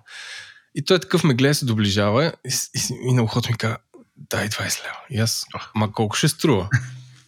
И 0.75 0.85
той 0.85 0.99
такъв 0.99 1.23
ме 1.23 1.33
гледа, 1.33 1.55
се 1.55 1.65
доближава 1.65 2.33
и, 2.45 2.53
и, 2.75 3.09
и 3.09 3.13
на 3.13 3.23
ухото 3.23 3.51
ми 3.51 3.57
казва, 3.57 3.77
дай 4.15 4.49
20 4.49 4.83
лева. 4.83 4.97
И 5.09 5.19
аз, 5.19 5.45
ма 5.75 5.91
колко 5.91 6.15
ще 6.15 6.27
струва? 6.27 6.69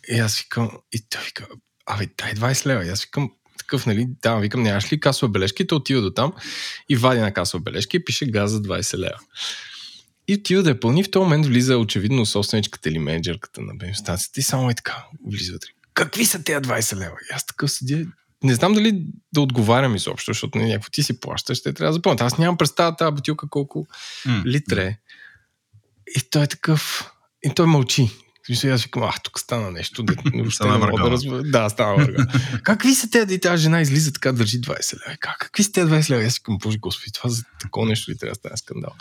И 0.10 0.20
аз 0.20 0.40
викам, 0.40 0.72
и 0.92 1.02
той 1.10 1.22
вика, 1.24 1.48
абе, 1.86 2.10
дай 2.18 2.34
20 2.34 2.66
лева. 2.66 2.86
И 2.86 2.90
аз 2.90 3.04
викам, 3.04 3.32
такъв, 3.64 3.86
нали, 3.86 4.08
да, 4.22 4.36
викам, 4.36 4.64
нямаш 4.64 4.94
ли 4.94 5.00
касова 5.00 5.32
бележка? 5.32 5.64
И 5.64 5.68
той 5.68 5.76
отива 5.76 6.02
до 6.02 6.12
там 6.12 6.34
и 6.90 6.96
вади 6.96 7.22
на 7.22 7.34
касова 7.34 7.62
бележка 7.64 7.98
и 7.98 8.06
пише 8.06 8.26
газ 8.26 8.52
за 8.52 8.62
20 8.62 8.98
лева. 8.98 9.20
И 10.28 10.34
отива 10.34 10.64
да 10.64 10.70
я 10.70 10.80
пълни. 10.80 11.04
В 11.04 11.12
този 11.12 11.24
момент 11.24 11.46
влиза 11.46 11.78
очевидно 11.78 12.26
собственичката 12.26 12.90
или 12.90 13.00
менеджерката 13.00 13.62
на 13.62 13.76
бензиностанцията 13.76 14.40
и 14.40 14.44
само 14.44 14.70
е 14.70 14.74
така 14.74 15.06
влиза 15.32 15.54
вътре. 15.54 15.70
Какви 15.94 16.26
са 16.26 16.44
тези 16.44 16.60
20 16.60 16.96
лева? 16.96 17.16
И 17.32 17.34
аз 17.34 17.46
такъв 17.46 17.72
седя. 17.72 18.06
Не 18.44 18.56
знам 18.56 18.74
дали 18.74 19.06
да 19.34 19.42
отговарям 19.42 19.96
изобщо, 19.96 20.30
защото 20.30 20.58
не, 20.58 20.68
някакво 20.68 20.90
ти 20.90 21.04
си 21.04 21.20
плащаш, 21.20 21.58
ще 21.58 21.74
трябва 21.74 21.90
да 21.90 21.94
запомня. 21.94 22.26
Аз 22.26 22.38
нямам 22.38 22.58
представа 22.58 22.96
тази 22.96 23.16
бутилка 23.16 23.50
колко 23.50 23.88
mm. 24.28 24.46
литра 24.46 24.84
е. 24.84 24.98
И 26.18 26.22
той 26.30 26.44
е 26.44 26.48
такъв. 26.48 27.12
И 27.44 27.54
той 27.56 27.66
мълчи. 27.66 28.10
Смисъл, 28.46 28.74
аз 28.74 28.84
викам, 28.84 29.04
ах, 29.04 29.16
тук 29.24 29.40
стана 29.40 29.72
нещо. 29.72 30.04
Да, 30.04 30.14
стана 30.52 30.86
не 30.86 30.92
да, 30.92 31.12
разб... 31.12 31.28
да, 31.44 31.70
стана 31.70 31.96
върга. 31.96 32.26
Какви 32.64 32.96
са 32.96 33.10
те, 33.10 33.26
да 33.26 33.34
и 33.34 33.40
тази 33.40 33.64
жена 33.64 33.82
излиза 33.82 34.14
така, 34.14 34.32
държи 34.32 34.62
20 34.62 34.94
лева. 34.94 35.18
Как, 35.20 35.38
какви 35.40 35.64
са 35.64 35.72
те 35.72 35.86
20 35.86 36.10
лева? 36.10 36.24
Аз 36.24 36.38
викам, 36.38 36.58
боже 36.58 36.78
господи, 36.78 37.12
това 37.12 37.30
за 37.30 37.44
такова 37.62 37.88
нещо 37.88 38.12
ли 38.12 38.18
трябва 38.18 38.32
да 38.32 38.36
стане 38.36 38.58
скандал? 38.58 38.92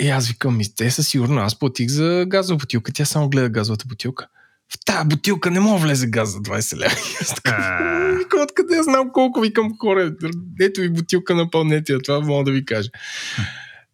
И 0.00 0.10
аз 0.10 0.28
викам, 0.28 0.56
ми, 0.56 0.74
те 0.76 0.90
са 0.90 1.04
сигурно, 1.04 1.40
аз 1.40 1.58
платих 1.58 1.88
за 1.88 2.24
газова 2.28 2.58
бутилка, 2.58 2.92
тя 2.92 3.04
само 3.04 3.28
гледа 3.28 3.48
газовата 3.48 3.84
бутилка. 3.88 4.26
В 4.74 4.84
тази 4.84 5.08
бутилка 5.08 5.50
не 5.50 5.60
мога 5.60 5.78
влезе 5.78 6.06
газ 6.06 6.28
за 6.28 6.38
20 6.38 6.76
лева. 6.76 6.94
Аз 7.20 7.34
така, 7.34 8.16
викам, 8.18 8.40
откъде 8.40 8.76
я 8.76 8.82
знам 8.82 9.10
колко, 9.12 9.40
викам, 9.40 9.76
хора, 9.78 10.14
ето 10.60 10.80
ви 10.80 10.88
бутилка 10.88 11.34
напълнете, 11.34 11.98
това 11.98 12.20
мога 12.20 12.44
да 12.44 12.50
ви 12.50 12.64
кажа. 12.64 12.90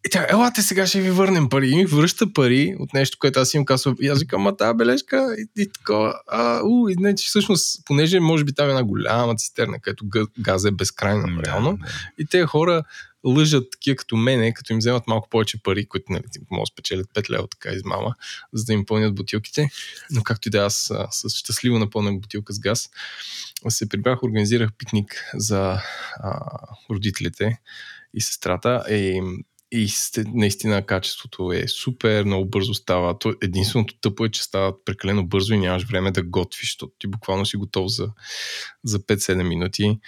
И 0.05 0.09
тя, 0.09 0.27
елате 0.29 0.61
сега 0.61 0.87
ще 0.87 1.01
ви 1.01 1.11
върнем 1.11 1.49
пари. 1.49 1.69
И 1.69 1.75
ми 1.75 1.85
връща 1.85 2.33
пари 2.33 2.75
от 2.79 2.93
нещо, 2.93 3.17
което 3.19 3.39
аз 3.39 3.53
имам 3.53 3.65
казал. 3.65 3.95
И 4.01 4.07
аз 4.07 4.19
викам, 4.19 4.41
ма 4.41 4.57
тази 4.57 4.77
бележка 4.77 5.35
и, 5.37 5.61
и 5.61 5.71
такова. 5.71 6.15
А, 6.27 6.61
у, 6.63 6.89
и 6.89 6.95
не, 6.99 7.15
че 7.15 7.27
всъщност, 7.27 7.85
понеже 7.85 8.19
може 8.19 8.43
би 8.43 8.53
там 8.53 8.67
е 8.67 8.69
една 8.69 8.83
голяма 8.83 9.35
цистерна, 9.35 9.79
където 9.79 10.05
газ 10.39 10.65
е 10.65 10.71
безкрайно, 10.71 11.27
mm, 11.27 11.45
реално. 11.45 11.77
Да. 11.77 11.87
И 12.19 12.25
те 12.25 12.45
хора 12.45 12.83
лъжат 13.25 13.71
такива 13.71 13.95
като 13.95 14.15
мене, 14.17 14.53
като 14.53 14.73
им 14.73 14.79
вземат 14.79 15.07
малко 15.07 15.29
повече 15.29 15.63
пари, 15.63 15.85
които 15.85 16.05
нали, 16.09 16.23
могат 16.51 16.61
да 16.61 16.73
спечелят 16.73 17.07
5 17.15 17.29
лева 17.29 17.47
така 17.47 17.75
измама, 17.75 18.15
за 18.53 18.65
да 18.65 18.73
им 18.73 18.85
пълнят 18.85 19.15
бутилките. 19.15 19.69
Но 20.11 20.23
както 20.23 20.47
и 20.47 20.51
да 20.51 20.57
аз 20.57 20.91
с 21.11 21.29
щастливо 21.29 21.79
напълнен 21.79 22.19
бутилка 22.19 22.53
с 22.53 22.59
газ, 22.59 22.89
се 23.69 23.89
прибрах, 23.89 24.23
организирах 24.23 24.69
пикник 24.77 25.25
за 25.33 25.81
а, 26.19 26.39
родителите 26.89 27.59
и 28.13 28.21
сестрата. 28.21 28.83
И 28.89 29.21
и 29.71 29.89
наистина 30.27 30.85
качеството 30.85 31.51
е 31.53 31.67
супер, 31.67 32.23
много 32.23 32.49
бързо 32.49 32.73
става. 32.73 33.19
То 33.19 33.33
единственото 33.43 33.93
тъпо 34.01 34.25
е, 34.25 34.29
че 34.29 34.43
става 34.43 34.83
прекалено 34.85 35.27
бързо 35.27 35.53
и 35.53 35.57
нямаш 35.57 35.83
време 35.83 36.11
да 36.11 36.23
готвиш, 36.23 36.61
защото 36.61 36.93
ти 36.99 37.07
буквално 37.07 37.45
си 37.45 37.57
готов 37.57 37.91
за, 37.91 38.07
за 38.83 38.99
5-7 38.99 39.43
минути 39.43 39.99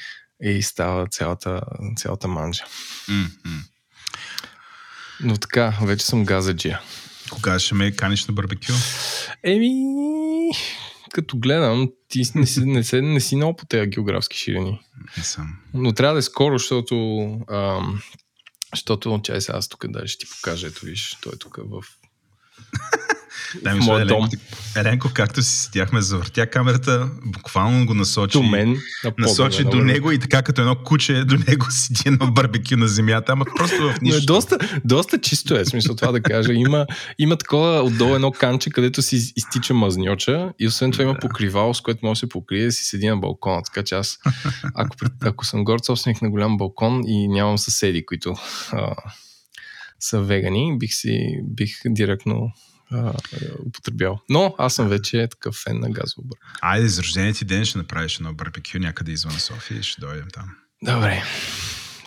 и 0.42 0.62
става 0.62 1.08
цялата, 1.08 1.62
цялата 1.98 2.28
манжа. 2.28 2.64
Mm-hmm. 3.10 3.70
Но 5.22 5.38
така, 5.38 5.78
вече 5.82 6.06
съм 6.06 6.26
газаджия. 6.26 6.82
Кога 7.32 7.60
ще 7.60 7.76
ме 7.76 7.92
каниш 7.92 8.26
на 8.26 8.34
барбекю? 8.34 8.74
Еми, 9.44 9.72
като 11.14 11.38
гледам, 11.38 11.92
ти 12.10 12.24
не 12.36 12.46
си, 12.46 12.66
не, 12.66 12.84
си, 12.84 13.02
не 13.02 13.20
си 13.20 13.36
много 13.36 13.56
по 13.56 13.66
тези 13.66 13.90
географски 13.90 14.38
ширини. 14.38 14.80
Не 15.18 15.24
съм. 15.24 15.58
Но 15.74 15.94
трябва 15.94 16.14
да 16.14 16.20
е 16.20 16.22
скоро, 16.22 16.58
защото 16.58 16.96
ам, 17.52 18.02
защото, 18.74 19.20
чай 19.24 19.42
сега 19.42 19.58
аз 19.58 19.68
тук 19.68 19.88
даже 19.88 20.08
ще 20.08 20.26
ти 20.26 20.32
покажа, 20.32 20.68
ето 20.68 20.86
виж, 20.86 21.18
той 21.22 21.34
е 21.34 21.38
тук 21.38 21.58
в 21.58 21.84
да, 23.62 23.76
в 23.76 23.80
моят 23.80 24.08
дом. 24.08 24.30
Еленко, 24.76 25.10
както 25.14 25.44
си 25.44 25.58
седяхме, 25.58 26.02
завъртя 26.02 26.48
камерата, 26.48 27.10
буквално 27.26 27.86
го 27.86 27.94
насочи. 27.94 28.38
До 28.38 28.44
мен. 28.44 28.78
насочи 29.18 29.64
до 29.64 29.78
него 29.78 30.12
и 30.12 30.20
така 30.20 30.42
като 30.42 30.62
едно 30.62 30.76
куче 30.76 31.24
до 31.24 31.36
него 31.48 31.66
седи 31.70 32.10
на 32.10 32.32
барбекю 32.32 32.78
на 32.78 32.88
земята, 32.88 33.32
ама 33.32 33.46
просто 33.58 33.76
в 33.76 34.02
нищо. 34.02 34.18
Но 34.18 34.24
е 34.24 34.26
доста, 34.26 34.58
доста 34.86 35.22
чисто 35.22 35.56
е, 35.56 35.66
смисъл 35.66 35.96
това 35.96 36.12
да 36.12 36.22
кажа. 36.22 36.54
Има, 36.54 36.86
има 37.20 37.38
такова 37.38 37.82
отдолу 37.84 38.16
едно 38.16 38.32
канче, 38.32 38.70
където 38.70 39.02
си 39.02 39.16
изтича 39.36 39.74
мазньоча 39.74 40.54
и 40.60 40.68
освен 40.68 40.92
това 40.92 41.04
има 41.04 41.16
покривало, 41.22 41.74
с 41.74 41.82
което 41.82 42.06
може 42.06 42.18
да 42.18 42.20
се 42.20 42.30
покрие 42.30 42.66
да 42.66 42.72
си 42.72 42.84
седи 42.84 43.08
на 43.08 43.18
балкона. 43.18 43.62
Така 43.66 43.84
че 43.84 43.96
аз, 43.96 44.20
ако, 44.76 44.96
ако 45.22 45.46
съм 45.46 45.64
горд 45.64 45.86
собственик 45.86 46.22
на 46.22 46.30
голям 46.30 46.58
балкон 46.58 47.04
и 47.08 47.28
нямам 47.28 47.58
съседи, 47.58 48.06
които 48.06 48.36
а, 48.72 48.96
са 50.00 50.22
вегани, 50.22 50.78
бих 50.78 50.94
си, 50.94 51.40
бих 51.44 51.78
директно 51.86 52.52
употребял. 53.68 54.20
Но 54.30 54.56
аз 54.58 54.76
съм 54.76 54.90
вече 54.90 55.28
такъв 55.32 55.56
фен 55.56 55.80
на 55.80 55.90
газова 55.90 56.24
бърка. 56.28 56.54
Айде, 56.62 56.88
за 56.88 57.02
рождения 57.02 57.34
ти 57.34 57.46
ден 57.46 57.66
ще 57.66 57.78
направиш 57.78 58.16
едно 58.16 58.34
барбекю 58.34 58.80
някъде 58.80 59.12
извън 59.12 59.40
София 59.40 59.80
и 59.80 59.84
ще 59.84 60.02
дойдем 60.02 60.28
там. 60.34 60.56
Добре. 60.84 61.24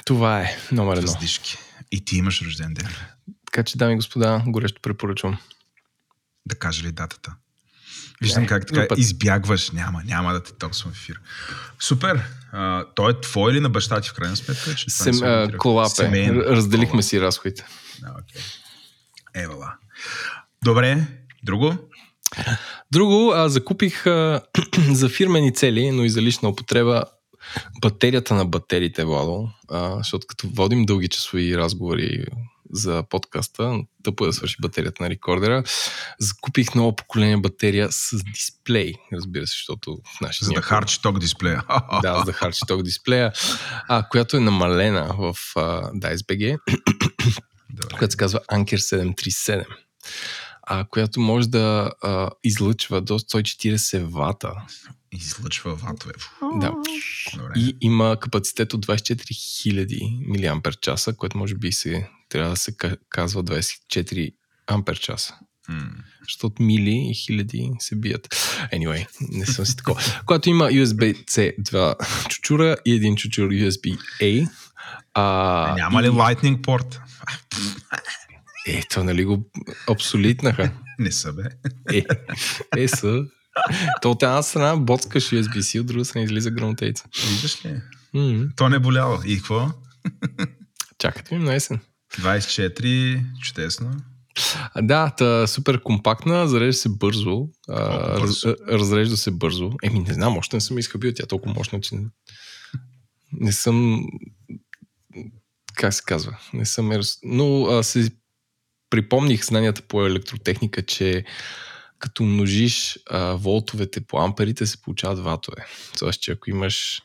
Това 0.05 0.41
е 0.41 0.57
номер 0.73 0.97
едно. 0.97 1.13
Раздишки. 1.13 1.59
И 1.93 2.05
ти 2.05 2.17
имаш 2.17 2.43
рожден 2.43 2.75
ден. 2.75 2.89
Така 3.47 3.65
че, 3.65 3.79
дами 3.79 3.93
и 3.93 3.97
господа, 3.97 4.43
горещо 4.47 4.81
препоръчвам. 4.83 5.39
Да 6.47 6.55
кажа 6.55 6.83
ли 6.83 6.93
датата? 6.93 7.35
Виждам 8.21 8.43
Не, 8.43 8.49
как 8.49 8.67
така 8.67 8.87
избягваш. 8.97 9.71
Няма, 9.71 10.03
няма 10.05 10.33
да 10.33 10.43
те 10.43 10.53
токсвам 10.53 10.93
в 10.93 10.97
ефир. 10.97 11.21
Супер. 11.81 12.23
А, 12.53 12.85
той 12.95 13.13
е 13.13 13.21
твой 13.21 13.53
или 13.53 13.61
на 13.61 13.71
баща 13.71 14.01
ти 14.01 14.09
в 14.09 14.15
крайна 14.15 14.37
сметка? 14.37 14.75
Че 14.75 14.91
Сем, 14.91 15.23
а, 15.23 15.49
колапе. 15.59 16.33
Разделихме 16.33 16.91
колап. 16.91 17.05
си 17.05 17.21
разходите. 17.21 17.67
Да, 18.01 18.15
окей. 18.23 18.43
Евала. 19.35 19.75
Добре, 20.67 21.07
друго? 21.43 21.75
Друго, 22.93 23.33
а, 23.35 23.49
закупих 23.49 24.07
а, 24.07 24.41
за 24.93 25.09
фирмени 25.09 25.55
цели, 25.55 25.91
но 25.91 26.05
и 26.05 26.11
за 26.11 26.23
лична 26.23 26.49
употреба 26.49 27.05
батерията 27.83 28.35
на 28.35 28.45
батериите, 28.45 29.05
Владо, 29.05 29.49
а, 29.71 29.97
защото 29.97 30.27
като 30.27 30.49
водим 30.49 30.85
дълги 30.85 31.09
часови 31.09 31.59
разговори 31.59 32.25
за 32.73 33.05
подкаста, 33.11 33.81
тъпо 34.03 34.25
е 34.25 34.27
да 34.27 34.33
свърши 34.33 34.57
батерията 34.63 35.03
на 35.03 35.11
рекордера, 35.11 35.63
закупих 36.19 36.75
ново 36.75 36.97
поколение 36.97 37.37
батерия 37.37 37.89
с 37.91 38.25
дисплей, 38.33 38.93
разбира 39.13 39.47
се, 39.47 39.53
защото 39.53 39.99
в 40.17 40.21
нашия... 40.21 40.47
За 40.47 40.53
да 40.53 40.63
харчи 40.63 41.03
ток 41.03 41.19
дисплея. 41.19 41.63
да, 42.03 42.19
за 42.19 42.25
да 42.25 42.33
харчи 42.33 42.61
ток 42.67 42.83
дисплея, 42.83 43.33
а, 43.89 44.09
която 44.09 44.37
е 44.37 44.41
намалена 44.41 45.15
в 45.19 45.35
а, 45.57 45.91
която 47.99 48.13
се 48.13 48.17
казва 48.17 48.41
Anker 48.53 48.77
737 48.77 49.65
а, 50.67 50.85
която 50.85 51.21
може 51.21 51.49
да 51.49 51.93
а, 52.03 52.31
излъчва 52.45 53.01
до 53.01 53.19
140 53.19 53.99
вата. 53.99 54.53
Излъчва 55.13 55.75
ватове. 55.75 56.13
Да. 56.61 56.75
Добре. 57.35 57.53
И 57.57 57.77
има 57.81 58.17
капацитет 58.21 58.75
от 58.75 58.87
24 58.87 59.15
000 59.15 61.07
мАч, 61.07 61.17
което 61.17 61.39
може 61.39 61.55
би 61.55 61.73
се, 61.73 62.09
трябва 62.29 62.51
да 62.51 62.57
се 62.57 62.77
казва 63.09 63.45
24 63.45 64.35
ампер 64.67 65.01
часа. 65.01 65.35
Mm. 65.71 65.91
Защото 66.23 66.63
мили 66.63 67.11
и 67.11 67.15
хиляди 67.15 67.71
се 67.79 67.97
бият. 67.97 68.29
Anyway, 68.73 69.07
не 69.21 69.47
съм 69.47 69.67
си 69.67 69.77
такова. 69.77 70.01
Когато 70.27 70.51
има 70.51 70.65
USB-C 70.65 71.63
2 71.63 72.29
чучура 72.29 72.77
и 72.85 72.95
един 72.95 73.17
чучур 73.17 73.49
USB-A. 73.49 74.49
А, 75.15 75.75
Няма 75.77 76.03
ли 76.03 76.07
и... 76.07 76.11
Lightning 76.11 76.61
порт? 76.61 77.01
Ето, 78.67 79.05
нали 79.05 79.25
го 79.25 79.51
абсолютнаха. 79.91 80.73
Не 80.99 81.13
са, 81.13 81.33
бе. 81.33 81.43
Е, 81.93 82.05
е 82.77 82.89
са. 82.89 83.25
То 84.03 84.11
от 84.11 84.23
една 84.23 84.43
страна 84.43 84.77
боцкаш 84.77 85.31
USB-C, 85.31 85.81
от 85.81 85.87
друга 85.87 86.05
страна 86.05 86.25
излиза 86.25 86.51
грамотейца. 86.51 87.05
Виждаш 87.29 87.65
ли? 87.65 87.81
Mm-hmm. 88.15 88.57
То 88.57 88.69
не 88.69 88.77
е 88.77 88.79
боляло. 88.79 89.19
И 89.27 89.37
какво? 89.37 89.71
Чакате 90.99 91.39
ми 91.39 91.45
на 91.45 91.55
есен. 91.55 91.81
24, 92.21 93.25
чудесно. 93.43 93.97
Да, 94.83 95.11
та, 95.11 95.47
супер 95.47 95.83
компактна, 95.83 96.49
зарежда 96.49 96.73
се 96.73 96.89
бързо, 96.89 97.49
а, 97.69 98.21
раз, 98.21 98.45
разрежда 98.69 99.17
се 99.17 99.31
бързо. 99.31 99.73
Еми, 99.83 99.99
не 99.99 100.15
знам, 100.15 100.39
още 100.39 100.57
не 100.57 100.61
съм 100.61 100.79
изхъбил 100.79 101.13
тя 101.15 101.27
толкова 101.27 101.55
мощна, 101.55 101.81
че 101.81 101.95
не, 101.95 102.05
не 103.33 103.53
съм 103.53 104.07
как 105.75 105.95
се 105.95 106.03
казва, 106.07 106.39
не 106.53 106.67
съм 106.67 106.91
но 107.23 107.67
а, 107.67 107.83
се 107.83 108.11
припомних 108.91 109.45
знанията 109.45 109.83
по 109.83 110.07
електротехника, 110.07 110.83
че 110.83 111.25
като 111.99 112.23
множиш 112.23 112.99
а, 113.11 113.35
волтовете 113.35 114.01
по 114.01 114.19
амперите, 114.19 114.67
се 114.67 114.83
получават 114.83 115.19
ватове. 115.19 115.67
Тоест, 115.99 116.21
че 116.21 116.33
ако 116.33 116.51
имаш 116.51 117.03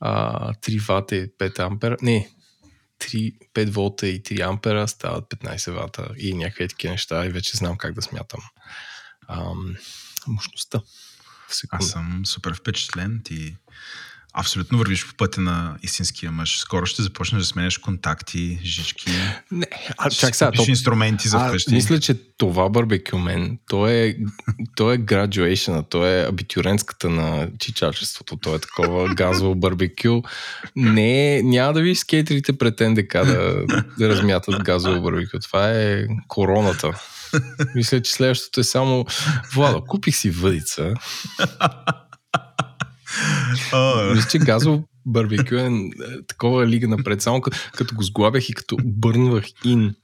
а, 0.00 0.52
3 0.54 0.88
вата 0.88 1.16
и 1.16 1.28
5 1.28 1.58
ампера, 1.58 1.96
не, 2.02 2.30
3, 2.98 3.34
5 3.54 3.70
волта 3.70 4.08
и 4.08 4.22
3 4.22 4.48
ампера 4.48 4.88
стават 4.88 5.24
15 5.24 5.72
вата 5.72 6.08
и 6.18 6.34
някакви 6.34 6.68
такива 6.68 6.92
неща 6.92 7.26
и 7.26 7.28
вече 7.28 7.56
знам 7.56 7.76
как 7.76 7.94
да 7.94 8.02
смятам 8.02 8.40
ам, 9.28 9.76
мощността. 10.26 10.80
Аз 11.70 11.88
съм 11.88 12.26
супер 12.26 12.54
впечатлен. 12.54 13.20
Ти 13.24 13.56
абсолютно 14.36 14.78
вървиш 14.78 15.06
по 15.06 15.14
пътя 15.14 15.40
на 15.40 15.76
истинския 15.82 16.32
мъж. 16.32 16.58
Скоро 16.58 16.86
ще 16.86 17.02
започнеш 17.02 17.42
да 17.42 17.46
сменяш 17.46 17.78
контакти, 17.78 18.60
жички. 18.64 19.10
Не, 19.50 19.66
а 19.98 20.10
ще 20.10 20.20
чак 20.20 20.36
сега. 20.36 20.50
То, 20.50 20.64
инструменти 20.68 21.28
за 21.28 21.38
вкъщи. 21.38 21.74
мисля, 21.74 22.00
че 22.00 22.14
това 22.38 22.68
барбекю 22.68 23.18
мен, 23.18 23.58
то 23.68 23.88
е, 23.88 24.16
то 24.76 24.92
е 24.92 24.98
graduation, 24.98 25.84
то 25.88 26.06
е 26.06 26.26
абитюренската 26.28 27.10
на 27.10 27.48
чичачеството, 27.58 28.36
то 28.36 28.54
е 28.54 28.58
такова 28.58 29.08
газово 29.14 29.54
барбекю. 29.54 30.22
Не, 30.76 31.36
е- 31.36 31.42
няма 31.42 31.72
да 31.72 31.82
видиш 31.82 31.98
скейтерите 31.98 32.58
пред 32.58 32.80
НДК 32.80 33.12
да, 33.12 33.64
да 33.98 34.08
размятат 34.08 34.62
газово 34.62 35.02
барбекю. 35.02 35.38
Това 35.38 35.70
е 35.70 36.06
короната. 36.28 37.00
Мисля, 37.74 38.02
че 38.02 38.12
следващото 38.12 38.60
е 38.60 38.64
само 38.64 39.06
Влада, 39.54 39.80
купих 39.88 40.16
си 40.16 40.30
въдица. 40.30 40.94
Мисля, 44.14 44.28
че 44.30 44.38
газово 44.38 44.88
барбекю 45.06 45.54
е 45.54 45.66
е 45.66 46.26
такова 46.26 46.66
лига 46.66 46.88
напред. 46.88 47.22
Само 47.22 47.40
като, 47.40 47.58
като 47.76 47.94
го 47.94 48.02
сглабях 48.02 48.48
и 48.48 48.54
като 48.54 48.76
бърнвах 48.84 49.44
ин 49.64 49.94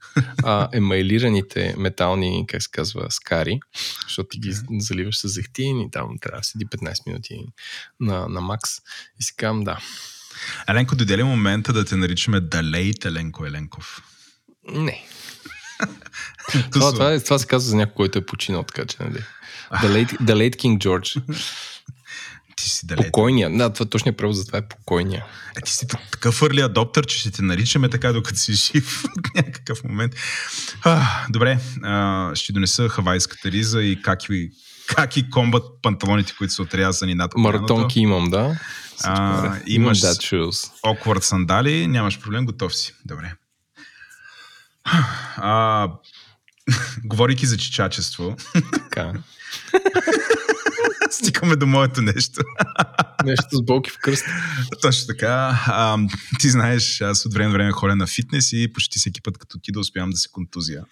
а, 0.44 0.68
емайлираните 0.72 1.74
метални, 1.78 2.44
как 2.48 2.62
се 2.62 2.68
казва, 2.72 3.06
скари, 3.10 3.60
защото 4.02 4.28
ти 4.28 4.38
ги 4.38 4.54
заливаш 4.78 5.18
с 5.18 5.28
зехтин 5.28 5.80
и 5.80 5.90
там 5.90 6.18
трябва 6.20 6.40
да 6.40 6.44
седи 6.44 6.66
15 6.66 7.06
минути 7.06 7.38
на, 8.00 8.28
на 8.28 8.40
макс. 8.40 8.70
И 9.20 9.22
си 9.22 9.36
казвам, 9.36 9.64
да. 9.64 9.78
Еленко, 10.68 10.96
дойде 10.96 11.18
ли 11.18 11.22
момента 11.22 11.72
да 11.72 11.84
те 11.84 11.96
наричаме 11.96 12.40
Далейт 12.40 13.04
Еленко 13.04 13.46
Еленков? 13.46 14.02
Не. 14.72 15.04
Това, 16.72 16.92
това, 16.92 17.20
това 17.20 17.38
се 17.38 17.46
казва 17.46 17.70
за 17.70 17.76
някой, 17.76 17.94
който 17.94 18.18
е 18.18 18.26
починал, 18.26 18.62
така 18.62 18.86
че, 18.86 18.96
нали. 19.00 19.24
The 19.72 19.88
late, 19.88 20.20
the 20.20 20.34
late 20.34 20.56
King 20.56 20.78
George. 20.78 21.22
Ти 22.62 22.70
си 22.70 22.86
Далейт. 22.86 23.06
Покойния. 23.06 23.50
Да, 23.56 23.72
това 23.72 23.86
точният 23.86 24.16
превод 24.16 24.36
за 24.36 24.46
това 24.46 24.58
е 24.58 24.68
покойния. 24.68 25.24
Е, 25.56 25.60
ти 25.60 25.72
си 25.72 25.86
так- 25.86 26.10
такъв 26.10 26.40
early 26.40 26.64
адоптър, 26.64 27.06
че 27.06 27.18
ще 27.18 27.30
те 27.30 27.42
наричаме 27.42 27.88
така, 27.88 28.12
докато 28.12 28.38
си 28.38 28.52
жив 28.52 29.02
в 29.02 29.34
някакъв 29.34 29.84
момент. 29.84 30.12
А, 30.82 31.06
добре, 31.30 31.58
а, 31.82 32.30
ще 32.34 32.52
донеса 32.52 32.88
хавайската 32.88 33.50
риза 33.50 33.82
и 33.82 34.02
как 34.02 34.18
и, 34.30 34.50
как 34.86 35.16
и 35.16 35.30
комбат 35.30 35.64
панталоните, 35.82 36.34
които 36.38 36.54
са 36.54 36.62
отрязани 36.62 37.14
над 37.14 37.32
коляното. 37.34 37.58
Маратонки 37.58 38.00
имам, 38.00 38.30
да. 38.30 38.58
А, 39.04 39.56
имаш-. 39.66 40.00
Awkward 40.00 41.20
сандали, 41.20 41.86
нямаш 41.86 42.20
проблем, 42.20 42.46
готов 42.46 42.76
си. 42.76 42.94
Добре. 43.04 43.32
А, 45.36 45.88
говорейки 47.04 47.46
за 47.46 47.56
чичачество, 47.56 48.36
Така. 48.72 49.12
стигаме 51.20 51.56
до 51.56 51.66
моето 51.66 52.02
нещо. 52.02 52.40
Нещо 53.24 53.46
с 53.52 53.62
болки 53.62 53.90
в 53.90 53.98
кръст. 54.02 54.24
Точно 54.82 55.06
така. 55.06 55.58
А, 55.66 55.98
ти 56.40 56.50
знаеш, 56.50 57.00
аз 57.00 57.26
от 57.26 57.34
време 57.34 57.52
време 57.52 57.72
ходя 57.72 57.96
на 57.96 58.06
фитнес 58.06 58.52
и 58.52 58.72
почти 58.72 58.98
всеки 58.98 59.22
път, 59.22 59.38
като 59.38 59.58
ти 59.58 59.72
да 59.72 59.80
успявам 59.80 60.10
да 60.10 60.16
се 60.16 60.28
контузия. 60.32 60.84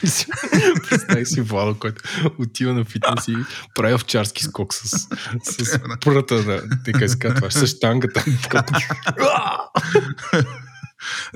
Представи 0.88 1.26
си 1.26 1.40
Владо, 1.40 1.78
който 1.78 2.02
отива 2.38 2.72
на 2.72 2.84
фитнес 2.84 3.28
и 3.28 3.36
прави 3.74 3.94
овчарски 3.94 4.42
скок 4.42 4.74
с, 4.74 5.08
с 5.42 5.78
пръта 6.00 6.34
на, 6.34 6.62
така 6.84 6.98
казва, 6.98 7.34
това, 7.34 7.50
с 7.50 7.66
штангата. 7.66 8.24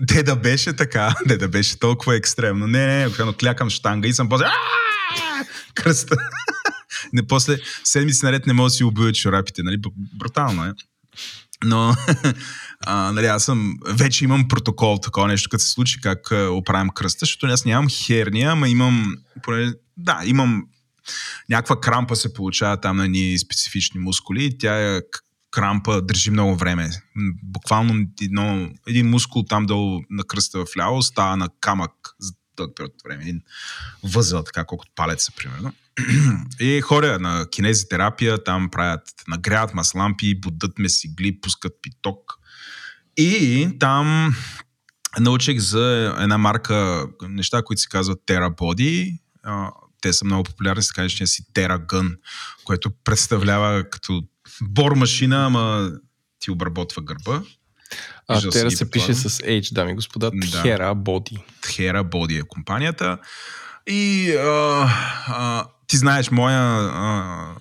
Де 0.00 0.22
да 0.22 0.36
беше 0.36 0.72
така, 0.72 1.14
де 1.26 1.36
да 1.36 1.48
беше 1.48 1.78
толкова 1.78 2.16
екстремно. 2.16 2.66
Не, 2.66 2.86
не, 2.86 3.06
не, 3.06 3.32
клякам 3.40 3.70
штанга 3.70 4.08
и 4.08 4.12
съм 4.12 4.28
после... 4.28 4.46
Кръста. 5.74 6.16
Не, 7.14 7.26
после 7.26 7.58
седмици 7.84 8.24
наред 8.24 8.46
не 8.46 8.52
мога 8.52 8.66
да 8.66 8.70
си 8.70 8.84
убия 8.84 9.12
чорапите, 9.12 9.62
нали? 9.62 9.80
Брутално 10.14 10.64
е. 10.64 10.72
Но, 11.64 11.94
а, 12.86 13.12
нали, 13.12 13.26
аз 13.26 13.44
съм, 13.44 13.74
вече 13.88 14.24
имам 14.24 14.48
протокол, 14.48 14.98
такова 14.98 15.28
нещо, 15.28 15.48
като 15.50 15.64
се 15.64 15.70
случи, 15.70 16.00
как 16.00 16.32
а, 16.32 16.50
оправям 16.50 16.90
кръста, 16.90 17.18
защото 17.20 17.46
аз 17.46 17.64
нямам 17.64 17.88
херния, 17.88 18.50
ама 18.50 18.68
имам, 18.68 19.16
поне, 19.42 19.72
да, 19.96 20.20
имам 20.24 20.66
някаква 21.48 21.80
крампа 21.80 22.16
се 22.16 22.34
получава 22.34 22.80
там 22.80 22.96
на 22.96 23.08
ни 23.08 23.38
специфични 23.38 24.00
мускули 24.00 24.44
и 24.44 24.58
тя 24.58 24.96
е 24.96 25.00
крампа 25.50 26.02
държи 26.02 26.30
много 26.30 26.56
време. 26.56 26.90
Буквално 27.42 28.06
едно, 28.22 28.70
един 28.86 29.10
мускул 29.10 29.42
там 29.42 29.66
долу 29.66 30.00
на 30.10 30.24
кръста 30.24 30.64
в 30.64 30.76
ляво 30.78 31.02
става 31.02 31.36
на 31.36 31.48
камък 31.60 31.92
дълъг 32.56 32.76
период 32.76 32.92
от 32.94 33.02
време. 33.04 33.22
Един 33.22 33.40
възел, 34.02 34.42
така 34.42 34.64
колкото 34.64 34.92
палеца, 34.96 35.32
примерно. 35.36 35.72
И 36.60 36.80
хора 36.80 37.18
на 37.18 37.46
кинезитерапия, 37.50 38.44
там 38.44 38.70
правят, 38.70 39.02
нагряват 39.28 39.74
маслампи, 39.74 40.40
будат 40.40 40.78
ме 40.78 40.88
си 40.88 41.08
гли, 41.16 41.40
пускат 41.40 41.72
питок. 41.82 42.34
И 43.16 43.68
там 43.80 44.34
научих 45.20 45.58
за 45.58 46.16
една 46.20 46.38
марка 46.38 47.06
неща, 47.28 47.62
които 47.62 47.82
се 47.82 47.88
казват 47.88 48.22
TerraBody. 48.26 49.18
А, 49.42 49.70
Те 50.00 50.12
са 50.12 50.24
много 50.24 50.44
популярни 50.44 50.82
така 50.86 51.00
наречения 51.00 51.28
си 51.28 51.44
TerraGun, 51.54 52.16
което 52.64 52.90
представлява 53.04 53.90
като 53.90 54.22
бор 54.62 54.92
машина, 54.92 55.46
ама 55.46 55.92
ти 56.38 56.50
обработва 56.50 57.02
гърба. 57.02 57.42
А, 58.28 58.50
Тера 58.50 58.68
ги 58.68 58.76
се 58.76 58.90
пише 58.90 59.14
с 59.14 59.30
H, 59.30 59.72
дами 59.72 59.92
и 59.92 59.94
господа. 59.94 60.30
Да. 60.34 60.60
Тхера 60.60 60.94
Боди. 60.94 61.38
TerraBody 61.62 62.40
е 62.40 62.48
компанията. 62.48 63.18
И 63.86 64.32
а, 64.36 64.88
а, 65.26 65.66
ти 65.86 65.96
знаеш, 65.96 66.30
моя 66.30 66.60
а, 66.60 67.54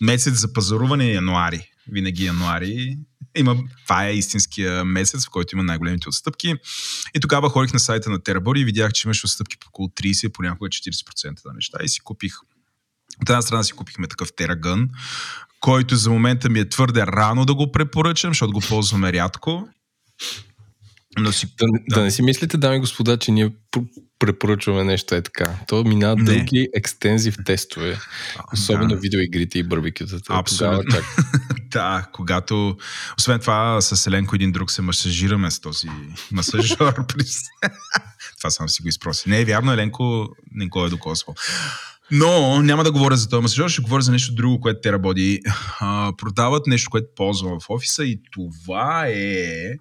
месец 0.00 0.34
за 0.34 0.52
пазаруване 0.52 1.06
е 1.06 1.12
януари. 1.12 1.70
Винаги 1.92 2.24
януари. 2.24 2.96
Има, 3.36 3.56
това 3.82 4.06
е 4.06 4.14
истинския 4.14 4.84
месец, 4.84 5.26
в 5.26 5.30
който 5.30 5.54
има 5.54 5.62
най-големите 5.62 6.08
отстъпки. 6.08 6.54
И 7.14 7.20
тогава 7.20 7.48
ходих 7.48 7.72
на 7.72 7.78
сайта 7.78 8.10
на 8.10 8.18
TerraBody 8.18 8.58
и 8.58 8.64
видях, 8.64 8.92
че 8.92 9.08
имаш 9.08 9.24
отстъпки 9.24 9.56
по 9.60 9.68
около 9.68 9.88
30, 9.88 10.32
понякога 10.32 10.68
40% 10.68 11.44
на 11.44 11.52
неща. 11.54 11.78
И 11.84 11.88
си 11.88 12.00
купих 12.00 12.32
от 13.22 13.30
една 13.30 13.42
страна 13.42 13.62
си 13.62 13.72
купихме 13.72 14.06
такъв 14.08 14.28
TerraGun, 14.32 14.88
който 15.60 15.96
за 15.96 16.10
момента 16.10 16.48
ми 16.48 16.60
е 16.60 16.68
твърде 16.68 17.06
рано 17.06 17.44
да 17.44 17.54
го 17.54 17.72
препоръчам, 17.72 18.30
защото 18.30 18.52
го 18.52 18.60
ползваме 18.60 19.12
рядко. 19.12 19.68
Но 21.18 21.32
си 21.32 21.46
Да, 21.58 21.66
да. 21.88 21.94
да 21.96 22.02
не 22.02 22.10
си 22.10 22.22
мислите, 22.22 22.56
дами 22.56 22.76
и 22.76 22.80
господа, 22.80 23.16
че 23.16 23.32
ние 23.32 23.50
пр- 23.72 23.86
препоръчваме 24.18 24.84
нещо 24.84 25.14
е 25.14 25.22
така. 25.22 25.54
То 25.68 25.84
минава 25.84 26.16
Не. 26.16 26.24
дълги 26.24 26.68
екстензив 26.76 27.36
тестове. 27.44 27.98
Особено 28.52 28.88
Да. 28.88 28.96
видеоигрите 28.96 29.58
и 29.58 29.62
барбекютата. 29.62 30.34
Абсолютно. 30.34 30.82
Тогава 30.82 31.02
чак. 31.04 31.26
Да, 31.72 32.06
когато... 32.12 32.76
Освен 33.18 33.40
това, 33.40 33.80
с 33.80 34.06
Еленко 34.06 34.34
един 34.34 34.52
друг 34.52 34.70
се 34.70 34.82
масажираме 34.82 35.50
с 35.50 35.60
този 35.60 35.88
масажор. 36.32 36.94
това 38.38 38.50
само 38.50 38.68
си 38.68 38.82
го 38.82 38.88
изпроси. 38.88 39.28
Не 39.28 39.40
е 39.40 39.44
вярно, 39.44 39.72
Еленко 39.72 40.28
не 40.54 40.66
го 40.66 40.84
е 40.84 40.90
докосвал. 40.90 41.34
Но 42.14 42.62
няма 42.62 42.84
да 42.84 42.92
говоря 42.92 43.16
за 43.16 43.28
този 43.28 43.42
масажор, 43.42 43.68
ще 43.68 43.82
говоря 43.82 44.02
за 44.02 44.12
нещо 44.12 44.34
друго, 44.34 44.60
което 44.60 44.80
те 44.80 44.92
работи. 44.92 45.40
А, 45.80 46.12
продават 46.18 46.66
нещо, 46.66 46.90
което 46.90 47.08
ползвам 47.16 47.60
в 47.60 47.70
офиса 47.70 48.04
и 48.04 48.20
това 48.32 49.06
е 49.06 49.74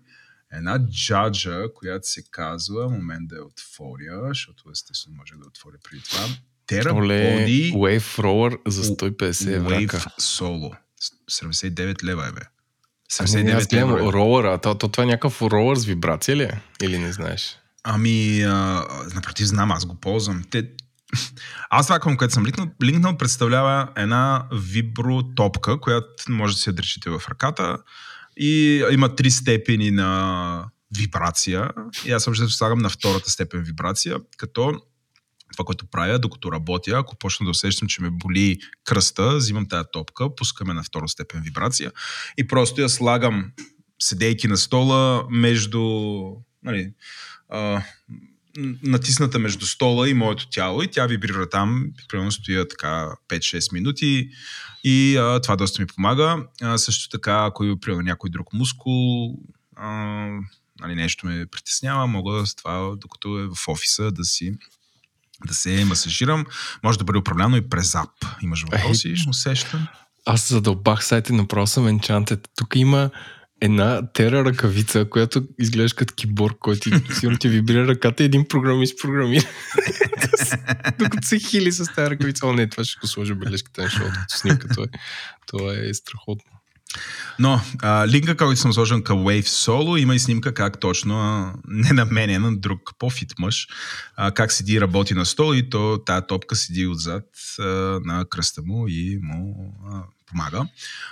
една 0.53 0.79
джаджа, 0.89 1.63
която 1.75 2.07
се 2.07 2.23
казва, 2.31 2.89
момент 2.89 3.29
да 3.29 3.35
я 3.35 3.43
отворя, 3.43 4.21
защото 4.27 4.63
естествено 4.71 5.17
може 5.17 5.33
да 5.33 5.47
отворя 5.47 5.75
преди 5.83 6.03
това. 6.03 6.23
Оле, 6.23 6.83
TerraBody 6.83 7.73
Wave 7.73 8.21
Roller 8.21 8.57
за 8.67 8.83
150 8.83 9.55
еврака. 9.55 9.97
Wave 9.97 10.19
Solo. 10.19 10.75
79 11.31 12.03
лева 12.03 12.27
е, 12.27 12.31
бе. 12.31 12.41
Не, 13.33 13.43
не, 13.43 13.51
аз 13.51 13.65
79 13.65 13.69
гледам 13.69 13.89
евро. 13.89 14.09
е. 14.09 14.13
ролъра. 14.13 14.57
То, 14.57 14.75
то, 14.75 14.87
това 14.87 15.03
е 15.03 15.07
някакъв 15.07 15.41
ролър 15.41 15.75
с 15.75 15.85
вибрация 15.85 16.35
ли 16.35 16.43
е? 16.43 16.61
Или 16.81 16.99
не 16.99 17.11
знаеш? 17.11 17.57
Ами, 17.83 18.41
а, 18.41 18.85
напротив, 19.15 19.47
знам, 19.47 19.71
аз 19.71 19.85
го 19.85 19.95
ползвам. 19.95 20.43
Те... 20.51 20.69
Аз 21.69 21.85
това, 21.85 21.99
към 21.99 22.17
което 22.17 22.33
съм 22.33 22.45
линкнал, 22.45 22.67
линкнал, 22.83 23.17
представлява 23.17 23.89
една 23.95 24.47
вибротопка, 24.53 25.79
която 25.79 26.09
може 26.29 26.53
да 26.53 26.59
си 26.59 26.69
я 26.69 26.73
държите 26.73 27.09
в 27.09 27.21
ръката 27.29 27.77
и 28.37 28.83
има 28.91 29.15
три 29.15 29.31
степени 29.31 29.91
на 29.91 30.65
вибрация. 30.97 31.69
И 32.05 32.11
аз 32.11 32.27
общо 32.27 32.49
слагам 32.49 32.79
на 32.79 32.89
втората 32.89 33.29
степен 33.29 33.63
вибрация, 33.63 34.17
като 34.37 34.81
това, 35.51 35.65
което 35.65 35.85
правя, 35.85 36.19
докато 36.19 36.51
работя, 36.51 36.91
ако 36.91 37.15
почна 37.15 37.43
да 37.43 37.49
усещам, 37.49 37.87
че 37.87 38.01
ме 38.01 38.09
боли 38.09 38.59
кръста, 38.83 39.35
взимам 39.35 39.67
тая 39.67 39.91
топка, 39.91 40.35
пускаме 40.35 40.73
на 40.73 40.83
втора 40.83 41.07
степен 41.07 41.41
вибрация 41.41 41.91
и 42.37 42.47
просто 42.47 42.81
я 42.81 42.89
слагам 42.89 43.51
седейки 43.99 44.47
на 44.47 44.57
стола 44.57 45.27
между 45.29 45.81
нали, 46.63 46.93
а, 47.49 47.83
натисната 48.83 49.39
между 49.39 49.65
стола 49.65 50.09
и 50.09 50.13
моето 50.13 50.49
тяло 50.49 50.83
и 50.83 50.87
тя 50.87 51.05
вибрира 51.05 51.49
там, 51.49 51.85
примерно 52.09 52.31
стоя 52.31 52.67
така 52.67 53.07
5-6 53.29 53.73
минути 53.73 54.29
и 54.83 55.17
а, 55.17 55.41
това 55.41 55.55
доста 55.55 55.81
ми 55.81 55.87
помага. 55.87 56.45
А, 56.61 56.77
също 56.77 57.09
така, 57.09 57.45
ако 57.45 57.77
примерно 57.81 58.01
някой 58.01 58.29
друг 58.29 58.53
мускул, 58.53 59.37
а, 59.75 59.89
нали, 60.79 60.95
нещо 60.95 61.25
ме 61.25 61.45
притеснява, 61.45 62.07
мога 62.07 62.45
с 62.45 62.55
това, 62.55 62.95
докато 62.95 63.39
е 63.39 63.47
в 63.47 63.67
офиса, 63.67 64.11
да 64.11 64.25
си 64.25 64.53
да 65.47 65.53
се 65.53 65.85
масажирам. 65.85 66.45
Може 66.83 66.97
да 66.97 67.03
бъде 67.03 67.19
управляно 67.19 67.57
и 67.57 67.69
през 67.69 67.95
ап. 67.95 68.09
Имаш 68.41 68.63
въпроси, 68.63 69.15
ще 69.15 69.29
усещам. 69.29 69.87
Аз 70.25 70.49
задълбах 70.49 71.05
сайта 71.05 71.33
и 71.33 71.35
направо 71.35 71.67
съм 71.67 71.99
Enchanted. 71.99 72.47
Тук 72.55 72.75
има 72.75 73.09
една 73.61 74.07
тера 74.13 74.45
ръкавица, 74.45 75.05
която 75.09 75.47
изглежда 75.59 75.95
като 75.95 76.13
киборг, 76.13 76.57
който 76.59 76.89
сигурно 77.13 77.37
ти 77.37 77.49
вибрира 77.49 77.87
ръката 77.87 78.23
и 78.23 78.25
един 78.25 78.47
програмист 78.47 79.01
програмира. 79.01 79.45
Докато 80.99 81.27
се 81.27 81.39
хили 81.39 81.71
с 81.71 81.93
тази 81.93 82.09
ръкавица. 82.09 82.47
О, 82.47 82.53
не, 82.53 82.69
това 82.69 82.83
ще 82.83 82.99
го 82.99 83.07
сложа 83.07 83.35
бележката 83.35 83.81
на 83.81 83.89
шоуто, 83.89 84.19
снимка. 84.27 84.67
Това 84.67 84.83
е, 84.83 84.87
това 85.47 85.73
е 85.73 85.93
страхотно. 85.93 86.60
Но 87.39 87.61
а, 87.81 88.07
линка, 88.07 88.37
който 88.37 88.61
съм 88.61 88.73
сложен 88.73 89.03
към 89.03 89.17
Wave 89.17 89.45
Solo, 89.45 89.99
има 89.99 90.15
и 90.15 90.19
снимка 90.19 90.53
как 90.53 90.79
точно, 90.79 91.19
а, 91.19 91.53
не 91.67 91.93
на 91.93 92.05
мене, 92.05 92.39
на 92.39 92.57
друг 92.57 92.91
по-фит 92.99 93.33
мъж, 93.39 93.67
а, 94.15 94.31
как 94.31 94.51
седи 94.51 94.81
работи 94.81 95.13
на 95.13 95.25
стол 95.25 95.55
и 95.55 95.69
то 95.69 95.99
тая 96.05 96.27
топка 96.27 96.55
седи 96.55 96.87
отзад 96.87 97.25
а, 97.59 97.63
на 98.03 98.25
кръста 98.29 98.61
му 98.65 98.87
и 98.87 99.19
му 99.21 99.73
а, 99.91 100.03
помага. 100.25 100.67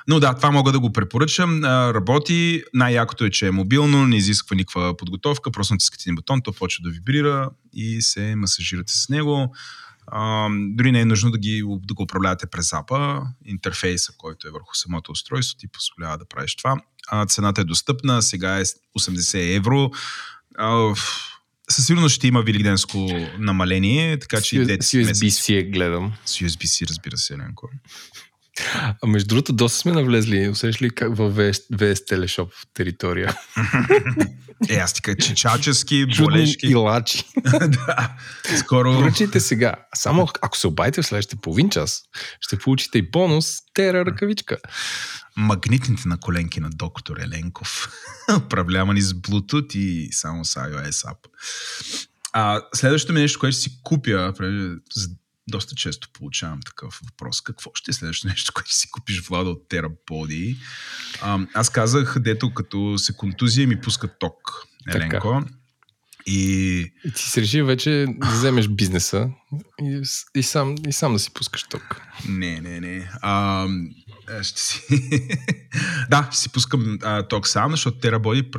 Но 0.07 0.19
да, 0.19 0.33
това 0.33 0.51
мога 0.51 0.71
да 0.71 0.79
го 0.79 0.93
препоръчам. 0.93 1.63
А, 1.63 1.93
работи, 1.93 2.63
най-якото 2.73 3.25
е, 3.25 3.29
че 3.29 3.47
е 3.47 3.51
мобилно, 3.51 4.07
не 4.07 4.17
изисква 4.17 4.55
никаква 4.55 4.97
подготовка, 4.97 5.51
просто 5.51 5.73
натискате 5.73 6.03
един 6.05 6.15
бутон, 6.15 6.41
то 6.41 6.53
почва 6.53 6.83
да 6.83 6.89
вибрира 6.89 7.49
и 7.73 8.01
се 8.01 8.35
масажирате 8.35 8.93
с 8.93 9.09
него. 9.09 9.55
Дори 10.51 10.91
не 10.91 11.01
е 11.01 11.05
нужно 11.05 11.31
да, 11.31 11.37
ги, 11.37 11.63
да 11.85 11.93
го 11.93 12.03
управлявате 12.03 12.47
през 12.47 12.73
апа. 12.73 13.21
Интерфейса, 13.45 14.13
който 14.17 14.47
е 14.47 14.51
върху 14.51 14.75
самото 14.75 15.11
устройство, 15.11 15.57
ти 15.57 15.67
позволява 15.67 16.17
да 16.17 16.25
правиш 16.25 16.55
това. 16.55 16.75
Uh, 17.13 17.29
цената 17.29 17.61
е 17.61 17.63
достъпна, 17.63 18.21
сега 18.21 18.59
е 18.59 18.63
80 18.63 19.55
евро. 19.55 19.91
Uh, 20.59 20.99
със 21.69 21.85
сигурност 21.85 22.15
ще 22.15 22.27
има 22.27 22.41
великденско 22.41 23.07
намаление, 23.39 24.19
така 24.19 24.41
че... 24.41 24.65
С 24.65 24.91
USB-C 24.91 25.59
е 25.59 25.63
гледам. 25.63 26.13
С 26.25 26.39
USB-C, 26.39 26.89
разбира 26.89 27.17
се, 27.17 27.33
Еленко. 27.33 27.69
А 29.03 29.07
между 29.07 29.27
другото, 29.27 29.53
доста 29.53 29.79
сме 29.79 29.91
навлезли. 29.91 30.49
Усещаш 30.49 30.81
ли 30.81 30.89
как 30.89 31.17
във 31.17 31.33
VS, 31.35 31.61
VS 31.71 31.93
Teleshop 31.93 32.49
територия? 32.73 33.35
Е, 34.69 34.75
аз 34.75 34.93
ти 34.93 35.01
кажа, 35.01 35.17
чечачески, 35.17 36.05
болешки. 36.17 36.67
и 36.67 36.75
лачи. 36.75 37.23
да, 37.67 38.15
скоро... 38.57 38.93
Поръчайте 38.93 39.39
сега. 39.39 39.75
Само 39.95 40.27
ако 40.41 40.57
се 40.57 40.67
обадите 40.67 41.01
в 41.01 41.05
следващите 41.05 41.41
половин 41.41 41.69
час, 41.69 42.01
ще 42.39 42.59
получите 42.59 42.97
и 42.97 43.11
бонус 43.11 43.55
тера 43.73 44.05
ръкавичка. 44.05 44.57
Магнитните 45.37 46.07
на 46.07 46.19
коленки 46.19 46.59
на 46.59 46.69
доктор 46.69 47.17
Еленков. 47.17 47.89
Управлявани 48.37 49.01
с 49.01 49.13
Bluetooth 49.13 49.75
и 49.75 50.09
само 50.11 50.45
с 50.45 50.55
iOS 50.55 51.07
App. 51.07 51.17
А, 52.33 52.61
следващото 52.75 53.13
ми 53.13 53.19
нещо, 53.19 53.39
което 53.39 53.53
ще 53.53 53.61
си 53.61 53.79
купя, 53.83 54.33
доста 55.49 55.75
често 55.75 56.09
получавам 56.13 56.59
такъв 56.65 57.01
въпрос. 57.05 57.41
Какво 57.41 57.71
ще 57.73 57.91
е 57.91 57.93
следващото 57.93 58.27
нещо, 58.27 58.51
което 58.55 58.73
си 58.73 58.91
купиш 58.91 59.21
влада 59.21 59.49
от 59.49 59.69
Терабоди? 59.69 60.57
аз 61.53 61.69
казах, 61.69 62.15
дето 62.19 62.53
като 62.53 62.97
се 62.97 63.13
контузия 63.13 63.67
ми 63.67 63.81
пускат 63.81 64.11
ток, 64.19 64.35
Еленко. 64.87 65.15
Така. 65.15 65.53
И... 66.25 66.79
и 67.05 67.11
ти 67.15 67.21
си 67.21 67.41
реши 67.41 67.61
вече 67.61 68.05
да 68.09 68.27
вземеш 68.27 68.67
бизнеса 68.67 69.29
и, 69.81 70.01
и, 70.35 70.43
сам, 70.43 70.75
и 70.87 70.93
сам 70.93 71.13
да 71.13 71.19
си 71.19 71.33
пускаш 71.33 71.63
ток. 71.63 72.01
Не, 72.27 72.61
не, 72.61 72.79
не. 72.79 73.11
А, 73.21 73.67
ще 74.41 74.61
си... 74.61 74.81
да, 76.09 76.27
ще 76.31 76.41
си 76.41 76.49
пускам 76.49 76.97
а, 77.03 77.27
ток 77.27 77.47
сам, 77.47 77.71
защото 77.71 77.99
Терабоди 77.99 78.51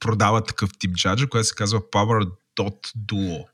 продава 0.00 0.44
такъв 0.44 0.70
тип 0.78 0.96
джаджа, 0.96 1.28
който 1.28 1.48
се 1.48 1.54
казва 1.54 1.80
Power 1.80 2.30
Dot 2.58 2.92
Duo. 2.96 3.44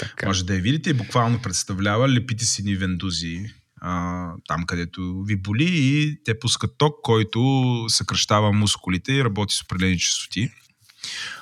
Така. 0.00 0.26
Може 0.26 0.44
да 0.44 0.54
я 0.54 0.60
видите 0.60 0.90
и 0.90 0.94
буквално 0.94 1.42
представлява 1.42 2.08
лепите 2.08 2.44
си 2.44 2.62
ни 2.62 2.76
вендузи 2.76 3.44
а, 3.84 4.28
там 4.48 4.64
където 4.66 5.22
ви 5.26 5.36
боли 5.36 5.68
и 5.70 6.18
те 6.24 6.38
пускат 6.38 6.70
ток, 6.78 6.94
който 7.02 7.84
съкръщава 7.88 8.52
мускулите 8.52 9.12
и 9.12 9.24
работи 9.24 9.54
с 9.54 9.62
определени 9.62 9.98
частоти 9.98 10.50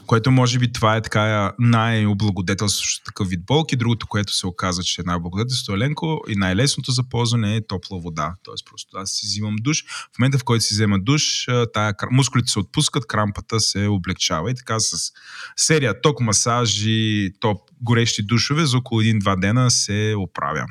което 0.06 0.30
може 0.30 0.58
би 0.58 0.72
това 0.72 0.96
е 0.96 1.02
така 1.02 1.52
най-облагодетелстващо 1.58 3.04
такъв 3.04 3.28
вид 3.28 3.46
болки. 3.46 3.76
Другото, 3.76 4.06
което 4.06 4.32
се 4.32 4.46
оказа, 4.46 4.82
че 4.82 5.00
е 5.00 5.04
най-облагодетелство 5.06 5.74
Еленко 5.74 6.20
и 6.28 6.36
най-лесното 6.36 6.90
за 6.90 7.08
ползване 7.08 7.56
е 7.56 7.66
топла 7.66 8.00
вода. 8.00 8.34
Тоест 8.42 8.66
просто 8.66 8.96
аз 8.96 9.10
си 9.10 9.26
взимам 9.26 9.56
душ. 9.60 9.84
В 10.14 10.18
момента, 10.18 10.38
в 10.38 10.44
който 10.44 10.64
си 10.64 10.74
взема 10.74 10.98
душ, 10.98 11.46
тая, 11.72 11.94
мускулите 12.10 12.50
се 12.50 12.58
отпускат, 12.58 13.06
крампата 13.06 13.60
се 13.60 13.86
облегчава 13.86 14.50
и 14.50 14.54
така 14.54 14.80
с 14.80 15.12
серия 15.56 16.00
ток, 16.00 16.20
масажи, 16.20 17.30
топ, 17.40 17.58
горещи 17.80 18.22
душове 18.22 18.66
за 18.66 18.76
около 18.76 19.00
един-два 19.00 19.36
дена 19.36 19.70
се 19.70 20.14
оправя. 20.18 20.66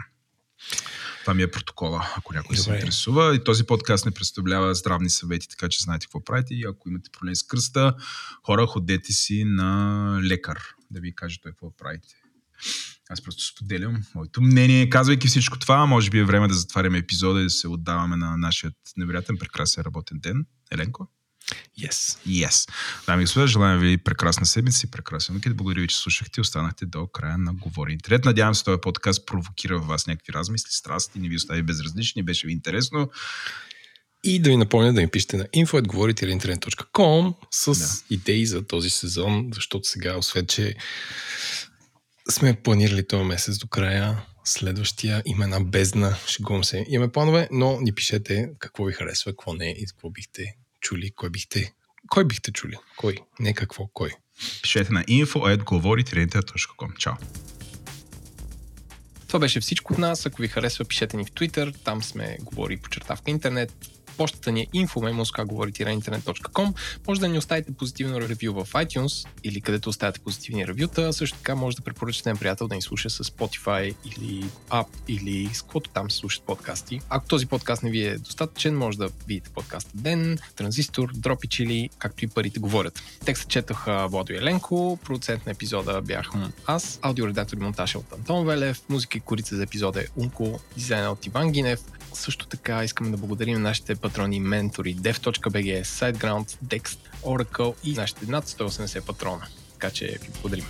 Това 1.29 1.35
ми 1.35 1.43
е 1.43 1.51
протокола, 1.51 2.13
ако 2.17 2.33
някой 2.33 2.55
Добре. 2.55 2.63
се 2.63 2.73
интересува. 2.73 3.35
И 3.35 3.43
този 3.43 3.63
подкаст 3.63 4.05
не 4.05 4.11
представлява 4.11 4.75
здравни 4.75 5.09
съвети, 5.09 5.49
така 5.49 5.69
че 5.69 5.83
знаете 5.83 6.05
какво 6.05 6.23
правите. 6.23 6.53
И 6.53 6.65
ако 6.65 6.89
имате 6.89 7.09
проблем 7.09 7.35
с 7.35 7.43
кръста, 7.43 7.95
хора, 8.45 8.67
ходете 8.67 9.13
си 9.13 9.43
на 9.43 10.19
лекар 10.23 10.59
да 10.91 10.99
ви 10.99 11.15
каже 11.15 11.39
той 11.41 11.51
какво 11.51 11.77
правите. 11.77 12.15
Аз 13.09 13.23
просто 13.23 13.45
споделям 13.45 14.03
моето 14.15 14.41
мнение. 14.41 14.89
Казвайки 14.89 15.27
всичко 15.27 15.59
това, 15.59 15.85
може 15.85 16.09
би 16.09 16.19
е 16.19 16.23
време 16.23 16.47
да 16.47 16.53
затваряме 16.53 16.97
епизода 16.97 17.39
и 17.39 17.43
да 17.43 17.49
се 17.49 17.67
отдаваме 17.67 18.15
на 18.15 18.37
нашия 18.37 18.71
невероятен, 18.97 19.37
прекрасен 19.37 19.83
работен 19.83 20.19
ден. 20.19 20.45
Еленко? 20.71 21.07
Yes. 21.79 22.17
Yes. 22.27 22.69
Дами 23.05 23.21
и 23.21 23.25
господа, 23.25 23.47
желаем 23.47 23.79
ви 23.79 23.97
прекрасна 23.97 24.45
седмица 24.45 24.87
и 24.87 24.91
прекрасен 24.91 25.35
уикенд. 25.35 25.55
Благодаря 25.55 25.81
ви, 25.81 25.87
че 25.87 25.97
слушахте 25.97 26.39
и 26.39 26.41
останахте 26.41 26.85
до 26.85 27.07
края 27.07 27.37
на 27.37 27.53
Говори 27.53 27.93
Интернет. 27.93 28.25
Надявам 28.25 28.55
се, 28.55 28.63
този 28.63 28.81
подкаст 28.81 29.25
провокира 29.25 29.79
в 29.79 29.87
вас 29.87 30.07
някакви 30.07 30.33
размисли, 30.33 30.71
страсти, 30.71 31.19
не 31.19 31.29
ви 31.29 31.35
остави 31.35 31.63
безразлични, 31.63 32.23
беше 32.23 32.47
ви 32.47 32.53
интересно. 32.53 33.09
И 34.23 34.41
да 34.41 34.49
ви 34.49 34.57
напомня 34.57 34.93
да 34.93 35.01
ми 35.01 35.07
пишете 35.07 35.37
на 35.37 35.43
info.говорите.internet.com 35.43 37.33
с 37.51 37.79
да. 37.79 38.15
идеи 38.15 38.45
за 38.45 38.67
този 38.67 38.89
сезон, 38.89 39.49
защото 39.53 39.87
сега, 39.87 40.17
освен 40.17 40.47
че 40.47 40.75
сме 42.29 42.61
планирали 42.63 43.07
този 43.07 43.23
месец 43.23 43.57
до 43.57 43.67
края, 43.67 44.25
следващия 44.43 45.23
има 45.25 45.43
една 45.43 45.59
бездна, 45.59 46.15
шегувам 46.27 46.63
се. 46.63 46.85
Имаме 46.89 47.11
планове, 47.11 47.47
но 47.51 47.81
ни 47.81 47.91
пишете 47.91 48.49
какво 48.59 48.83
ви 48.85 48.93
харесва, 48.93 49.31
какво 49.31 49.53
не 49.53 49.75
и 49.77 49.85
какво 49.85 50.09
бихте 50.09 50.55
чули, 50.81 51.11
кой 51.11 51.29
бихте, 51.29 51.73
кой 52.09 52.25
бихте 52.25 52.51
чули? 52.51 52.77
Кой? 52.97 53.17
Не 53.39 53.53
какво, 53.53 53.87
кой? 53.87 54.11
Пишете 54.61 54.93
на 54.93 55.03
info.говорите.com. 55.03 56.97
Чао! 56.97 57.13
Това 59.27 59.39
беше 59.39 59.59
всичко 59.59 59.93
от 59.93 59.99
нас. 59.99 60.25
Ако 60.25 60.41
ви 60.41 60.47
харесва, 60.47 60.85
пишете 60.85 61.17
ни 61.17 61.25
в 61.25 61.31
Twitter. 61.31 61.75
Там 61.83 62.03
сме 62.03 62.37
говори 62.41 62.77
по 62.77 62.89
чертавка 62.89 63.31
интернет 63.31 63.73
почтата 64.19 64.51
ни 64.51 64.61
е 64.61 64.67
info.memoskagovorите.internet.com. 64.67 66.73
Може 67.07 67.19
да 67.19 67.27
ни 67.27 67.37
оставите 67.37 67.71
позитивно 67.71 68.21
ревю 68.21 68.53
в 68.53 68.73
iTunes 68.73 69.27
или 69.43 69.61
където 69.61 69.89
оставяте 69.89 70.19
позитивни 70.19 70.67
ревюта. 70.67 71.13
Също 71.13 71.37
така 71.37 71.55
може 71.55 71.77
да 71.77 71.83
препоръчате 71.83 72.33
приятел 72.39 72.67
да 72.67 72.75
ни 72.75 72.81
слуша 72.81 73.09
с 73.09 73.23
Spotify 73.23 73.95
или 74.05 74.45
App 74.69 74.87
или 75.07 75.49
с 75.53 75.61
каквото 75.61 75.89
там 75.89 76.11
се 76.11 76.17
слушат 76.17 76.43
подкасти. 76.43 77.01
Ако 77.09 77.27
този 77.27 77.45
подкаст 77.45 77.83
не 77.83 77.89
ви 77.89 78.05
е 78.05 78.17
достатъчен, 78.17 78.77
може 78.77 78.97
да 78.97 79.09
видите 79.27 79.49
подкаста 79.49 79.91
Ден, 79.93 80.37
Транзистор, 80.55 81.11
Дропич 81.13 81.59
или 81.59 81.89
както 81.97 82.25
и 82.25 82.27
парите 82.27 82.59
говорят. 82.59 83.01
Текстът 83.25 83.49
четох 83.49 83.85
Владо 83.85 84.33
Еленко, 84.33 84.99
продуцент 85.03 85.45
на 85.45 85.51
епизода 85.51 86.01
бях 86.01 86.29
аз, 86.65 86.99
аудиоредактор 87.01 87.57
и 87.57 87.59
монтаж 87.59 87.95
е 87.95 87.97
от 87.97 88.13
Антон 88.13 88.45
Велев, 88.45 88.81
музика 88.89 89.17
и 89.17 89.21
корица 89.21 89.55
за 89.55 89.63
епизода 89.63 90.01
е 90.01 90.05
Унко, 90.17 90.59
дизайна 90.77 91.11
от 91.11 91.25
Иван 91.25 91.51
Гинев. 91.51 91.79
Също 92.13 92.47
така 92.47 92.83
искаме 92.83 93.11
да 93.11 93.17
благодарим 93.17 93.61
нашите 93.61 93.95
патрони, 94.09 94.39
ментори, 94.39 94.95
dev.bg, 94.95 95.83
SiteGround, 95.83 96.57
Dext, 96.65 96.97
Oracle 97.23 97.73
и 97.83 97.93
нашите 97.93 98.25
над 98.25 98.45
180 98.45 99.05
патрона. 99.05 99.47
Така 99.73 99.89
че 99.89 100.05
ви 100.05 100.29
благодарим. 100.41 100.65